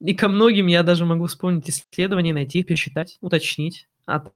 И 0.00 0.14
ко 0.14 0.28
многим 0.28 0.66
я 0.66 0.82
даже 0.82 1.06
могу 1.06 1.26
вспомнить 1.26 1.68
исследования, 1.70 2.34
найти 2.34 2.60
их, 2.60 2.66
пересчитать, 2.66 3.18
уточнить. 3.20 3.88
А 4.06 4.30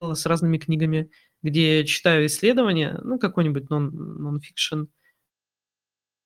с 0.00 0.26
разными 0.26 0.58
книгами, 0.58 1.10
где 1.42 1.84
читаю 1.84 2.26
исследования, 2.26 2.98
ну, 3.02 3.18
какой-нибудь 3.18 3.68
нон-фикшн, 3.70 4.84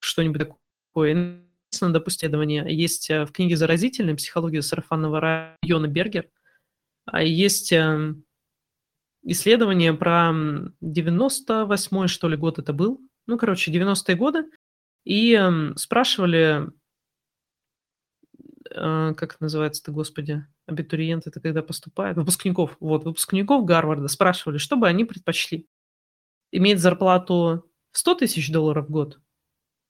что-нибудь 0.00 0.38
такое. 0.38 1.40
Допустим, 1.80 2.28
исследование 2.28 2.64
есть 2.68 3.10
э, 3.10 3.24
в 3.24 3.32
книге 3.32 3.56
«Заразительная. 3.56 4.14
Психология 4.14 4.62
сарафанного 4.62 5.20
района 5.20 5.88
Бергер». 5.88 6.30
А 7.04 7.20
есть 7.22 7.72
эм, 7.72 8.24
исследование 9.24 9.92
про 9.92 10.30
98-й, 10.82 12.08
что 12.08 12.28
ли, 12.28 12.36
год 12.36 12.60
это 12.60 12.72
был. 12.72 13.00
Ну, 13.26 13.38
короче, 13.38 13.72
90-е 13.72 14.14
годы. 14.14 14.44
И 15.04 15.32
эм, 15.32 15.76
спрашивали 15.76 16.68
э, 18.70 19.14
как 19.14 19.34
это 19.34 19.42
называется-то, 19.42 19.90
господи, 19.90 20.46
абитуриенты 20.66 21.30
это 21.30 21.40
когда 21.40 21.62
поступают, 21.62 22.16
выпускников, 22.16 22.76
вот, 22.80 23.04
выпускников 23.04 23.64
Гарварда 23.64 24.08
спрашивали, 24.08 24.58
что 24.58 24.76
бы 24.76 24.88
они 24.88 25.04
предпочли. 25.04 25.68
Иметь 26.52 26.80
зарплату 26.80 27.70
в 27.90 27.98
100 27.98 28.14
тысяч 28.16 28.50
долларов 28.50 28.86
в 28.86 28.90
год, 28.90 29.20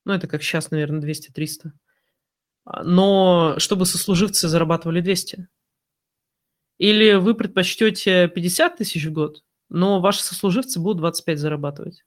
ну, 0.05 0.13
это 0.13 0.27
как 0.27 0.43
сейчас, 0.43 0.71
наверное, 0.71 1.01
200-300, 1.01 1.73
а, 2.65 2.83
но 2.85 3.55
чтобы 3.59 3.87
сослуживцы 3.87 4.49
зарабатывали 4.49 5.01
200. 5.01 5.49
Или 6.79 7.15
вы 7.15 7.35
предпочтете 7.35 8.29
50 8.29 8.77
тысяч 8.77 9.05
в 9.07 9.13
год, 9.13 9.45
но 9.69 10.01
ваши 10.01 10.23
сослуживцы 10.23 10.81
будут 10.81 10.99
25 10.99 11.39
зарабатывать. 11.39 12.05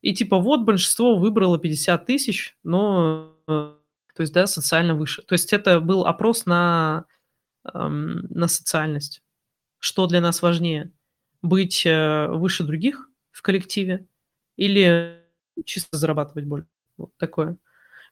И 0.00 0.14
типа 0.14 0.38
вот 0.38 0.62
большинство 0.62 1.16
выбрало 1.16 1.58
50 1.58 2.04
тысяч, 2.04 2.56
но 2.62 3.36
э, 3.46 3.74
то 4.14 4.20
есть, 4.20 4.32
да, 4.32 4.46
социально 4.46 4.94
выше. 4.94 5.22
То 5.22 5.32
есть 5.34 5.52
это 5.52 5.80
был 5.80 6.06
опрос 6.06 6.46
на, 6.46 7.04
эм, 7.72 8.26
на 8.30 8.48
социальность. 8.48 9.22
Что 9.78 10.06
для 10.06 10.20
нас 10.20 10.42
важнее? 10.42 10.92
быть, 11.44 11.84
э, 11.84 12.26
выше 12.28 12.64
других 12.64 13.08
в 13.30 13.42
коллективе 13.42 14.06
или 14.56 15.22
чисто 15.64 15.98
зарабатывать 15.98 16.46
больше. 16.46 16.68
Вот 16.96 17.10
такое. 17.18 17.58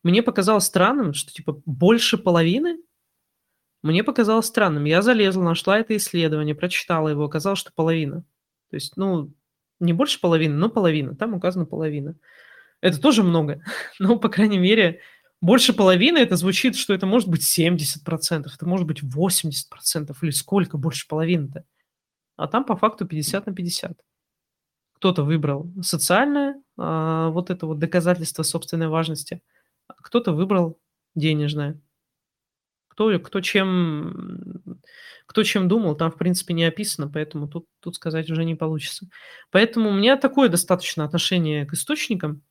Мне 0.02 0.22
показалось 0.22 0.64
странным, 0.64 1.14
что 1.14 1.32
типа 1.32 1.62
больше 1.64 2.18
половины? 2.18 2.78
Мне 3.82 4.04
показалось 4.04 4.46
странным. 4.46 4.84
Я 4.84 5.00
залезла, 5.00 5.42
нашла 5.42 5.78
это 5.78 5.96
исследование, 5.96 6.54
прочитала 6.54 7.08
его, 7.08 7.24
оказалось, 7.24 7.58
что 7.58 7.72
половина. 7.74 8.22
То 8.70 8.76
есть, 8.76 8.96
ну, 8.96 9.32
не 9.80 9.94
больше 9.94 10.20
половины, 10.20 10.54
но 10.54 10.68
половина. 10.68 11.16
Там 11.16 11.34
указана 11.34 11.64
половина. 11.64 12.16
Это 12.82 13.00
тоже 13.00 13.22
много. 13.22 13.62
Но, 13.98 14.18
по 14.18 14.28
крайней 14.28 14.58
мере, 14.58 15.00
больше 15.42 15.72
половины 15.72 16.18
это 16.18 16.36
звучит, 16.36 16.76
что 16.76 16.94
это 16.94 17.04
может 17.04 17.28
быть 17.28 17.42
70%, 17.42 18.46
это 18.54 18.66
может 18.66 18.86
быть 18.86 19.02
80% 19.02 20.16
или 20.22 20.30
сколько 20.30 20.78
больше 20.78 21.06
половины-то. 21.08 21.64
А 22.36 22.46
там 22.46 22.64
по 22.64 22.76
факту 22.76 23.06
50 23.06 23.46
на 23.46 23.52
50. 23.52 23.98
Кто-то 24.94 25.24
выбрал 25.24 25.68
социальное, 25.82 26.62
а, 26.78 27.30
вот 27.30 27.50
это 27.50 27.66
вот 27.66 27.80
доказательство 27.80 28.44
собственной 28.44 28.86
важности, 28.86 29.42
а 29.88 29.94
кто-то 29.94 30.32
выбрал 30.32 30.78
денежное. 31.16 31.80
Кто, 32.86 33.18
кто, 33.18 33.40
чем, 33.40 34.62
кто 35.26 35.42
чем 35.42 35.66
думал, 35.66 35.96
там, 35.96 36.12
в 36.12 36.18
принципе, 36.18 36.54
не 36.54 36.64
описано, 36.64 37.08
поэтому 37.08 37.48
тут, 37.48 37.66
тут 37.80 37.96
сказать 37.96 38.30
уже 38.30 38.44
не 38.44 38.54
получится. 38.54 39.08
Поэтому 39.50 39.90
у 39.90 39.94
меня 39.94 40.16
такое 40.16 40.48
достаточно 40.48 41.04
отношение 41.04 41.66
к 41.66 41.72
источникам. 41.72 42.42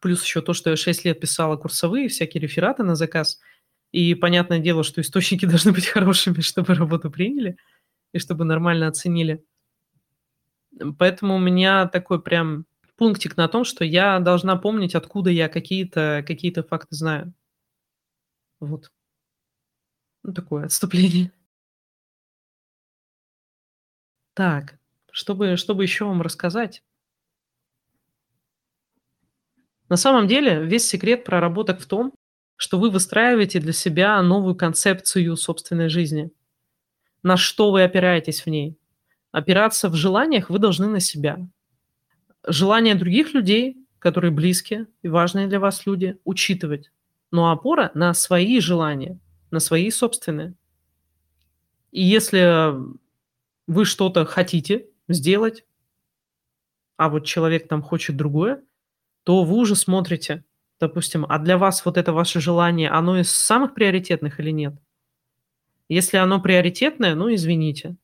Плюс 0.00 0.22
еще 0.24 0.40
то, 0.42 0.52
что 0.52 0.70
я 0.70 0.76
6 0.76 1.04
лет 1.04 1.20
писала 1.20 1.56
курсовые, 1.56 2.08
всякие 2.08 2.40
рефераты 2.42 2.82
на 2.84 2.94
заказ. 2.96 3.40
И 3.92 4.14
понятное 4.14 4.58
дело, 4.60 4.84
что 4.84 5.00
источники 5.00 5.46
должны 5.46 5.72
быть 5.72 5.86
хорошими, 5.86 6.40
чтобы 6.40 6.74
работу 6.74 7.10
приняли 7.10 7.56
и 8.12 8.18
чтобы 8.18 8.44
нормально 8.44 8.88
оценили. 8.88 9.44
Поэтому 10.98 11.36
у 11.36 11.38
меня 11.38 11.86
такой 11.86 12.20
прям 12.22 12.66
пунктик 12.96 13.36
на 13.36 13.48
том, 13.48 13.64
что 13.64 13.84
я 13.84 14.18
должна 14.20 14.56
помнить, 14.56 14.94
откуда 14.94 15.30
я 15.30 15.48
какие-то 15.48 16.24
какие 16.26 16.52
факты 16.62 16.94
знаю. 16.96 17.32
Вот. 18.60 18.90
Ну, 20.22 20.32
такое 20.32 20.64
отступление. 20.66 21.32
Так, 24.34 24.78
чтобы, 25.10 25.56
чтобы 25.56 25.82
еще 25.82 26.04
вам 26.06 26.22
рассказать. 26.22 26.82
На 29.88 29.96
самом 29.96 30.26
деле 30.26 30.64
весь 30.64 30.86
секрет 30.86 31.24
проработок 31.24 31.80
в 31.80 31.86
том, 31.86 32.12
что 32.56 32.78
вы 32.78 32.90
выстраиваете 32.90 33.60
для 33.60 33.72
себя 33.72 34.20
новую 34.22 34.54
концепцию 34.54 35.36
собственной 35.36 35.88
жизни. 35.88 36.30
На 37.22 37.36
что 37.36 37.70
вы 37.70 37.84
опираетесь 37.84 38.42
в 38.42 38.46
ней? 38.48 38.76
Опираться 39.32 39.88
в 39.88 39.94
желаниях 39.94 40.50
вы 40.50 40.58
должны 40.58 40.88
на 40.88 41.00
себя. 41.00 41.38
Желания 42.46 42.94
других 42.94 43.34
людей, 43.34 43.76
которые 43.98 44.30
близкие 44.30 44.86
и 45.02 45.08
важные 45.08 45.46
для 45.48 45.60
вас 45.60 45.86
люди, 45.86 46.18
учитывать. 46.24 46.90
Но 47.30 47.50
опора 47.50 47.90
на 47.94 48.14
свои 48.14 48.60
желания, 48.60 49.18
на 49.50 49.60
свои 49.60 49.90
собственные. 49.90 50.54
И 51.92 52.02
если 52.02 52.74
вы 53.66 53.84
что-то 53.84 54.24
хотите 54.24 54.86
сделать, 55.08 55.64
а 56.96 57.08
вот 57.08 57.24
человек 57.24 57.68
там 57.68 57.82
хочет 57.82 58.16
другое, 58.16 58.62
то 59.28 59.44
вы 59.44 59.56
уже 59.56 59.76
смотрите, 59.76 60.42
допустим, 60.80 61.26
а 61.28 61.38
для 61.38 61.58
вас 61.58 61.84
вот 61.84 61.98
это 61.98 62.14
ваше 62.14 62.40
желание, 62.40 62.88
оно 62.88 63.18
из 63.18 63.30
самых 63.30 63.74
приоритетных 63.74 64.40
или 64.40 64.50
нет? 64.50 64.72
Если 65.90 66.16
оно 66.16 66.40
приоритетное, 66.40 67.14
ну, 67.14 67.34
извините. 67.34 67.96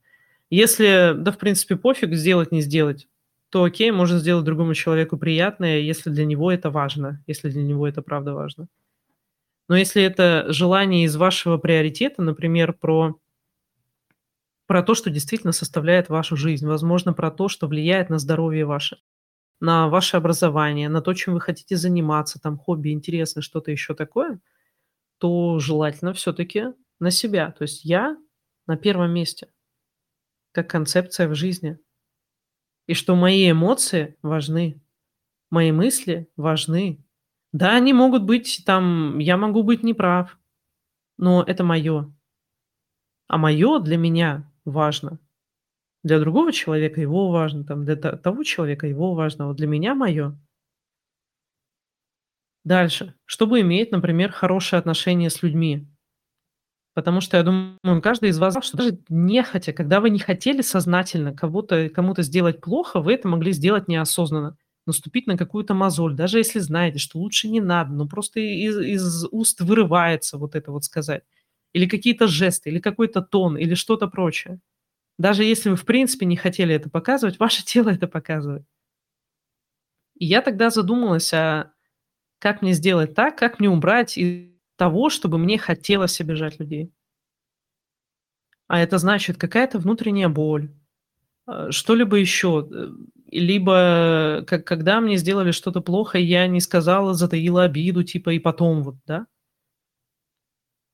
Если, 0.51 1.15
да, 1.17 1.33
в 1.33 1.39
принципе, 1.39 1.77
пофиг, 1.77 2.13
сделать, 2.13 2.53
не 2.53 2.61
сделать, 2.61 3.09
то 3.49 3.65
окей, 3.65 3.91
можно 3.91 4.19
сделать 4.19 4.45
другому 4.45 4.75
человеку 4.75 5.17
приятное, 5.17 5.79
если 5.79 6.11
для 6.11 6.27
него 6.27 6.53
это 6.53 6.71
важно, 6.71 7.25
если 7.27 7.49
для 7.49 7.63
него 7.63 7.89
это 7.89 8.03
правда 8.03 8.35
важно. 8.35 8.69
Но 9.67 9.79
если 9.79 10.03
это 10.03 10.45
желание 10.49 11.05
из 11.05 11.17
вашего 11.17 11.57
приоритета, 11.57 12.21
например, 12.21 12.75
про, 12.75 13.19
про 14.67 14.83
то, 14.83 14.95
что 14.95 15.09
действительно 15.09 15.55
составляет 15.55 16.11
вашу 16.11 16.37
жизнь, 16.37 16.67
возможно, 16.67 17.15
про 17.15 17.31
то, 17.31 17.49
что 17.49 17.67
влияет 17.67 18.11
на 18.11 18.19
здоровье 18.19 18.67
ваше, 18.67 18.99
на 19.61 19.89
ваше 19.89 20.17
образование, 20.17 20.89
на 20.89 21.01
то, 21.01 21.15
чем 21.15 21.35
вы 21.35 21.41
хотите 21.41 21.77
заниматься, 21.77 22.41
там 22.41 22.59
хобби, 22.59 22.91
интересно, 22.91 23.43
что-то 23.43 23.71
еще 23.71 23.95
такое, 23.95 24.41
то 25.19 25.59
желательно 25.59 26.13
все-таки 26.13 26.75
на 27.01 27.11
себя. 27.11 27.51
То 27.53 27.63
есть 27.63 27.85
я 27.85 28.17
на 28.67 28.77
первом 28.77 29.13
месте, 29.13 29.49
как 30.53 30.71
концепция 30.71 31.29
в 31.29 31.35
жизни. 31.35 31.79
И 32.87 32.95
что 32.95 33.17
мои 33.17 33.51
эмоции 33.51 34.17
важны, 34.23 34.81
мои 35.51 35.73
мысли 35.73 36.29
важны. 36.37 37.05
Да, 37.53 37.77
они 37.77 37.93
могут 37.93 38.25
быть 38.25 38.63
там, 38.67 39.19
я 39.19 39.37
могу 39.37 39.63
быть 39.63 39.83
неправ, 39.83 40.39
но 41.17 41.43
это 41.43 41.65
мое. 41.65 42.13
А 43.29 43.39
мое 43.39 43.79
для 43.79 43.97
меня 43.97 44.53
важно. 44.65 45.19
Для 46.05 46.21
другого 46.21 46.53
человека 46.53 47.01
его 47.01 47.31
важно, 47.33 47.65
там, 47.65 47.85
для 47.85 47.97
того 47.97 48.45
человека 48.45 48.87
его 48.87 49.15
важно, 49.15 49.49
вот 49.49 49.57
для 49.57 49.67
меня 49.67 49.95
мое. 49.97 50.39
Дальше. 52.65 53.15
Чтобы 53.25 53.61
иметь, 53.63 53.91
например, 53.91 54.31
хорошие 54.31 54.79
отношения 54.79 55.31
с 55.31 55.43
людьми. 55.43 55.87
Потому 56.95 57.21
что 57.21 57.37
я 57.37 57.43
думаю, 57.43 58.01
каждый 58.03 58.29
из 58.31 58.39
вас, 58.39 58.57
что 58.65 58.77
даже 58.77 58.99
нехотя, 59.09 59.73
когда 59.73 60.01
вы 60.01 60.11
не 60.11 60.21
хотели 60.21 60.63
сознательно 60.63 61.35
кого-то, 61.35 61.89
кому-то 61.89 62.23
сделать 62.23 62.61
плохо, 62.61 63.01
вы 63.01 63.15
это 63.15 63.27
могли 63.29 63.53
сделать 63.53 63.89
неосознанно. 63.89 64.57
Наступить 64.87 65.27
на 65.27 65.37
какую-то 65.37 65.75
мозоль, 65.75 66.15
даже 66.15 66.39
если 66.39 66.59
знаете, 66.61 66.99
что 66.99 67.19
лучше 67.19 67.49
не 67.49 67.61
надо, 67.61 67.93
но 67.95 68.07
просто 68.07 68.39
из, 68.41 68.79
из 68.79 69.25
уст 69.33 69.61
вырывается 69.63 70.37
вот 70.39 70.55
это 70.55 70.71
вот 70.71 70.85
сказать. 70.85 71.23
Или 71.73 71.87
какие-то 71.87 72.29
жесты, 72.29 72.69
или 72.71 72.79
какой-то 72.79 73.23
тон, 73.23 73.57
или 73.57 73.75
что-то 73.75 74.07
прочее. 74.09 74.61
Даже 75.19 75.45
если 75.45 75.71
вы 75.71 75.77
в 75.77 75.85
принципе 75.85 76.27
не 76.27 76.37
хотели 76.37 76.75
это 76.75 76.91
показывать, 76.91 77.39
ваше 77.41 77.65
тело 77.65 77.91
это 77.91 78.09
показывает. 78.09 78.65
И 80.17 80.27
я 80.27 80.43
тогда 80.43 80.71
задумалась, 80.71 81.33
а 81.33 81.73
как 82.39 82.63
мне 82.63 82.73
сделать 82.73 83.15
так, 83.15 83.37
как 83.37 83.59
мне 83.59 83.69
убрать 83.69 84.17
из 84.19 84.51
того, 84.77 85.11
чтобы 85.11 85.39
мне 85.39 85.59
хотелось 85.59 86.21
обижать 86.21 86.61
людей. 86.61 86.93
А 88.69 88.81
это 88.81 88.99
значит 88.99 89.37
какая-то 89.37 89.79
внутренняя 89.79 90.29
боль, 90.29 90.71
а, 91.47 91.71
что-либо 91.73 92.17
еще. 92.17 92.69
Э, 92.73 92.89
либо 93.31 94.45
как, 94.47 94.67
когда 94.67 95.01
мне 95.01 95.17
сделали 95.17 95.51
что-то 95.51 95.81
плохо, 95.81 96.19
я 96.19 96.47
не 96.47 96.61
сказала, 96.61 97.15
затаила 97.15 97.65
обиду, 97.65 98.05
типа, 98.05 98.31
и 98.31 98.39
потом 98.39 98.83
вот, 98.83 98.97
да. 99.07 99.27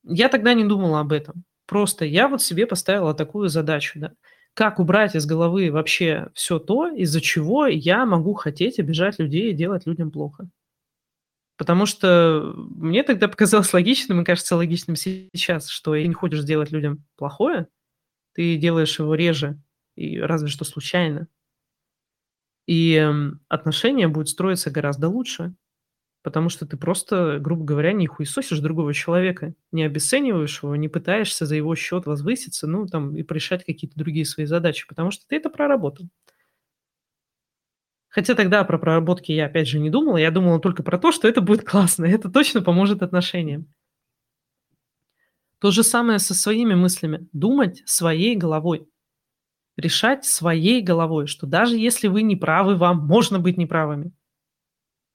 Я 0.05 0.29
тогда 0.29 0.55
не 0.55 0.65
думала 0.65 1.01
об 1.01 1.13
этом. 1.13 1.45
Просто 1.71 2.05
я 2.05 2.27
вот 2.27 2.43
себе 2.43 2.67
поставила 2.67 3.15
такую 3.15 3.49
задачу, 3.49 4.01
да. 4.01 4.13
Как 4.55 4.81
убрать 4.81 5.15
из 5.15 5.25
головы 5.25 5.71
вообще 5.71 6.29
все 6.35 6.59
то, 6.59 6.89
из-за 6.89 7.21
чего 7.21 7.67
я 7.69 8.05
могу 8.07 8.35
хотеть 8.35 8.81
обижать 8.81 9.21
людей 9.21 9.53
и 9.53 9.55
делать 9.55 9.87
людям 9.87 10.11
плохо. 10.11 10.49
Потому 11.57 11.87
что 11.87 12.55
мне 12.57 13.05
тогда 13.05 13.29
показалось 13.29 13.73
логичным, 13.73 14.21
и 14.21 14.25
кажется 14.25 14.57
логичным 14.57 14.97
сейчас, 14.97 15.69
что 15.69 15.93
ты 15.93 16.05
не 16.09 16.15
хочешь 16.15 16.41
сделать 16.41 16.73
людям 16.73 17.05
плохое, 17.17 17.69
ты 18.35 18.57
делаешь 18.57 18.99
его 18.99 19.15
реже, 19.15 19.61
и 19.97 20.19
разве 20.21 20.49
что 20.49 20.65
случайно. 20.65 21.29
И 22.67 23.11
отношения 23.49 24.09
будут 24.09 24.29
строиться 24.29 24.71
гораздо 24.71 25.09
лучше. 25.09 25.55
Потому 26.23 26.51
что 26.51 26.67
ты 26.67 26.77
просто, 26.77 27.39
грубо 27.41 27.65
говоря, 27.65 27.93
не 27.93 28.07
хуесосишь 28.07 28.59
другого 28.59 28.93
человека, 28.93 29.55
не 29.73 29.85
обесцениваешь 29.85 30.63
его, 30.63 30.77
не 30.77 30.89
пытаешься 30.89 31.47
за 31.47 31.57
его 31.57 31.75
счет 31.75 32.05
возвыситься, 32.05 32.67
ну, 32.67 32.87
там, 32.87 33.17
и 33.17 33.25
решать 33.27 33.65
какие-то 33.65 33.99
другие 33.99 34.27
свои 34.27 34.45
задачи, 34.45 34.87
потому 34.87 35.11
что 35.11 35.27
ты 35.27 35.37
это 35.37 35.49
проработал. 35.49 36.07
Хотя 38.09 38.35
тогда 38.35 38.65
про 38.65 38.77
проработки 38.77 39.33
я, 39.33 39.47
опять 39.47 39.69
же, 39.69 39.79
не 39.79 39.89
думала, 39.89 40.19
я 40.19 40.31
думала 40.31 40.61
только 40.61 40.83
про 40.83 40.99
то, 40.99 41.11
что 41.11 41.27
это 41.27 41.41
будет 41.41 41.67
классно, 41.67 42.05
это 42.05 42.29
точно 42.29 42.61
поможет 42.61 43.03
отношениям. 43.03 43.73
То 45.59 45.71
же 45.71 45.83
самое 45.83 46.19
со 46.19 46.35
своими 46.35 46.75
мыслями. 46.75 47.29
Думать 47.33 47.83
своей 47.87 48.35
головой. 48.35 48.89
Решать 49.77 50.25
своей 50.25 50.83
головой, 50.83 51.27
что 51.27 51.47
даже 51.47 51.77
если 51.77 52.09
вы 52.09 52.23
не 52.23 52.35
правы, 52.35 52.77
вам 52.77 53.07
можно 53.07 53.39
быть 53.39 53.57
неправыми 53.57 54.13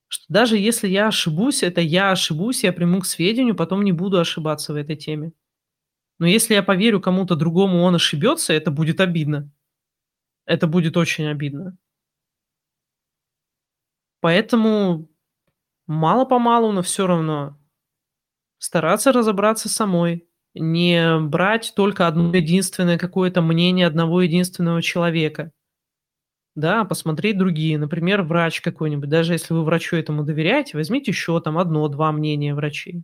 что 0.07 0.25
даже 0.29 0.57
если 0.57 0.87
я 0.87 1.07
ошибусь, 1.07 1.63
это 1.63 1.81
я 1.81 2.11
ошибусь, 2.11 2.63
я 2.63 2.73
приму 2.73 3.01
к 3.01 3.05
сведению, 3.05 3.55
потом 3.55 3.83
не 3.83 3.91
буду 3.91 4.19
ошибаться 4.19 4.73
в 4.73 4.75
этой 4.75 4.95
теме. 4.95 5.31
Но 6.19 6.27
если 6.27 6.53
я 6.55 6.63
поверю 6.63 7.01
кому-то 7.01 7.35
другому, 7.35 7.83
он 7.83 7.95
ошибется, 7.95 8.53
это 8.53 8.71
будет 8.71 9.01
обидно. 9.01 9.51
Это 10.45 10.67
будет 10.67 10.97
очень 10.97 11.27
обидно. 11.27 11.77
Поэтому 14.21 15.07
мало-помалу, 15.87 16.71
но 16.71 16.81
все 16.81 17.07
равно 17.07 17.59
стараться 18.57 19.11
разобраться 19.11 19.69
самой, 19.69 20.27
не 20.53 21.19
брать 21.19 21.73
только 21.75 22.07
одно 22.07 22.33
единственное 22.33 22.97
какое-то 22.97 23.41
мнение 23.41 23.87
одного 23.87 24.21
единственного 24.21 24.81
человека, 24.81 25.51
Да, 26.55 26.85
посмотреть 26.85 27.37
другие. 27.37 27.77
Например, 27.77 28.21
врач 28.21 28.61
какой-нибудь. 28.61 29.09
Даже 29.09 29.33
если 29.33 29.53
вы 29.53 29.63
врачу 29.65 29.97
этому 29.97 30.23
доверяете, 30.23 30.77
возьмите 30.77 31.11
еще 31.11 31.39
там 31.41 31.57
1-2 31.57 32.11
мнения 32.13 32.55
врачей. 32.55 33.03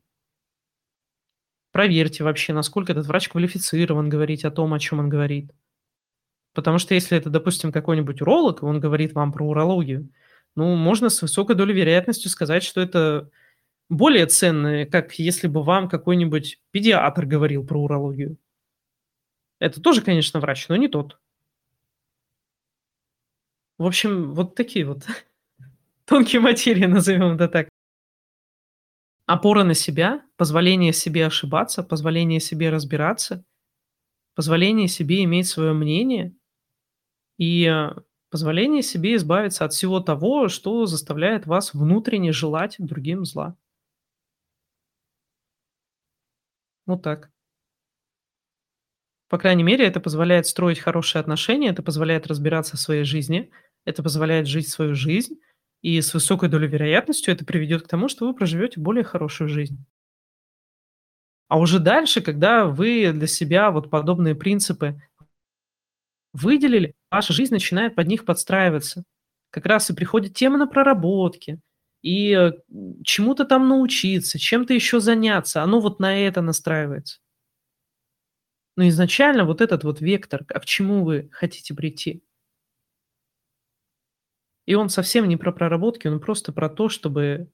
Проверьте 1.74 2.24
вообще, 2.24 2.54
насколько 2.54 2.92
этот 2.92 3.08
врач 3.08 3.30
квалифицирован 3.30 4.10
говорить 4.10 4.44
о 4.46 4.52
том, 4.52 4.74
о 4.74 4.80
чем 4.80 5.00
он 5.00 5.10
говорит. 5.10 5.52
Потому 6.54 6.80
что 6.80 6.94
если 6.94 7.18
это, 7.18 7.30
допустим, 7.30 7.72
какой-нибудь 7.72 8.22
уролог, 8.22 8.62
и 8.62 8.66
он 8.66 8.80
говорит 8.80 9.14
вам 9.14 9.32
про 9.32 9.46
урологию, 9.48 10.10
ну, 10.56 10.76
можно 10.76 11.10
с 11.10 11.22
высокой 11.22 11.56
долей 11.56 11.74
вероятностью 11.74 12.30
сказать, 12.30 12.64
что 12.64 12.82
это 12.82 13.30
более 13.90 14.26
ценное, 14.28 14.86
как 14.86 15.14
если 15.20 15.48
бы 15.48 15.64
вам 15.64 15.90
какой-нибудь 15.90 16.60
педиатр 16.72 17.26
говорил 17.26 17.66
про 17.66 17.82
урологию. 17.84 18.38
Это 19.60 19.80
тоже, 19.82 20.02
конечно, 20.02 20.42
врач, 20.42 20.68
но 20.68 20.76
не 20.76 20.90
тот. 20.90 21.21
В 23.82 23.86
общем, 23.88 24.36
вот 24.36 24.54
такие 24.54 24.86
вот 24.86 25.08
тонкие 26.06 26.40
материи, 26.40 26.86
назовем 26.86 27.34
это 27.34 27.48
так. 27.48 27.70
Опора 29.26 29.64
на 29.64 29.74
себя, 29.74 30.24
позволение 30.38 30.94
себе 30.94 31.26
ошибаться, 31.26 31.82
позволение 31.82 32.40
себе 32.40 32.70
разбираться, 32.70 33.44
позволение 34.36 34.88
себе 34.88 35.24
иметь 35.24 35.48
свое 35.48 35.74
мнение 35.74 36.36
и 37.40 37.66
э, 37.66 38.00
позволение 38.30 38.84
себе 38.84 39.16
избавиться 39.16 39.66
от 39.66 39.74
всего 39.74 40.00
того, 40.00 40.48
что 40.48 40.86
заставляет 40.86 41.48
вас 41.48 41.74
внутренне 41.74 42.32
желать 42.32 42.76
другим 42.78 43.26
зла. 43.26 43.58
Вот 46.86 47.02
так. 47.02 47.32
По 49.28 49.40
крайней 49.40 49.64
мере, 49.64 49.88
это 49.88 50.00
позволяет 50.00 50.46
строить 50.46 50.78
хорошие 50.78 51.20
отношения, 51.20 51.70
это 51.70 51.82
позволяет 51.82 52.28
разбираться 52.28 52.78
в 52.78 52.80
своей 52.80 53.06
жизни, 53.06 53.50
это 53.86 54.04
позволяет 54.04 54.48
жить 54.48 54.70
свою 54.70 54.96
жизнь, 54.96 55.40
и 55.82 56.00
с 56.00 56.14
высокой 56.14 56.50
долей 56.50 56.68
вероятностью 56.68 57.34
это 57.34 57.46
приведет 57.46 57.84
к 57.84 57.88
тому, 57.88 58.08
что 58.08 58.28
вы 58.28 58.36
проживете 58.36 58.80
более 58.80 59.04
хорошую 59.04 59.48
жизнь. 59.48 59.84
А 61.48 61.60
уже 61.60 61.80
дальше, 61.80 62.22
когда 62.22 62.66
вы 62.66 63.12
для 63.12 63.28
себя 63.28 63.72
вот 63.72 63.90
подобные 63.90 64.36
принципы 64.36 65.02
выделили, 66.34 66.94
ваша 67.10 67.34
жизнь 67.34 67.54
начинает 67.54 67.96
под 67.96 68.08
них 68.08 68.26
подстраиваться. 68.26 69.04
Как 69.50 69.66
раз 69.66 69.90
и 69.90 69.94
приходит 69.94 70.34
тема 70.34 70.58
на 70.58 70.66
проработки, 70.66 71.60
и 72.02 72.32
э, 72.32 72.54
чему-то 73.04 73.46
там 73.46 73.68
научиться, 73.68 74.40
чем-то 74.40 74.74
еще 74.74 75.00
заняться, 75.00 75.62
оно 75.62 75.80
вот 75.80 76.00
на 76.00 76.18
это 76.18 76.42
настраивается. 76.42 77.20
Но 78.78 78.88
изначально 78.88 79.44
вот 79.44 79.62
этот 79.62 79.84
вот 79.84 80.00
вектор, 80.00 80.46
а 80.48 80.60
к 80.60 80.66
чему 80.66 81.04
вы 81.04 81.30
хотите 81.32 81.74
прийти. 81.74 82.24
И 84.66 84.76
он 84.76 84.90
совсем 84.90 85.28
не 85.28 85.38
про 85.38 85.52
проработки, 85.52 86.08
он 86.08 86.20
просто 86.20 86.52
про 86.52 86.70
то, 86.70 86.90
чтобы, 86.90 87.50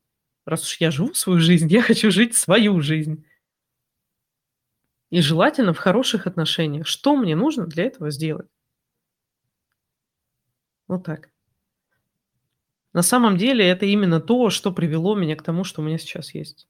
раз 0.45 0.63
уж 0.63 0.77
я 0.79 0.91
живу 0.91 1.13
свою 1.13 1.39
жизнь, 1.39 1.67
я 1.71 1.81
хочу 1.81 2.11
жить 2.11 2.35
свою 2.35 2.81
жизнь. 2.81 3.25
И 5.09 5.21
желательно 5.21 5.73
в 5.73 5.77
хороших 5.77 6.27
отношениях. 6.27 6.85
Что 6.85 7.15
мне 7.15 7.35
нужно 7.35 7.65
для 7.65 7.85
этого 7.85 8.11
сделать? 8.11 8.47
Вот 10.87 11.05
так. 11.05 11.29
На 12.93 13.03
самом 13.03 13.37
деле 13.37 13.65
это 13.65 13.85
именно 13.85 14.19
то, 14.19 14.49
что 14.49 14.71
привело 14.71 15.15
меня 15.15 15.35
к 15.35 15.43
тому, 15.43 15.63
что 15.63 15.81
у 15.81 15.85
меня 15.85 15.97
сейчас 15.97 16.33
есть. 16.33 16.67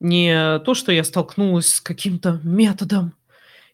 Не 0.00 0.58
то, 0.60 0.74
что 0.74 0.92
я 0.92 1.04
столкнулась 1.04 1.68
с 1.68 1.80
каким-то 1.80 2.40
методом, 2.42 3.14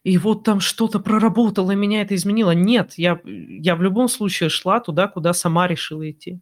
и 0.03 0.17
вот 0.17 0.43
там 0.43 0.59
что-то 0.59 0.99
проработало, 0.99 1.71
меня 1.71 2.01
это 2.01 2.15
изменило. 2.15 2.51
Нет, 2.51 2.93
я, 2.97 3.21
я 3.23 3.75
в 3.75 3.83
любом 3.83 4.07
случае 4.07 4.49
шла 4.49 4.79
туда, 4.79 5.07
куда 5.07 5.33
сама 5.33 5.67
решила 5.67 6.09
идти. 6.09 6.41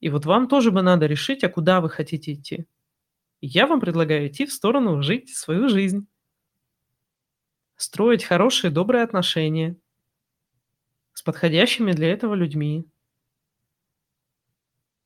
И 0.00 0.08
вот 0.08 0.26
вам 0.26 0.48
тоже 0.48 0.72
бы 0.72 0.82
надо 0.82 1.06
решить, 1.06 1.44
а 1.44 1.48
куда 1.48 1.80
вы 1.80 1.88
хотите 1.88 2.32
идти. 2.32 2.66
И 3.40 3.46
я 3.46 3.66
вам 3.66 3.80
предлагаю 3.80 4.26
идти 4.26 4.46
в 4.46 4.52
сторону 4.52 5.00
жить 5.02 5.34
свою 5.34 5.68
жизнь. 5.68 6.08
Строить 7.76 8.24
хорошие, 8.24 8.70
добрые 8.70 9.04
отношения 9.04 9.76
с 11.12 11.22
подходящими 11.22 11.92
для 11.92 12.10
этого 12.12 12.34
людьми. 12.34 12.86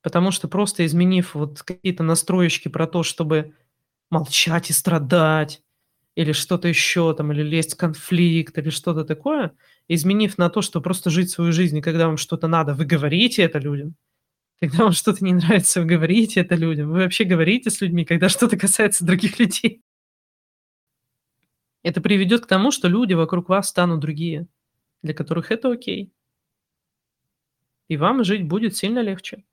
Потому 0.01 0.31
что 0.31 0.49
просто 0.49 0.87
изменив 0.87 1.35
вот 1.35 1.62
какие-то 1.62 2.03
настроечки 2.03 2.68
про 2.68 2.87
то, 2.87 3.03
чтобы 3.03 3.55
молчать 4.09 4.70
и 4.70 4.72
страдать, 4.72 5.62
или 6.18 6.32
что-то 6.32 6.66
еще 6.66 7.14
там, 7.14 7.30
или 7.30 7.44
лезть 7.44 7.74
в 7.74 7.76
конфликт, 7.76 8.58
или 8.58 8.70
что-то 8.70 9.04
такое, 9.04 9.52
изменив 9.86 10.36
на 10.36 10.50
то, 10.50 10.62
что 10.62 10.80
просто 10.80 11.10
жить 11.10 11.30
свою 11.30 11.52
жизнь, 11.52 11.78
и 11.78 11.80
когда 11.80 12.08
вам 12.08 12.16
что-то 12.16 12.48
надо, 12.48 12.74
вы 12.74 12.86
говорите 12.86 13.42
это 13.42 13.60
людям. 13.60 13.94
Когда 14.60 14.78
вам 14.78 14.92
что-то 14.92 15.24
не 15.24 15.32
нравится, 15.32 15.80
вы 15.80 15.86
говорите 15.86 16.40
это 16.40 16.56
людям. 16.56 16.90
Вы 16.90 17.04
вообще 17.04 17.22
говорите 17.22 17.70
с 17.70 17.80
людьми, 17.80 18.04
когда 18.04 18.28
что-то 18.28 18.56
касается 18.56 19.06
других 19.06 19.38
людей. 19.38 19.80
Это 21.84 22.00
приведет 22.00 22.46
к 22.46 22.48
тому, 22.48 22.72
что 22.72 22.88
люди 22.88 23.12
вокруг 23.12 23.48
вас 23.48 23.68
станут 23.68 24.00
другие, 24.00 24.48
для 25.04 25.14
которых 25.14 25.52
это 25.52 25.70
окей. 25.70 26.10
И 27.86 27.96
вам 27.96 28.24
жить 28.24 28.42
будет 28.42 28.76
сильно 28.76 29.02
легче. 29.02 29.44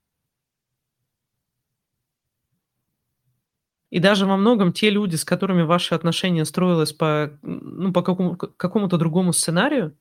И 3.96 4.00
даже 4.00 4.26
во 4.26 4.36
многом 4.36 4.74
те 4.74 4.90
люди, 4.90 5.16
с 5.16 5.24
которыми 5.24 5.62
ваши 5.62 5.96
отношения 5.96 6.44
строились 6.44 6.92
по, 6.92 7.40
ну, 7.42 7.94
по 7.94 8.02
какому, 8.02 8.36
какому-то 8.36 8.98
другому 8.98 9.32
сценарию, 9.32 9.98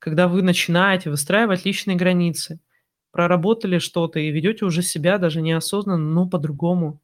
когда 0.00 0.28
вы 0.28 0.42
начинаете 0.42 1.08
выстраивать 1.08 1.64
личные 1.64 1.96
границы, 1.96 2.60
проработали 3.10 3.78
что-то 3.78 4.20
и 4.20 4.30
ведете 4.30 4.66
уже 4.66 4.82
себя 4.82 5.16
даже 5.16 5.40
неосознанно, 5.40 6.10
но 6.12 6.28
по-другому. 6.28 7.00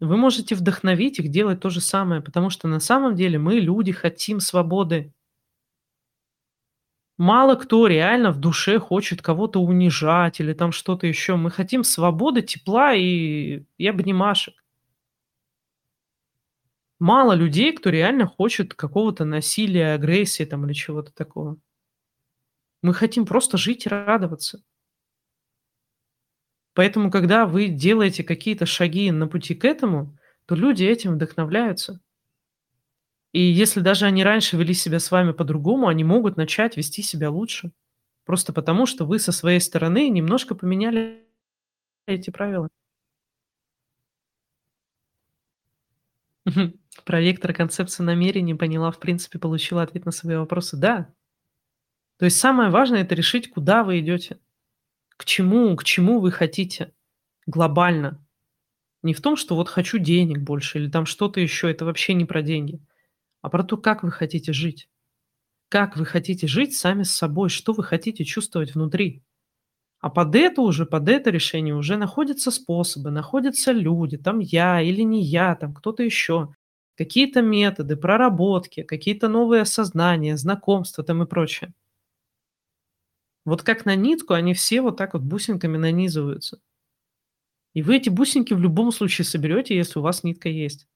Вы 0.00 0.18
можете 0.18 0.54
вдохновить 0.54 1.18
их 1.18 1.30
делать 1.30 1.60
то 1.60 1.70
же 1.70 1.80
самое, 1.80 2.20
потому 2.20 2.50
что 2.50 2.68
на 2.68 2.78
самом 2.78 3.14
деле 3.14 3.38
мы, 3.38 3.60
люди, 3.60 3.92
хотим 3.92 4.38
свободы. 4.38 5.14
Мало 7.16 7.54
кто 7.54 7.86
реально 7.86 8.32
в 8.32 8.38
душе 8.38 8.78
хочет 8.78 9.22
кого-то 9.22 9.62
унижать 9.62 10.40
или 10.40 10.52
там 10.52 10.72
что-то 10.72 11.06
еще. 11.06 11.36
Мы 11.36 11.50
хотим 11.50 11.84
свободы, 11.84 12.42
тепла 12.42 12.92
и, 12.92 13.62
и 13.78 13.86
обнимашек. 13.86 14.57
Мало 17.00 17.32
людей, 17.32 17.72
кто 17.72 17.90
реально 17.90 18.26
хочет 18.26 18.74
какого-то 18.74 19.24
насилия, 19.24 19.94
агрессии 19.94 20.44
там 20.44 20.66
или 20.66 20.72
чего-то 20.72 21.12
такого. 21.12 21.58
Мы 22.82 22.92
хотим 22.94 23.24
просто 23.26 23.56
жить 23.56 23.86
и 23.86 23.88
радоваться. 23.88 24.62
Поэтому, 26.74 27.10
когда 27.10 27.44
вы 27.46 27.68
делаете 27.68 28.24
какие-то 28.24 28.64
шаги 28.66 29.10
на 29.10 29.26
пути 29.26 29.54
к 29.54 29.64
этому, 29.64 30.16
то 30.46 30.54
люди 30.54 30.84
этим 30.84 31.14
вдохновляются. 31.14 32.00
И 33.32 33.40
если 33.40 33.80
даже 33.80 34.06
они 34.06 34.24
раньше 34.24 34.56
вели 34.56 34.74
себя 34.74 34.98
с 34.98 35.10
вами 35.10 35.32
по-другому, 35.32 35.88
они 35.88 36.04
могут 36.04 36.36
начать 36.36 36.76
вести 36.76 37.02
себя 37.02 37.30
лучше. 37.30 37.72
Просто 38.24 38.52
потому, 38.52 38.86
что 38.86 39.04
вы 39.06 39.18
со 39.18 39.32
своей 39.32 39.60
стороны 39.60 40.08
немножко 40.08 40.54
поменяли 40.54 41.26
эти 42.06 42.30
правила. 42.30 42.68
Про 47.04 47.20
вектор 47.20 47.52
концепции 47.52 48.02
намерений 48.02 48.54
поняла, 48.54 48.90
в 48.90 48.98
принципе, 48.98 49.38
получила 49.38 49.82
ответ 49.82 50.04
на 50.04 50.12
свои 50.12 50.36
вопросы. 50.36 50.76
Да. 50.76 51.12
То 52.18 52.24
есть 52.24 52.38
самое 52.38 52.70
важное- 52.70 53.02
это 53.02 53.14
решить, 53.14 53.50
куда 53.50 53.84
вы 53.84 54.00
идете, 54.00 54.38
к 55.16 55.24
чему 55.24 55.76
к 55.76 55.84
чему 55.84 56.20
вы 56.20 56.32
хотите 56.32 56.92
глобально. 57.46 58.24
Не 59.02 59.14
в 59.14 59.20
том, 59.22 59.36
что 59.36 59.56
вот 59.56 59.68
хочу 59.68 59.98
денег 59.98 60.40
больше 60.40 60.78
или 60.78 60.90
там 60.90 61.06
что-то 61.06 61.40
еще, 61.40 61.70
это 61.70 61.84
вообще 61.84 62.14
не 62.14 62.24
про 62.24 62.42
деньги, 62.42 62.80
а 63.42 63.50
про 63.50 63.64
то, 63.64 63.76
как 63.76 64.02
вы 64.02 64.10
хотите 64.10 64.52
жить. 64.52 64.88
Как 65.68 65.96
вы 65.96 66.06
хотите 66.06 66.46
жить 66.46 66.76
сами 66.76 67.04
с 67.04 67.10
собой, 67.14 67.50
что 67.50 67.72
вы 67.72 67.84
хотите 67.84 68.24
чувствовать 68.24 68.74
внутри. 68.74 69.24
А 70.00 70.10
под 70.10 70.34
это 70.36 70.62
уже, 70.62 70.86
под 70.86 71.08
это 71.08 71.30
решение 71.30 71.74
уже 71.74 71.96
находятся 71.96 72.50
способы, 72.50 73.10
находятся 73.10 73.72
люди, 73.72 74.16
там 74.16 74.38
я 74.38 74.80
или 74.80 75.02
не 75.02 75.22
я, 75.24 75.56
там 75.56 75.74
кто-то 75.74 76.02
еще, 76.04 76.54
какие-то 76.96 77.42
методы, 77.42 77.96
проработки, 77.96 78.82
какие-то 78.84 79.28
новые 79.28 79.62
осознания, 79.62 80.36
знакомства 80.36 81.02
там 81.02 81.22
и 81.22 81.26
прочее. 81.26 81.72
Вот 83.44 83.62
как 83.62 83.84
на 83.86 83.96
нитку 83.96 84.34
они 84.34 84.54
все 84.54 84.80
вот 84.80 84.96
так 84.96 85.14
вот 85.14 85.22
бусинками 85.22 85.76
нанизываются. 85.76 86.60
И 87.74 87.82
вы 87.82 87.96
эти 87.96 88.08
бусинки 88.08 88.54
в 88.54 88.60
любом 88.60 88.92
случае 88.92 89.24
соберете, 89.24 89.76
если 89.76 89.98
у 89.98 90.02
вас 90.02 90.22
нитка 90.22 90.48
есть. 90.48 90.86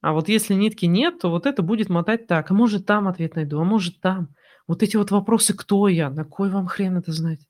А 0.00 0.12
вот 0.12 0.28
если 0.28 0.54
нитки 0.54 0.86
нет, 0.86 1.20
то 1.20 1.30
вот 1.30 1.46
это 1.46 1.62
будет 1.62 1.88
мотать 1.88 2.26
так. 2.26 2.50
А 2.50 2.54
может 2.54 2.86
там 2.86 3.08
ответ 3.08 3.36
найду, 3.36 3.60
а 3.60 3.64
может 3.64 4.00
там. 4.00 4.34
Вот 4.66 4.82
эти 4.82 4.96
вот 4.96 5.10
вопросы, 5.10 5.54
кто 5.54 5.88
я, 5.88 6.10
на 6.10 6.24
кой 6.24 6.50
вам 6.50 6.66
хрен 6.66 6.96
это 6.96 7.12
знать? 7.12 7.46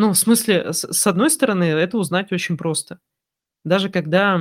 Ну, 0.00 0.10
в 0.12 0.16
смысле, 0.16 0.72
с 0.72 1.06
одной 1.08 1.28
стороны, 1.28 1.64
это 1.64 1.98
узнать 1.98 2.30
очень 2.32 2.56
просто. 2.56 3.00
Даже 3.64 3.90
когда, 3.90 4.38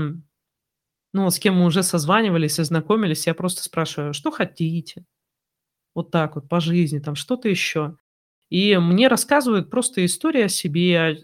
ну, 1.13 1.29
с 1.29 1.39
кем 1.39 1.55
мы 1.55 1.65
уже 1.65 1.83
созванивались 1.83 2.59
и 2.59 2.63
знакомились, 2.63 3.27
я 3.27 3.33
просто 3.33 3.63
спрашиваю: 3.63 4.13
"Что 4.13 4.31
хотите?" 4.31 5.05
Вот 5.95 6.11
так 6.11 6.35
вот 6.35 6.49
по 6.49 6.59
жизни, 6.61 6.99
там 6.99 7.15
что-то 7.15 7.49
еще. 7.49 7.97
И 8.49 8.77
мне 8.77 9.07
рассказывают 9.09 9.69
просто 9.71 10.05
истории 10.05 10.43
о 10.43 10.49
себе, 10.49 11.19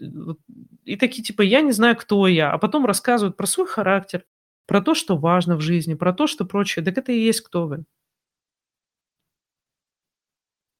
и 0.84 0.96
такие 0.96 1.24
типа: 1.24 1.42
"Я 1.42 1.62
не 1.62 1.72
знаю, 1.72 1.96
кто 1.96 2.28
я". 2.28 2.52
А 2.52 2.58
потом 2.58 2.86
рассказывают 2.86 3.36
про 3.36 3.46
свой 3.46 3.66
характер, 3.68 4.24
про 4.66 4.82
то, 4.82 4.94
что 4.94 5.16
важно 5.16 5.56
в 5.56 5.62
жизни, 5.62 5.94
про 5.94 6.12
то, 6.14 6.26
что 6.28 6.44
прочее. 6.46 6.84
Дак 6.84 6.98
это 6.98 7.12
и 7.12 7.20
есть 7.20 7.42
кто 7.42 7.66
вы. 7.68 7.84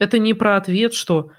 Это 0.00 0.18
не 0.18 0.34
про 0.34 0.56
ответ, 0.56 0.94
что 0.94 1.30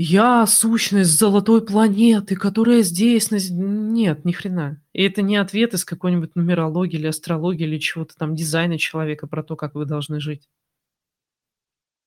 я 0.00 0.46
сущность 0.46 1.10
золотой 1.10 1.64
планеты, 1.64 2.36
которая 2.36 2.82
здесь, 2.82 3.32
на 3.32 3.38
Нет, 3.50 4.24
ни 4.24 4.30
хрена. 4.30 4.80
И 4.92 5.02
это 5.02 5.22
не 5.22 5.36
ответ 5.36 5.74
из 5.74 5.84
какой-нибудь 5.84 6.36
нумерологии 6.36 6.96
или 6.96 7.08
астрологии, 7.08 7.64
или 7.64 7.78
чего-то 7.78 8.14
там, 8.16 8.36
дизайна 8.36 8.78
человека 8.78 9.26
про 9.26 9.42
то, 9.42 9.56
как 9.56 9.74
вы 9.74 9.86
должны 9.86 10.20
жить. 10.20 10.48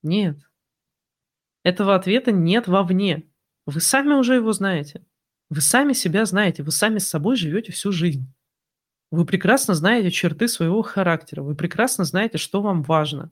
Нет. 0.04 0.40
Этого 1.64 1.96
ответа 1.96 2.32
нет 2.32 2.68
вовне. 2.70 3.28
Вы 3.66 3.82
сами 3.82 4.14
уже 4.14 4.36
его 4.36 4.54
знаете. 4.54 5.06
Вы 5.50 5.60
сами 5.60 5.92
себя 5.92 6.26
знаете, 6.26 6.64
вы 6.64 6.72
сами 6.72 6.98
с 6.98 7.10
собой 7.10 7.36
живете 7.36 7.74
всю 7.74 7.92
жизнь. 7.92 8.34
Вы 9.12 9.26
прекрасно 9.26 9.74
знаете 9.74 10.10
черты 10.10 10.48
своего 10.48 10.82
характера, 10.82 11.44
вы 11.44 11.56
прекрасно 11.56 12.06
знаете, 12.06 12.38
что 12.38 12.62
вам 12.62 12.84
важно. 12.84 13.32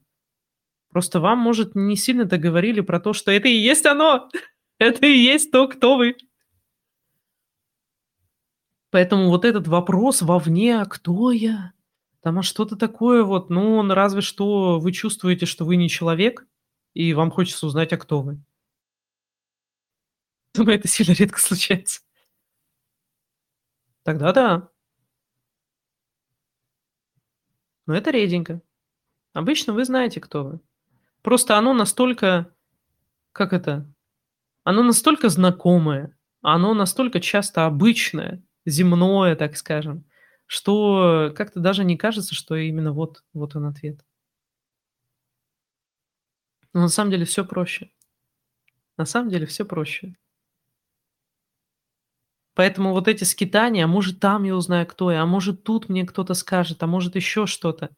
Просто 0.90 1.20
вам, 1.20 1.38
может, 1.38 1.74
не 1.74 1.96
сильно-то 1.96 2.36
говорили 2.36 2.80
про 2.80 3.00
то, 3.00 3.14
что 3.14 3.30
это 3.30 3.48
и 3.48 3.56
есть 3.56 3.86
оно! 3.86 4.28
Это 4.80 5.06
и 5.06 5.12
есть 5.12 5.50
то, 5.52 5.68
кто 5.68 5.96
вы. 5.98 6.16
Поэтому 8.90 9.28
вот 9.28 9.44
этот 9.44 9.68
вопрос 9.68 10.22
вовне: 10.22 10.80
"А 10.80 10.84
кто 10.84 11.30
я?" 11.30 11.72
Там, 12.22 12.38
а 12.40 12.42
что-то 12.42 12.76
такое 12.76 13.22
вот, 13.22 13.48
ну, 13.48 13.76
он 13.76 13.90
разве 13.92 14.20
что 14.20 14.78
вы 14.78 14.92
чувствуете, 14.92 15.46
что 15.46 15.64
вы 15.64 15.76
не 15.76 15.88
человек, 15.88 16.46
и 16.94 17.14
вам 17.14 17.30
хочется 17.30 17.66
узнать, 17.66 17.92
а 17.92 17.96
кто 17.98 18.20
вы. 18.20 18.40
Думаю, 20.54 20.78
это 20.78 20.88
сильно 20.88 21.12
редко 21.12 21.40
случается. 21.40 22.00
Тогда 24.06 24.32
да. 24.32 24.70
Но 27.86 27.94
это 27.94 28.10
реденько. 28.10 28.60
Обычно 29.34 29.72
вы 29.72 29.84
знаете, 29.84 30.20
кто 30.20 30.44
вы. 30.44 30.60
Просто 31.22 31.58
оно 31.58 31.74
настолько, 31.74 32.54
как 33.32 33.52
это, 33.52 33.86
оно 34.70 34.82
настолько 34.84 35.28
знакомое, 35.30 36.16
оно 36.42 36.74
настолько 36.74 37.20
часто 37.20 37.66
обычное, 37.66 38.42
земное, 38.66 39.36
так 39.36 39.56
скажем, 39.56 40.04
что 40.46 41.32
как-то 41.36 41.60
даже 41.60 41.84
не 41.84 41.96
кажется, 41.98 42.34
что 42.34 42.56
именно 42.56 42.92
вот 42.92 43.22
вот 43.34 43.56
он 43.56 43.66
ответ. 43.66 44.02
Но 46.74 46.80
на 46.82 46.88
самом 46.88 47.10
деле 47.10 47.24
всё 47.24 47.44
проще. 47.44 47.90
На 48.98 49.04
самом 49.06 49.30
деле 49.30 49.46
всё 49.46 49.64
проще. 49.64 50.14
Поэтому 52.56 52.92
вот 52.92 53.08
эти 53.08 53.24
скитания: 53.24 53.84
а 53.84 53.88
может, 53.88 54.20
там 54.20 54.44
я 54.44 54.54
узнаю, 54.56 54.86
кто 54.86 55.10
я, 55.12 55.22
а 55.22 55.26
может, 55.26 55.62
тут 55.64 55.88
мне 55.88 56.04
кто-то 56.04 56.34
скажет, 56.34 56.82
а 56.82 56.86
может, 56.86 57.16
еще 57.16 57.46
что-то. 57.46 57.90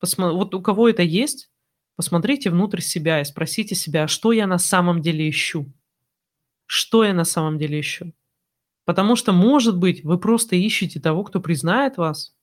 Посмо 0.00 0.32
вот 0.32 0.54
у 0.54 0.62
кого 0.62 0.88
это 0.88 1.02
есть, 1.02 1.50
посмотрите 1.96 2.50
внутрь 2.50 2.80
себя 2.80 3.20
и 3.20 3.24
спросите 3.24 3.74
себя: 3.74 4.04
"А 4.04 4.08
что 4.08 4.32
я 4.32 4.46
на 4.46 4.58
самом 4.58 5.00
деле 5.02 5.28
ищу?" 5.30 5.72
Что 6.66 7.04
я 7.04 7.12
на 7.14 7.24
самом 7.24 7.58
деле 7.58 7.80
ищу? 7.80 8.12
Потому 8.86 9.16
что, 9.16 9.32
может 9.32 9.78
быть, 9.78 10.04
вы 10.04 10.18
просто 10.18 10.56
ищете 10.56 11.00
того, 11.00 11.24
кто 11.24 11.40
признает 11.40 11.96
вас 11.98 12.34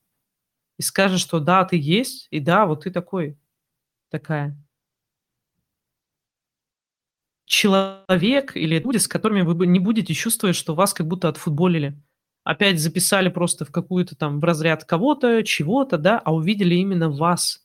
и 0.78 0.82
скажет, 0.82 1.20
что 1.20 1.40
да, 1.40 1.64
ты 1.64 1.78
есть, 1.78 2.28
и 2.30 2.40
да, 2.40 2.66
вот 2.66 2.84
ты 2.84 2.90
такой, 2.90 3.38
такая. 4.10 4.56
Человек 7.46 8.56
или 8.56 8.78
люди, 8.78 8.98
с 8.98 9.08
которыми 9.08 9.42
вы 9.42 9.66
не 9.66 9.80
будете 9.80 10.14
чувствовать, 10.14 10.56
что 10.56 10.74
вас 10.74 10.94
как 10.94 11.06
будто 11.08 11.28
отфутболили. 11.28 12.00
Опять 12.44 12.80
записали 12.80 13.28
просто 13.28 13.64
в 13.64 13.70
какую-то 13.72 14.16
там, 14.16 14.40
в 14.40 14.44
разряд 14.44 14.84
кого-то, 14.84 15.42
чего-то, 15.42 15.98
да, 15.98 16.18
а 16.18 16.32
увидели 16.34 16.74
именно 16.76 17.10
вас. 17.10 17.60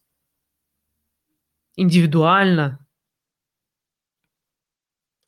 Индивидуально. 1.78 2.85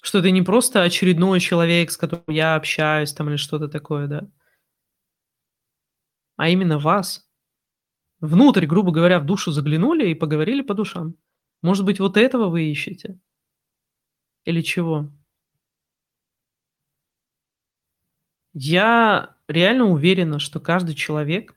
Что 0.08 0.20
это 0.20 0.32
не 0.32 0.42
просто 0.42 0.84
очередной 0.84 1.42
человек, 1.42 1.92
с 1.92 1.98
которым 1.98 2.24
я 2.30 2.56
общаюсь 2.56 3.12
там 3.12 3.28
или 3.28 3.36
что-то 3.36 3.68
такое, 3.68 4.08
да. 4.08 4.26
А 6.38 6.48
именно 6.50 6.80
вас. 6.80 7.28
Внутрь, 8.22 8.66
грубо 8.66 8.92
говоря, 8.92 9.20
в 9.20 9.26
душу 9.26 9.52
заглянули 9.52 10.10
и 10.10 10.16
поговорили 10.16 10.62
по 10.62 10.74
душам. 10.74 11.16
Может 11.62 11.86
быть, 11.86 12.00
вот 12.00 12.18
этого 12.18 12.50
вы 12.50 12.64
ищете? 12.72 13.20
Или 14.46 14.62
чего? 14.62 15.12
Я 18.54 19.36
реально 19.48 19.86
уверена, 19.86 20.40
что 20.40 20.60
каждый 20.60 20.96
человек 20.96 21.56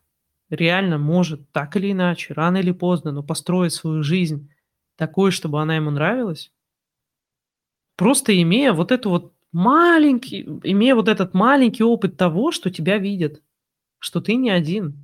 реально 0.50 0.98
может 0.98 1.50
так 1.52 1.76
или 1.76 1.92
иначе, 1.92 2.34
рано 2.34 2.58
или 2.58 2.72
поздно, 2.72 3.12
но 3.12 3.22
построить 3.22 3.72
свою 3.72 4.02
жизнь 4.02 4.50
такой, 4.96 5.30
чтобы 5.30 5.62
она 5.62 5.76
ему 5.76 5.90
нравилась. 5.90 6.50
Просто 8.00 8.32
имея 8.40 8.72
вот 8.72 8.92
эту 8.92 9.10
вот 9.10 9.34
маленький 9.52 10.40
имея 10.62 10.94
вот 10.94 11.06
этот 11.06 11.34
маленький 11.34 11.82
опыт 11.84 12.16
того, 12.16 12.50
что 12.50 12.70
тебя 12.70 12.96
видят, 12.96 13.42
что 13.98 14.20
ты 14.22 14.36
не 14.36 14.50
один, 14.50 14.96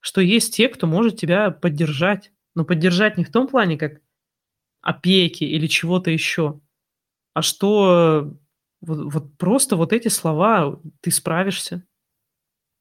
что 0.00 0.20
есть 0.20 0.56
те, 0.56 0.68
кто 0.68 0.86
может 0.86 1.16
тебя 1.18 1.50
поддержать. 1.50 2.32
Но 2.54 2.64
поддержать 2.64 3.18
не 3.18 3.24
в 3.24 3.32
том 3.32 3.48
плане, 3.48 3.78
как 3.78 4.00
опеки 4.82 5.44
или 5.44 5.66
чего-то 5.68 6.10
еще, 6.10 6.60
а 7.34 7.42
что 7.42 8.34
вот 8.80 9.12
вот 9.14 9.38
просто 9.38 9.76
вот 9.76 9.92
эти 9.92 10.08
слова: 10.08 10.80
"Ты 11.02 11.10
справишься. 11.12 11.84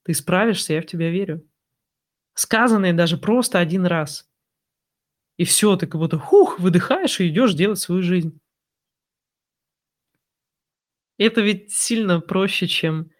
Ты 0.05 0.13
справишься, 0.13 0.73
я 0.73 0.81
в 0.81 0.85
тебя 0.87 1.09
верю". 1.11 1.45
Сказанные 2.35 2.93
даже 2.93 3.17
просто 3.17 3.59
1 3.59 3.85
раз. 3.85 4.23
И 5.39 5.45
всё, 5.45 5.75
ты 5.75 5.87
как 5.87 5.99
будто 5.99 6.17
хух, 6.17 6.59
выдыхаешь 6.59 7.19
и 7.19 7.27
идешь 7.29 7.53
делать 7.53 7.79
свою 7.79 8.01
жизнь. 8.03 8.40
Это 11.21 11.41
ведь 11.41 11.71
сильно 11.71 12.19
проще, 12.19 12.65
чем 12.65 13.11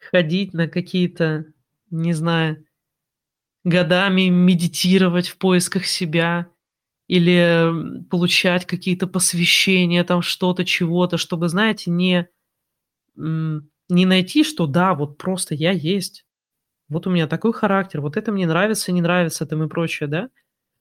ходить 0.00 0.52
на 0.52 0.66
какие-то, 0.66 1.44
не 1.88 2.12
знаю, 2.12 2.64
годами 3.62 4.28
медитировать 4.30 5.28
в 5.28 5.38
поисках 5.38 5.86
себя 5.86 6.48
или, 7.06 8.02
получать 8.10 8.66
какие-то 8.66 9.06
посвящения, 9.06 10.02
там 10.02 10.22
что-то, 10.22 10.64
чего-то, 10.64 11.18
чтобы, 11.18 11.48
знаете, 11.48 11.92
не 11.92 12.28
не 13.16 14.06
найти, 14.06 14.42
что 14.42 14.66
да, 14.66 14.94
вот 14.94 15.16
просто 15.16 15.54
я 15.54 15.70
есть. 15.70 16.24
Вот 16.88 17.06
у 17.06 17.10
меня 17.10 17.28
такой 17.28 17.52
характер, 17.52 18.00
вот 18.00 18.16
это 18.16 18.32
мне 18.32 18.48
нравится, 18.48 18.90
не 18.90 19.02
нравится 19.02 19.46
там 19.46 19.62
и 19.62 19.68
прочее, 19.68 20.08
да. 20.08 20.30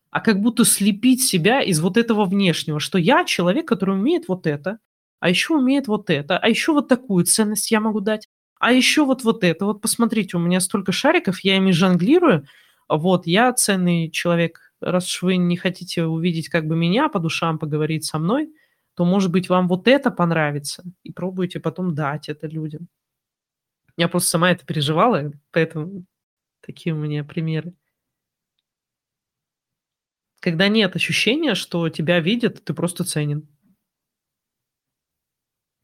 А 0.10 0.20
как 0.20 0.42
будто 0.42 0.66
слепить 0.66 1.24
себя 1.24 1.62
из 1.62 1.80
вот 1.80 1.98
этого 1.98 2.26
внешнего, 2.26 2.80
что 2.80 2.98
я 2.98 3.24
человек, 3.26 3.68
который 3.68 3.96
умеет 3.96 4.28
вот 4.28 4.48
это, 4.48 4.80
а 5.20 5.30
еще 5.30 5.56
умеет 5.56 5.88
вот 5.88 6.10
это, 6.10 6.38
а 6.38 6.48
еще 6.50 6.74
вот 6.74 6.88
такую 6.88 7.26
ценность 7.26 7.72
я 7.72 7.80
могу 7.82 8.00
дать, 8.02 8.28
а 8.60 8.72
еще 8.74 9.06
вот 9.06 9.24
вот 9.24 9.44
это. 9.44 9.66
Вот 9.66 9.82
посмотрите, 9.82 10.38
у 10.38 10.40
меня 10.40 10.60
столько 10.60 10.92
шариков, 10.92 11.40
я 11.44 11.58
ими 11.58 11.72
жонглирую. 11.72 12.46
Вот, 12.90 13.28
я 13.28 13.54
ценный 13.54 14.10
человек. 14.12 14.74
Раз 14.82 15.08
уж 15.08 15.22
вы 15.24 15.38
не 15.38 15.58
хотите 15.58 16.06
увидеть 16.06 16.50
как 16.50 16.66
бы 16.68 16.76
меня, 16.76 17.10
по 17.10 17.20
душам 17.20 17.60
поговорить 17.60 18.06
со 18.06 18.20
мной, 18.20 18.50
то, 18.96 19.06
может 19.06 19.32
быть, 19.32 19.50
вам 19.50 19.68
вот 19.68 19.88
это 19.88 20.12
понравится, 20.12 20.84
и 21.04 21.12
пробуйте 21.14 21.60
потом 21.60 21.96
дать 21.96 22.30
это 22.30 22.48
людям. 22.48 22.88
Я 23.98 24.08
просто 24.08 24.30
сама 24.30 24.52
это 24.52 24.66
переживала, 24.66 25.32
поэтому 25.52 26.06
такие 26.62 26.96
у 26.96 27.00
меня 27.00 27.24
примеры. 27.24 27.74
Когда 30.42 30.68
нет 30.70 30.96
ощущения, 30.96 31.54
что 31.56 31.90
тебя 31.90 32.20
видят, 32.20 32.64
ты 32.64 32.74
просто 32.74 33.04
ценен. 33.04 33.48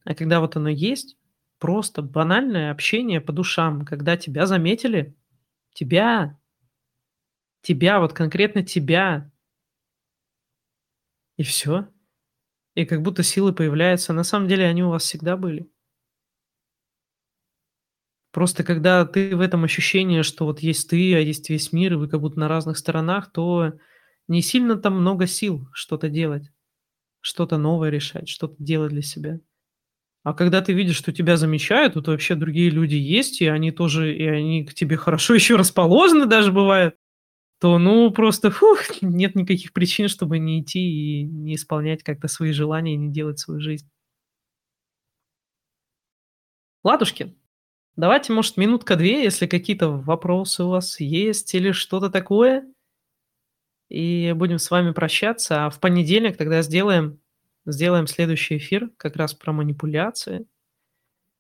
А 0.06 0.14
когда 0.14 0.40
вот 0.40 0.56
оно 0.56 0.70
есть, 0.70 1.18
просто 1.60 2.02
банальное 2.04 2.72
общение 2.72 3.20
по 3.20 3.34
душам, 3.34 3.86
когда 3.86 4.16
тебя 4.18 4.46
заметили, 4.46 5.16
тебя, 5.74 6.40
тебя, 7.62 8.00
вот 8.00 8.14
конкретно 8.14 8.64
тебя. 8.64 9.32
И 11.40 11.44
всё. 11.44 11.88
И 12.76 12.86
как 12.86 13.02
будто 13.04 13.24
силы 13.24 13.54
появляются. 13.54 14.14
На 14.14 14.24
самом 14.24 14.48
деле 14.50 14.66
они 14.68 14.84
у 14.84 14.90
вас 14.92 15.04
всегда 15.04 15.38
были. 15.38 15.70
Просто 18.34 18.64
когда 18.64 19.06
ты 19.06 19.36
в 19.36 19.40
этом 19.42 19.64
ощущении, 19.64 20.22
что 20.22 20.46
вот 20.46 20.60
есть 20.60 20.90
ты, 20.90 21.16
а 21.16 21.20
есть 21.20 21.50
весь 21.50 21.72
мир, 21.72 21.94
и 21.94 21.96
вы 21.96 22.08
как 22.10 22.20
будто 22.22 22.40
на 22.40 22.48
разных 22.48 22.78
сторонах, 22.78 23.32
то 23.32 23.74
не 24.28 24.42
сильно 24.42 24.76
там 24.76 25.00
много 25.00 25.26
сил 25.28 25.68
что-то 25.74 26.10
делать, 26.10 26.52
что-то 27.22 27.58
новое 27.58 27.90
решать, 27.92 28.30
что-то 28.30 28.56
делать 28.60 28.92
для 28.92 29.04
себя. 29.04 29.40
А 30.26 30.34
когда 30.34 30.62
ты 30.62 30.74
видишь, 30.74 30.96
что 30.98 31.14
тебя 31.14 31.38
замечают, 31.38 31.94
тут 31.94 32.08
вообще 32.08 32.34
другие 32.34 32.72
люди 32.72 32.96
есть, 32.96 33.42
и 33.42 33.48
они 33.48 33.72
тоже, 33.72 34.12
и 34.16 34.26
они 34.26 34.66
к 34.66 34.74
тебе 34.74 34.98
хорошо 34.98 35.36
еще 35.36 35.56
расположены 35.56 36.26
даже 36.26 36.52
бывает, 36.52 36.96
то, 37.62 37.80
ну, 37.80 38.12
просто, 38.12 38.52
фух, 38.52 38.80
нет 39.02 39.36
никаких 39.36 39.74
причин, 39.74 40.10
чтобы 40.10 40.40
не 40.40 40.62
идти 40.62 40.80
и 40.80 41.24
не 41.24 41.56
исполнять 41.56 42.04
как-то 42.04 42.28
свои 42.28 42.54
желания, 42.54 42.98
не 42.98 43.12
делать 43.12 43.40
свою 43.40 43.62
жизнь. 43.62 43.90
Ладушки, 46.84 47.36
давайте, 47.96 48.34
может, 48.34 48.58
минутка-две, 48.58 49.24
если 49.24 49.48
какие-то 49.48 49.90
вопросы 49.90 50.64
у 50.64 50.70
вас 50.70 51.00
есть 51.00 51.54
или 51.56 51.72
что-то 51.72 52.10
такое, 52.10 52.66
и 53.90 54.34
будем 54.36 54.60
с 54.60 54.70
вами 54.72 54.92
прощаться. 54.92 55.66
А 55.66 55.70
в 55.70 55.80
понедельник 55.80 56.38
тогда 56.38 56.62
сделаем 56.62 57.20
сделаем 57.66 58.08
следующий 58.08 58.58
эфир 58.58 58.90
как 58.98 59.16
раз 59.16 59.34
про 59.34 59.52
манипуляции, 59.54 60.48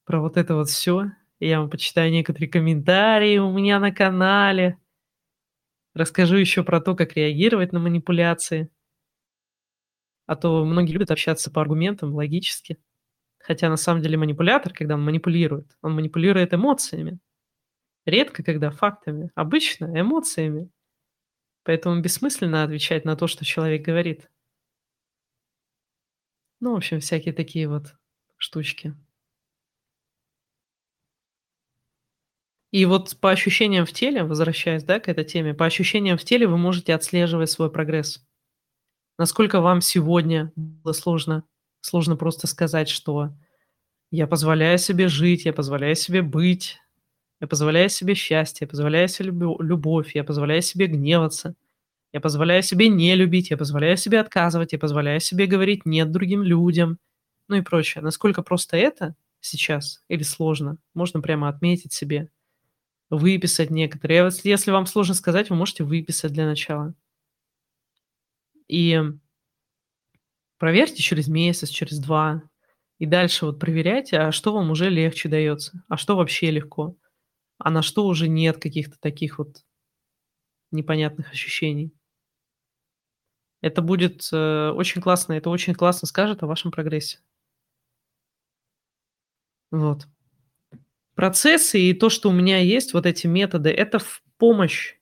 про 0.05 0.21
вот 0.21 0.37
это 0.37 0.55
вот 0.55 0.69
все. 0.69 1.11
Я 1.39 1.59
вам 1.59 1.69
почитаю 1.69 2.11
некоторые 2.11 2.49
комментарии 2.49 3.37
у 3.37 3.51
меня 3.51 3.79
на 3.79 3.91
канале. 3.91 4.79
Расскажу 5.93 6.35
еще 6.37 6.63
про 6.63 6.81
то, 6.81 6.95
как 6.95 7.15
реагировать 7.15 7.71
на 7.71 7.79
манипуляции. 7.79 8.69
А 10.25 10.35
то 10.35 10.65
многие 10.65 10.93
любят 10.93 11.11
общаться 11.11 11.51
по 11.51 11.61
аргументам, 11.61 12.13
логически. 12.13 12.77
Хотя 13.37 13.69
на 13.69 13.77
самом 13.77 14.01
деле 14.01 14.17
манипулятор, 14.17 14.73
когда 14.73 14.95
он 14.95 15.03
манипулирует, 15.03 15.77
он 15.81 15.93
манипулирует 15.93 16.53
эмоциями. 16.53 17.19
Редко, 18.05 18.43
когда 18.43 18.71
фактами, 18.71 19.31
обычно 19.35 19.99
эмоциями. 19.99 20.69
Поэтому 21.63 22.01
бессмысленно 22.01 22.63
отвечать 22.63 23.05
на 23.05 23.15
то, 23.15 23.27
что 23.27 23.45
человек 23.45 23.83
говорит. 23.83 24.29
Ну, 26.65 26.73
в 26.73 26.77
общем, 26.77 26.99
всякие 26.99 27.31
такие 27.31 27.69
вот 27.69 27.93
штучки. 28.37 28.95
И 32.71 32.85
вот 32.87 33.15
по 33.21 33.29
ощущениям 33.29 33.85
в 33.85 33.91
теле, 33.91 34.23
возвращаясь, 34.23 34.83
да, 34.83 34.99
к 34.99 35.07
этой 35.07 35.25
теме, 35.25 35.53
по 35.53 35.67
ощущениям 35.67 36.17
в 36.17 36.23
теле 36.23 36.47
вы 36.47 36.57
можете 36.57 36.95
отслеживать 36.95 37.51
свой 37.51 37.71
прогресс. 37.71 38.25
Насколько 39.19 39.61
вам 39.61 39.79
сегодня 39.79 40.51
было 40.55 40.93
сложно, 40.93 41.43
сложно 41.81 42.15
просто 42.15 42.47
сказать, 42.47 42.89
что 42.89 43.29
я 44.09 44.25
позволяю 44.25 44.79
себе 44.79 45.07
жить, 45.07 45.45
я 45.45 45.53
позволяю 45.53 45.95
себе 45.95 46.23
быть, 46.23 46.79
я 47.41 47.45
позволяю 47.45 47.89
себе 47.89 48.15
счастье, 48.15 48.65
я 48.65 48.67
позволяю 48.67 49.07
себе 49.07 49.29
любовь, 49.29 50.15
я 50.15 50.23
позволяю 50.23 50.63
себе 50.63 50.87
гневаться, 50.87 51.53
я 52.15 52.21
позволяю 52.21 52.63
себе 52.63 52.87
не 52.87 53.13
любить, 53.13 53.51
я 53.51 53.57
позволяю 53.57 53.97
себе 53.97 54.21
отказывать, 54.21 54.73
я 54.73 54.79
позволяю 54.79 55.19
себе 55.19 55.45
говорить 55.45 55.85
нет 55.85 56.11
другим 56.11 56.41
людям, 56.41 56.97
ну 57.49 57.57
и 57.57 57.61
прочее. 57.61 58.01
Насколько 58.01 58.41
просто 58.41 58.77
это 58.77 59.15
сейчас 59.41 60.01
или 60.07 60.23
сложно, 60.23 60.77
можно 60.93 61.21
прямо 61.21 61.49
отметить 61.49 61.93
себе– 61.93 62.29
Выписать 63.11 63.69
некоторые. 63.69 64.29
Если 64.43 64.71
вам 64.71 64.87
сложно 64.87 65.13
сказать, 65.13 65.49
вы 65.49 65.55
можете 65.55 65.83
выписать 65.83 66.33
для 66.33 66.47
начала. 66.47 66.95
И 68.67 68.99
проверьте 70.57 71.03
через 71.03 71.27
месяц, 71.27 71.69
через 71.69 71.99
2. 71.99 72.41
И 72.97 73.05
дальше 73.05 73.45
вот 73.45 73.59
проверяйте, 73.59 74.17
а 74.17 74.31
что 74.31 74.53
вам 74.53 74.71
уже 74.71 74.89
легче 74.89 75.29
дается, 75.29 75.83
а 75.87 75.97
что 75.97 76.15
вообще 76.15 76.49
легко, 76.49 76.97
а 77.59 77.69
на 77.69 77.83
что 77.83 78.07
уже 78.07 78.27
нет 78.27 78.57
каких-то 78.57 78.97
таких 78.99 79.37
вот 79.37 79.63
непонятных 80.71 81.31
ощущений. 81.31 81.93
Это 83.61 83.81
будет, 83.81 84.29
э, 84.31 84.69
очень 84.71 85.01
классно, 85.01 85.33
это 85.33 85.49
очень 85.49 85.73
классно 85.73 86.07
скажет 86.07 86.43
о 86.43 86.47
вашем 86.47 86.71
прогрессе. 86.71 87.19
Вот. 89.71 90.07
Процессы 91.15 91.79
и 91.79 91.93
то, 91.93 92.09
что 92.09 92.29
у 92.29 92.33
меня 92.33 92.59
есть, 92.59 92.93
вот 92.93 93.05
эти 93.05 93.27
методы, 93.27 93.69
это 93.69 93.99
в 93.99 94.21
помощь. 94.37 94.95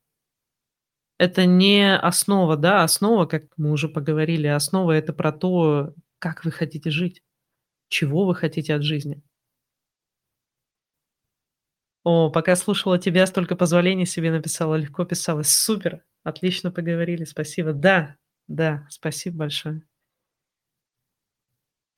Это 1.20 1.46
не 1.46 1.96
основа, 1.96 2.58
да, 2.58 2.84
основа, 2.84 3.26
как 3.26 3.44
мы 3.58 3.72
уже 3.72 3.88
поговорили, 3.88 4.48
основа 4.48 4.92
это 4.92 5.14
про 5.14 5.32
то, 5.32 5.94
как 6.20 6.44
вы 6.46 6.52
хотите 6.52 6.90
жить, 6.90 7.22
чего 7.90 8.26
вы 8.26 8.36
хотите 8.36 8.76
от 8.76 8.84
жизни. 8.84 9.24
О, 12.04 12.30
пока 12.30 12.56
слушала 12.56 13.00
тебя, 13.00 13.26
столько 13.28 13.56
позволений 13.56 14.06
себе 14.06 14.32
написала, 14.32 14.76
легко 14.76 15.06
писалась. 15.06 15.50
Супер, 15.50 16.04
отлично 16.24 16.70
поговорили, 16.72 17.24
спасибо. 17.24 17.72
Да, 17.74 18.18
да, 18.48 18.88
спасибо 18.90 19.38
большое. 19.40 19.84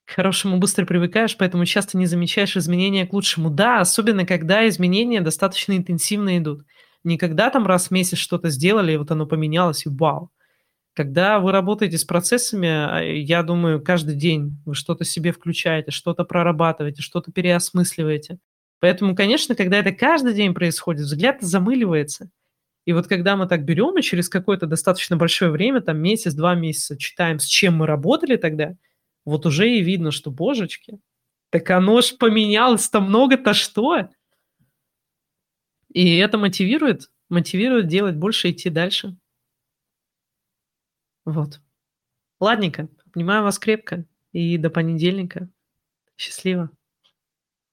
К 0.06 0.12
хорошему 0.12 0.58
быстро 0.60 0.86
привыкаешь, 0.86 1.36
поэтому 1.36 1.66
часто 1.66 1.98
не 1.98 2.06
замечаешь 2.06 2.56
изменения 2.56 3.08
к 3.08 3.14
лучшему. 3.14 3.50
Да, 3.50 3.80
особенно 3.80 4.26
когда 4.26 4.68
изменения 4.68 5.22
достаточно 5.22 5.76
интенсивно 5.76 6.38
идут. 6.38 6.64
Не 7.04 7.18
когда 7.18 7.50
там 7.50 7.66
раз 7.66 7.88
в 7.88 7.91
месяц 7.91 8.18
что-то 8.18 8.50
сделали, 8.50 8.93
и 8.93 8.98
вот 8.98 9.10
оно 9.12 9.26
поменялось, 9.26 9.86
и 9.86 9.89
вау. 9.89 10.32
Когда 10.96 11.39
вы 11.39 11.52
работаете 11.52 11.98
с 11.98 12.06
процессами, 12.06 12.70
а, 12.70 13.02
я 13.02 13.43
думаю, 13.43 13.82
каждый 13.84 14.16
день 14.16 14.58
вы 14.66 14.76
что-то 14.76 15.06
себе 15.06 15.32
включаете, 15.34 15.91
что-то 15.91 16.26
прорабатываете, 16.26 17.02
что-то 17.02 17.32
переосмысливаете. 17.32 18.39
Поэтому, 18.80 19.16
конечно, 19.16 19.56
когда 19.56 19.78
это 19.80 19.91
каждый 19.93 20.34
день 20.34 20.54
происходит, 20.54 21.04
взгляд 21.04 21.41
замыливается. 21.41 22.30
И 22.86 22.94
вот 22.94 23.08
когда 23.08 23.36
мы 23.36 23.48
так 23.48 23.66
берем 23.66 23.98
и 23.98 24.02
через 24.02 24.30
какое-то 24.30 24.68
достаточно 24.68 25.18
большое 25.18 25.52
время, 25.52 25.82
там 25.82 25.98
месяц, 25.98 26.34
два 26.34 26.56
месяца, 26.56 26.98
читаем, 26.98 27.40
с 27.40 27.46
чем 27.46 27.78
мы 27.78 27.88
работали 27.88 28.38
тогда– 28.38 28.76
вот 29.26 29.48
уже 29.48 29.70
и 29.70 29.82
видно, 29.82 30.12
что, 30.12 30.32
божечки, 30.32 31.00
так 31.50 31.70
оно 31.72 32.02
ж 32.02 32.16
поменялось-то 32.18 33.02
много-то 33.02 33.54
что. 33.54 34.10
И 35.92 36.18
это 36.18 36.38
мотивирует, 36.38 37.12
мотивирует 37.30 37.88
делать 37.88 38.16
больше, 38.16 38.52
идти 38.52 38.70
дальше. 38.70 39.18
Вот. 41.26 41.60
Ладненько, 42.40 42.88
обнимаю 43.08 43.44
вас 43.44 43.58
крепко 43.58 44.06
и 44.32 44.58
до 44.58 44.70
понедельника. 44.70 45.50
Счастливо. 46.18 46.70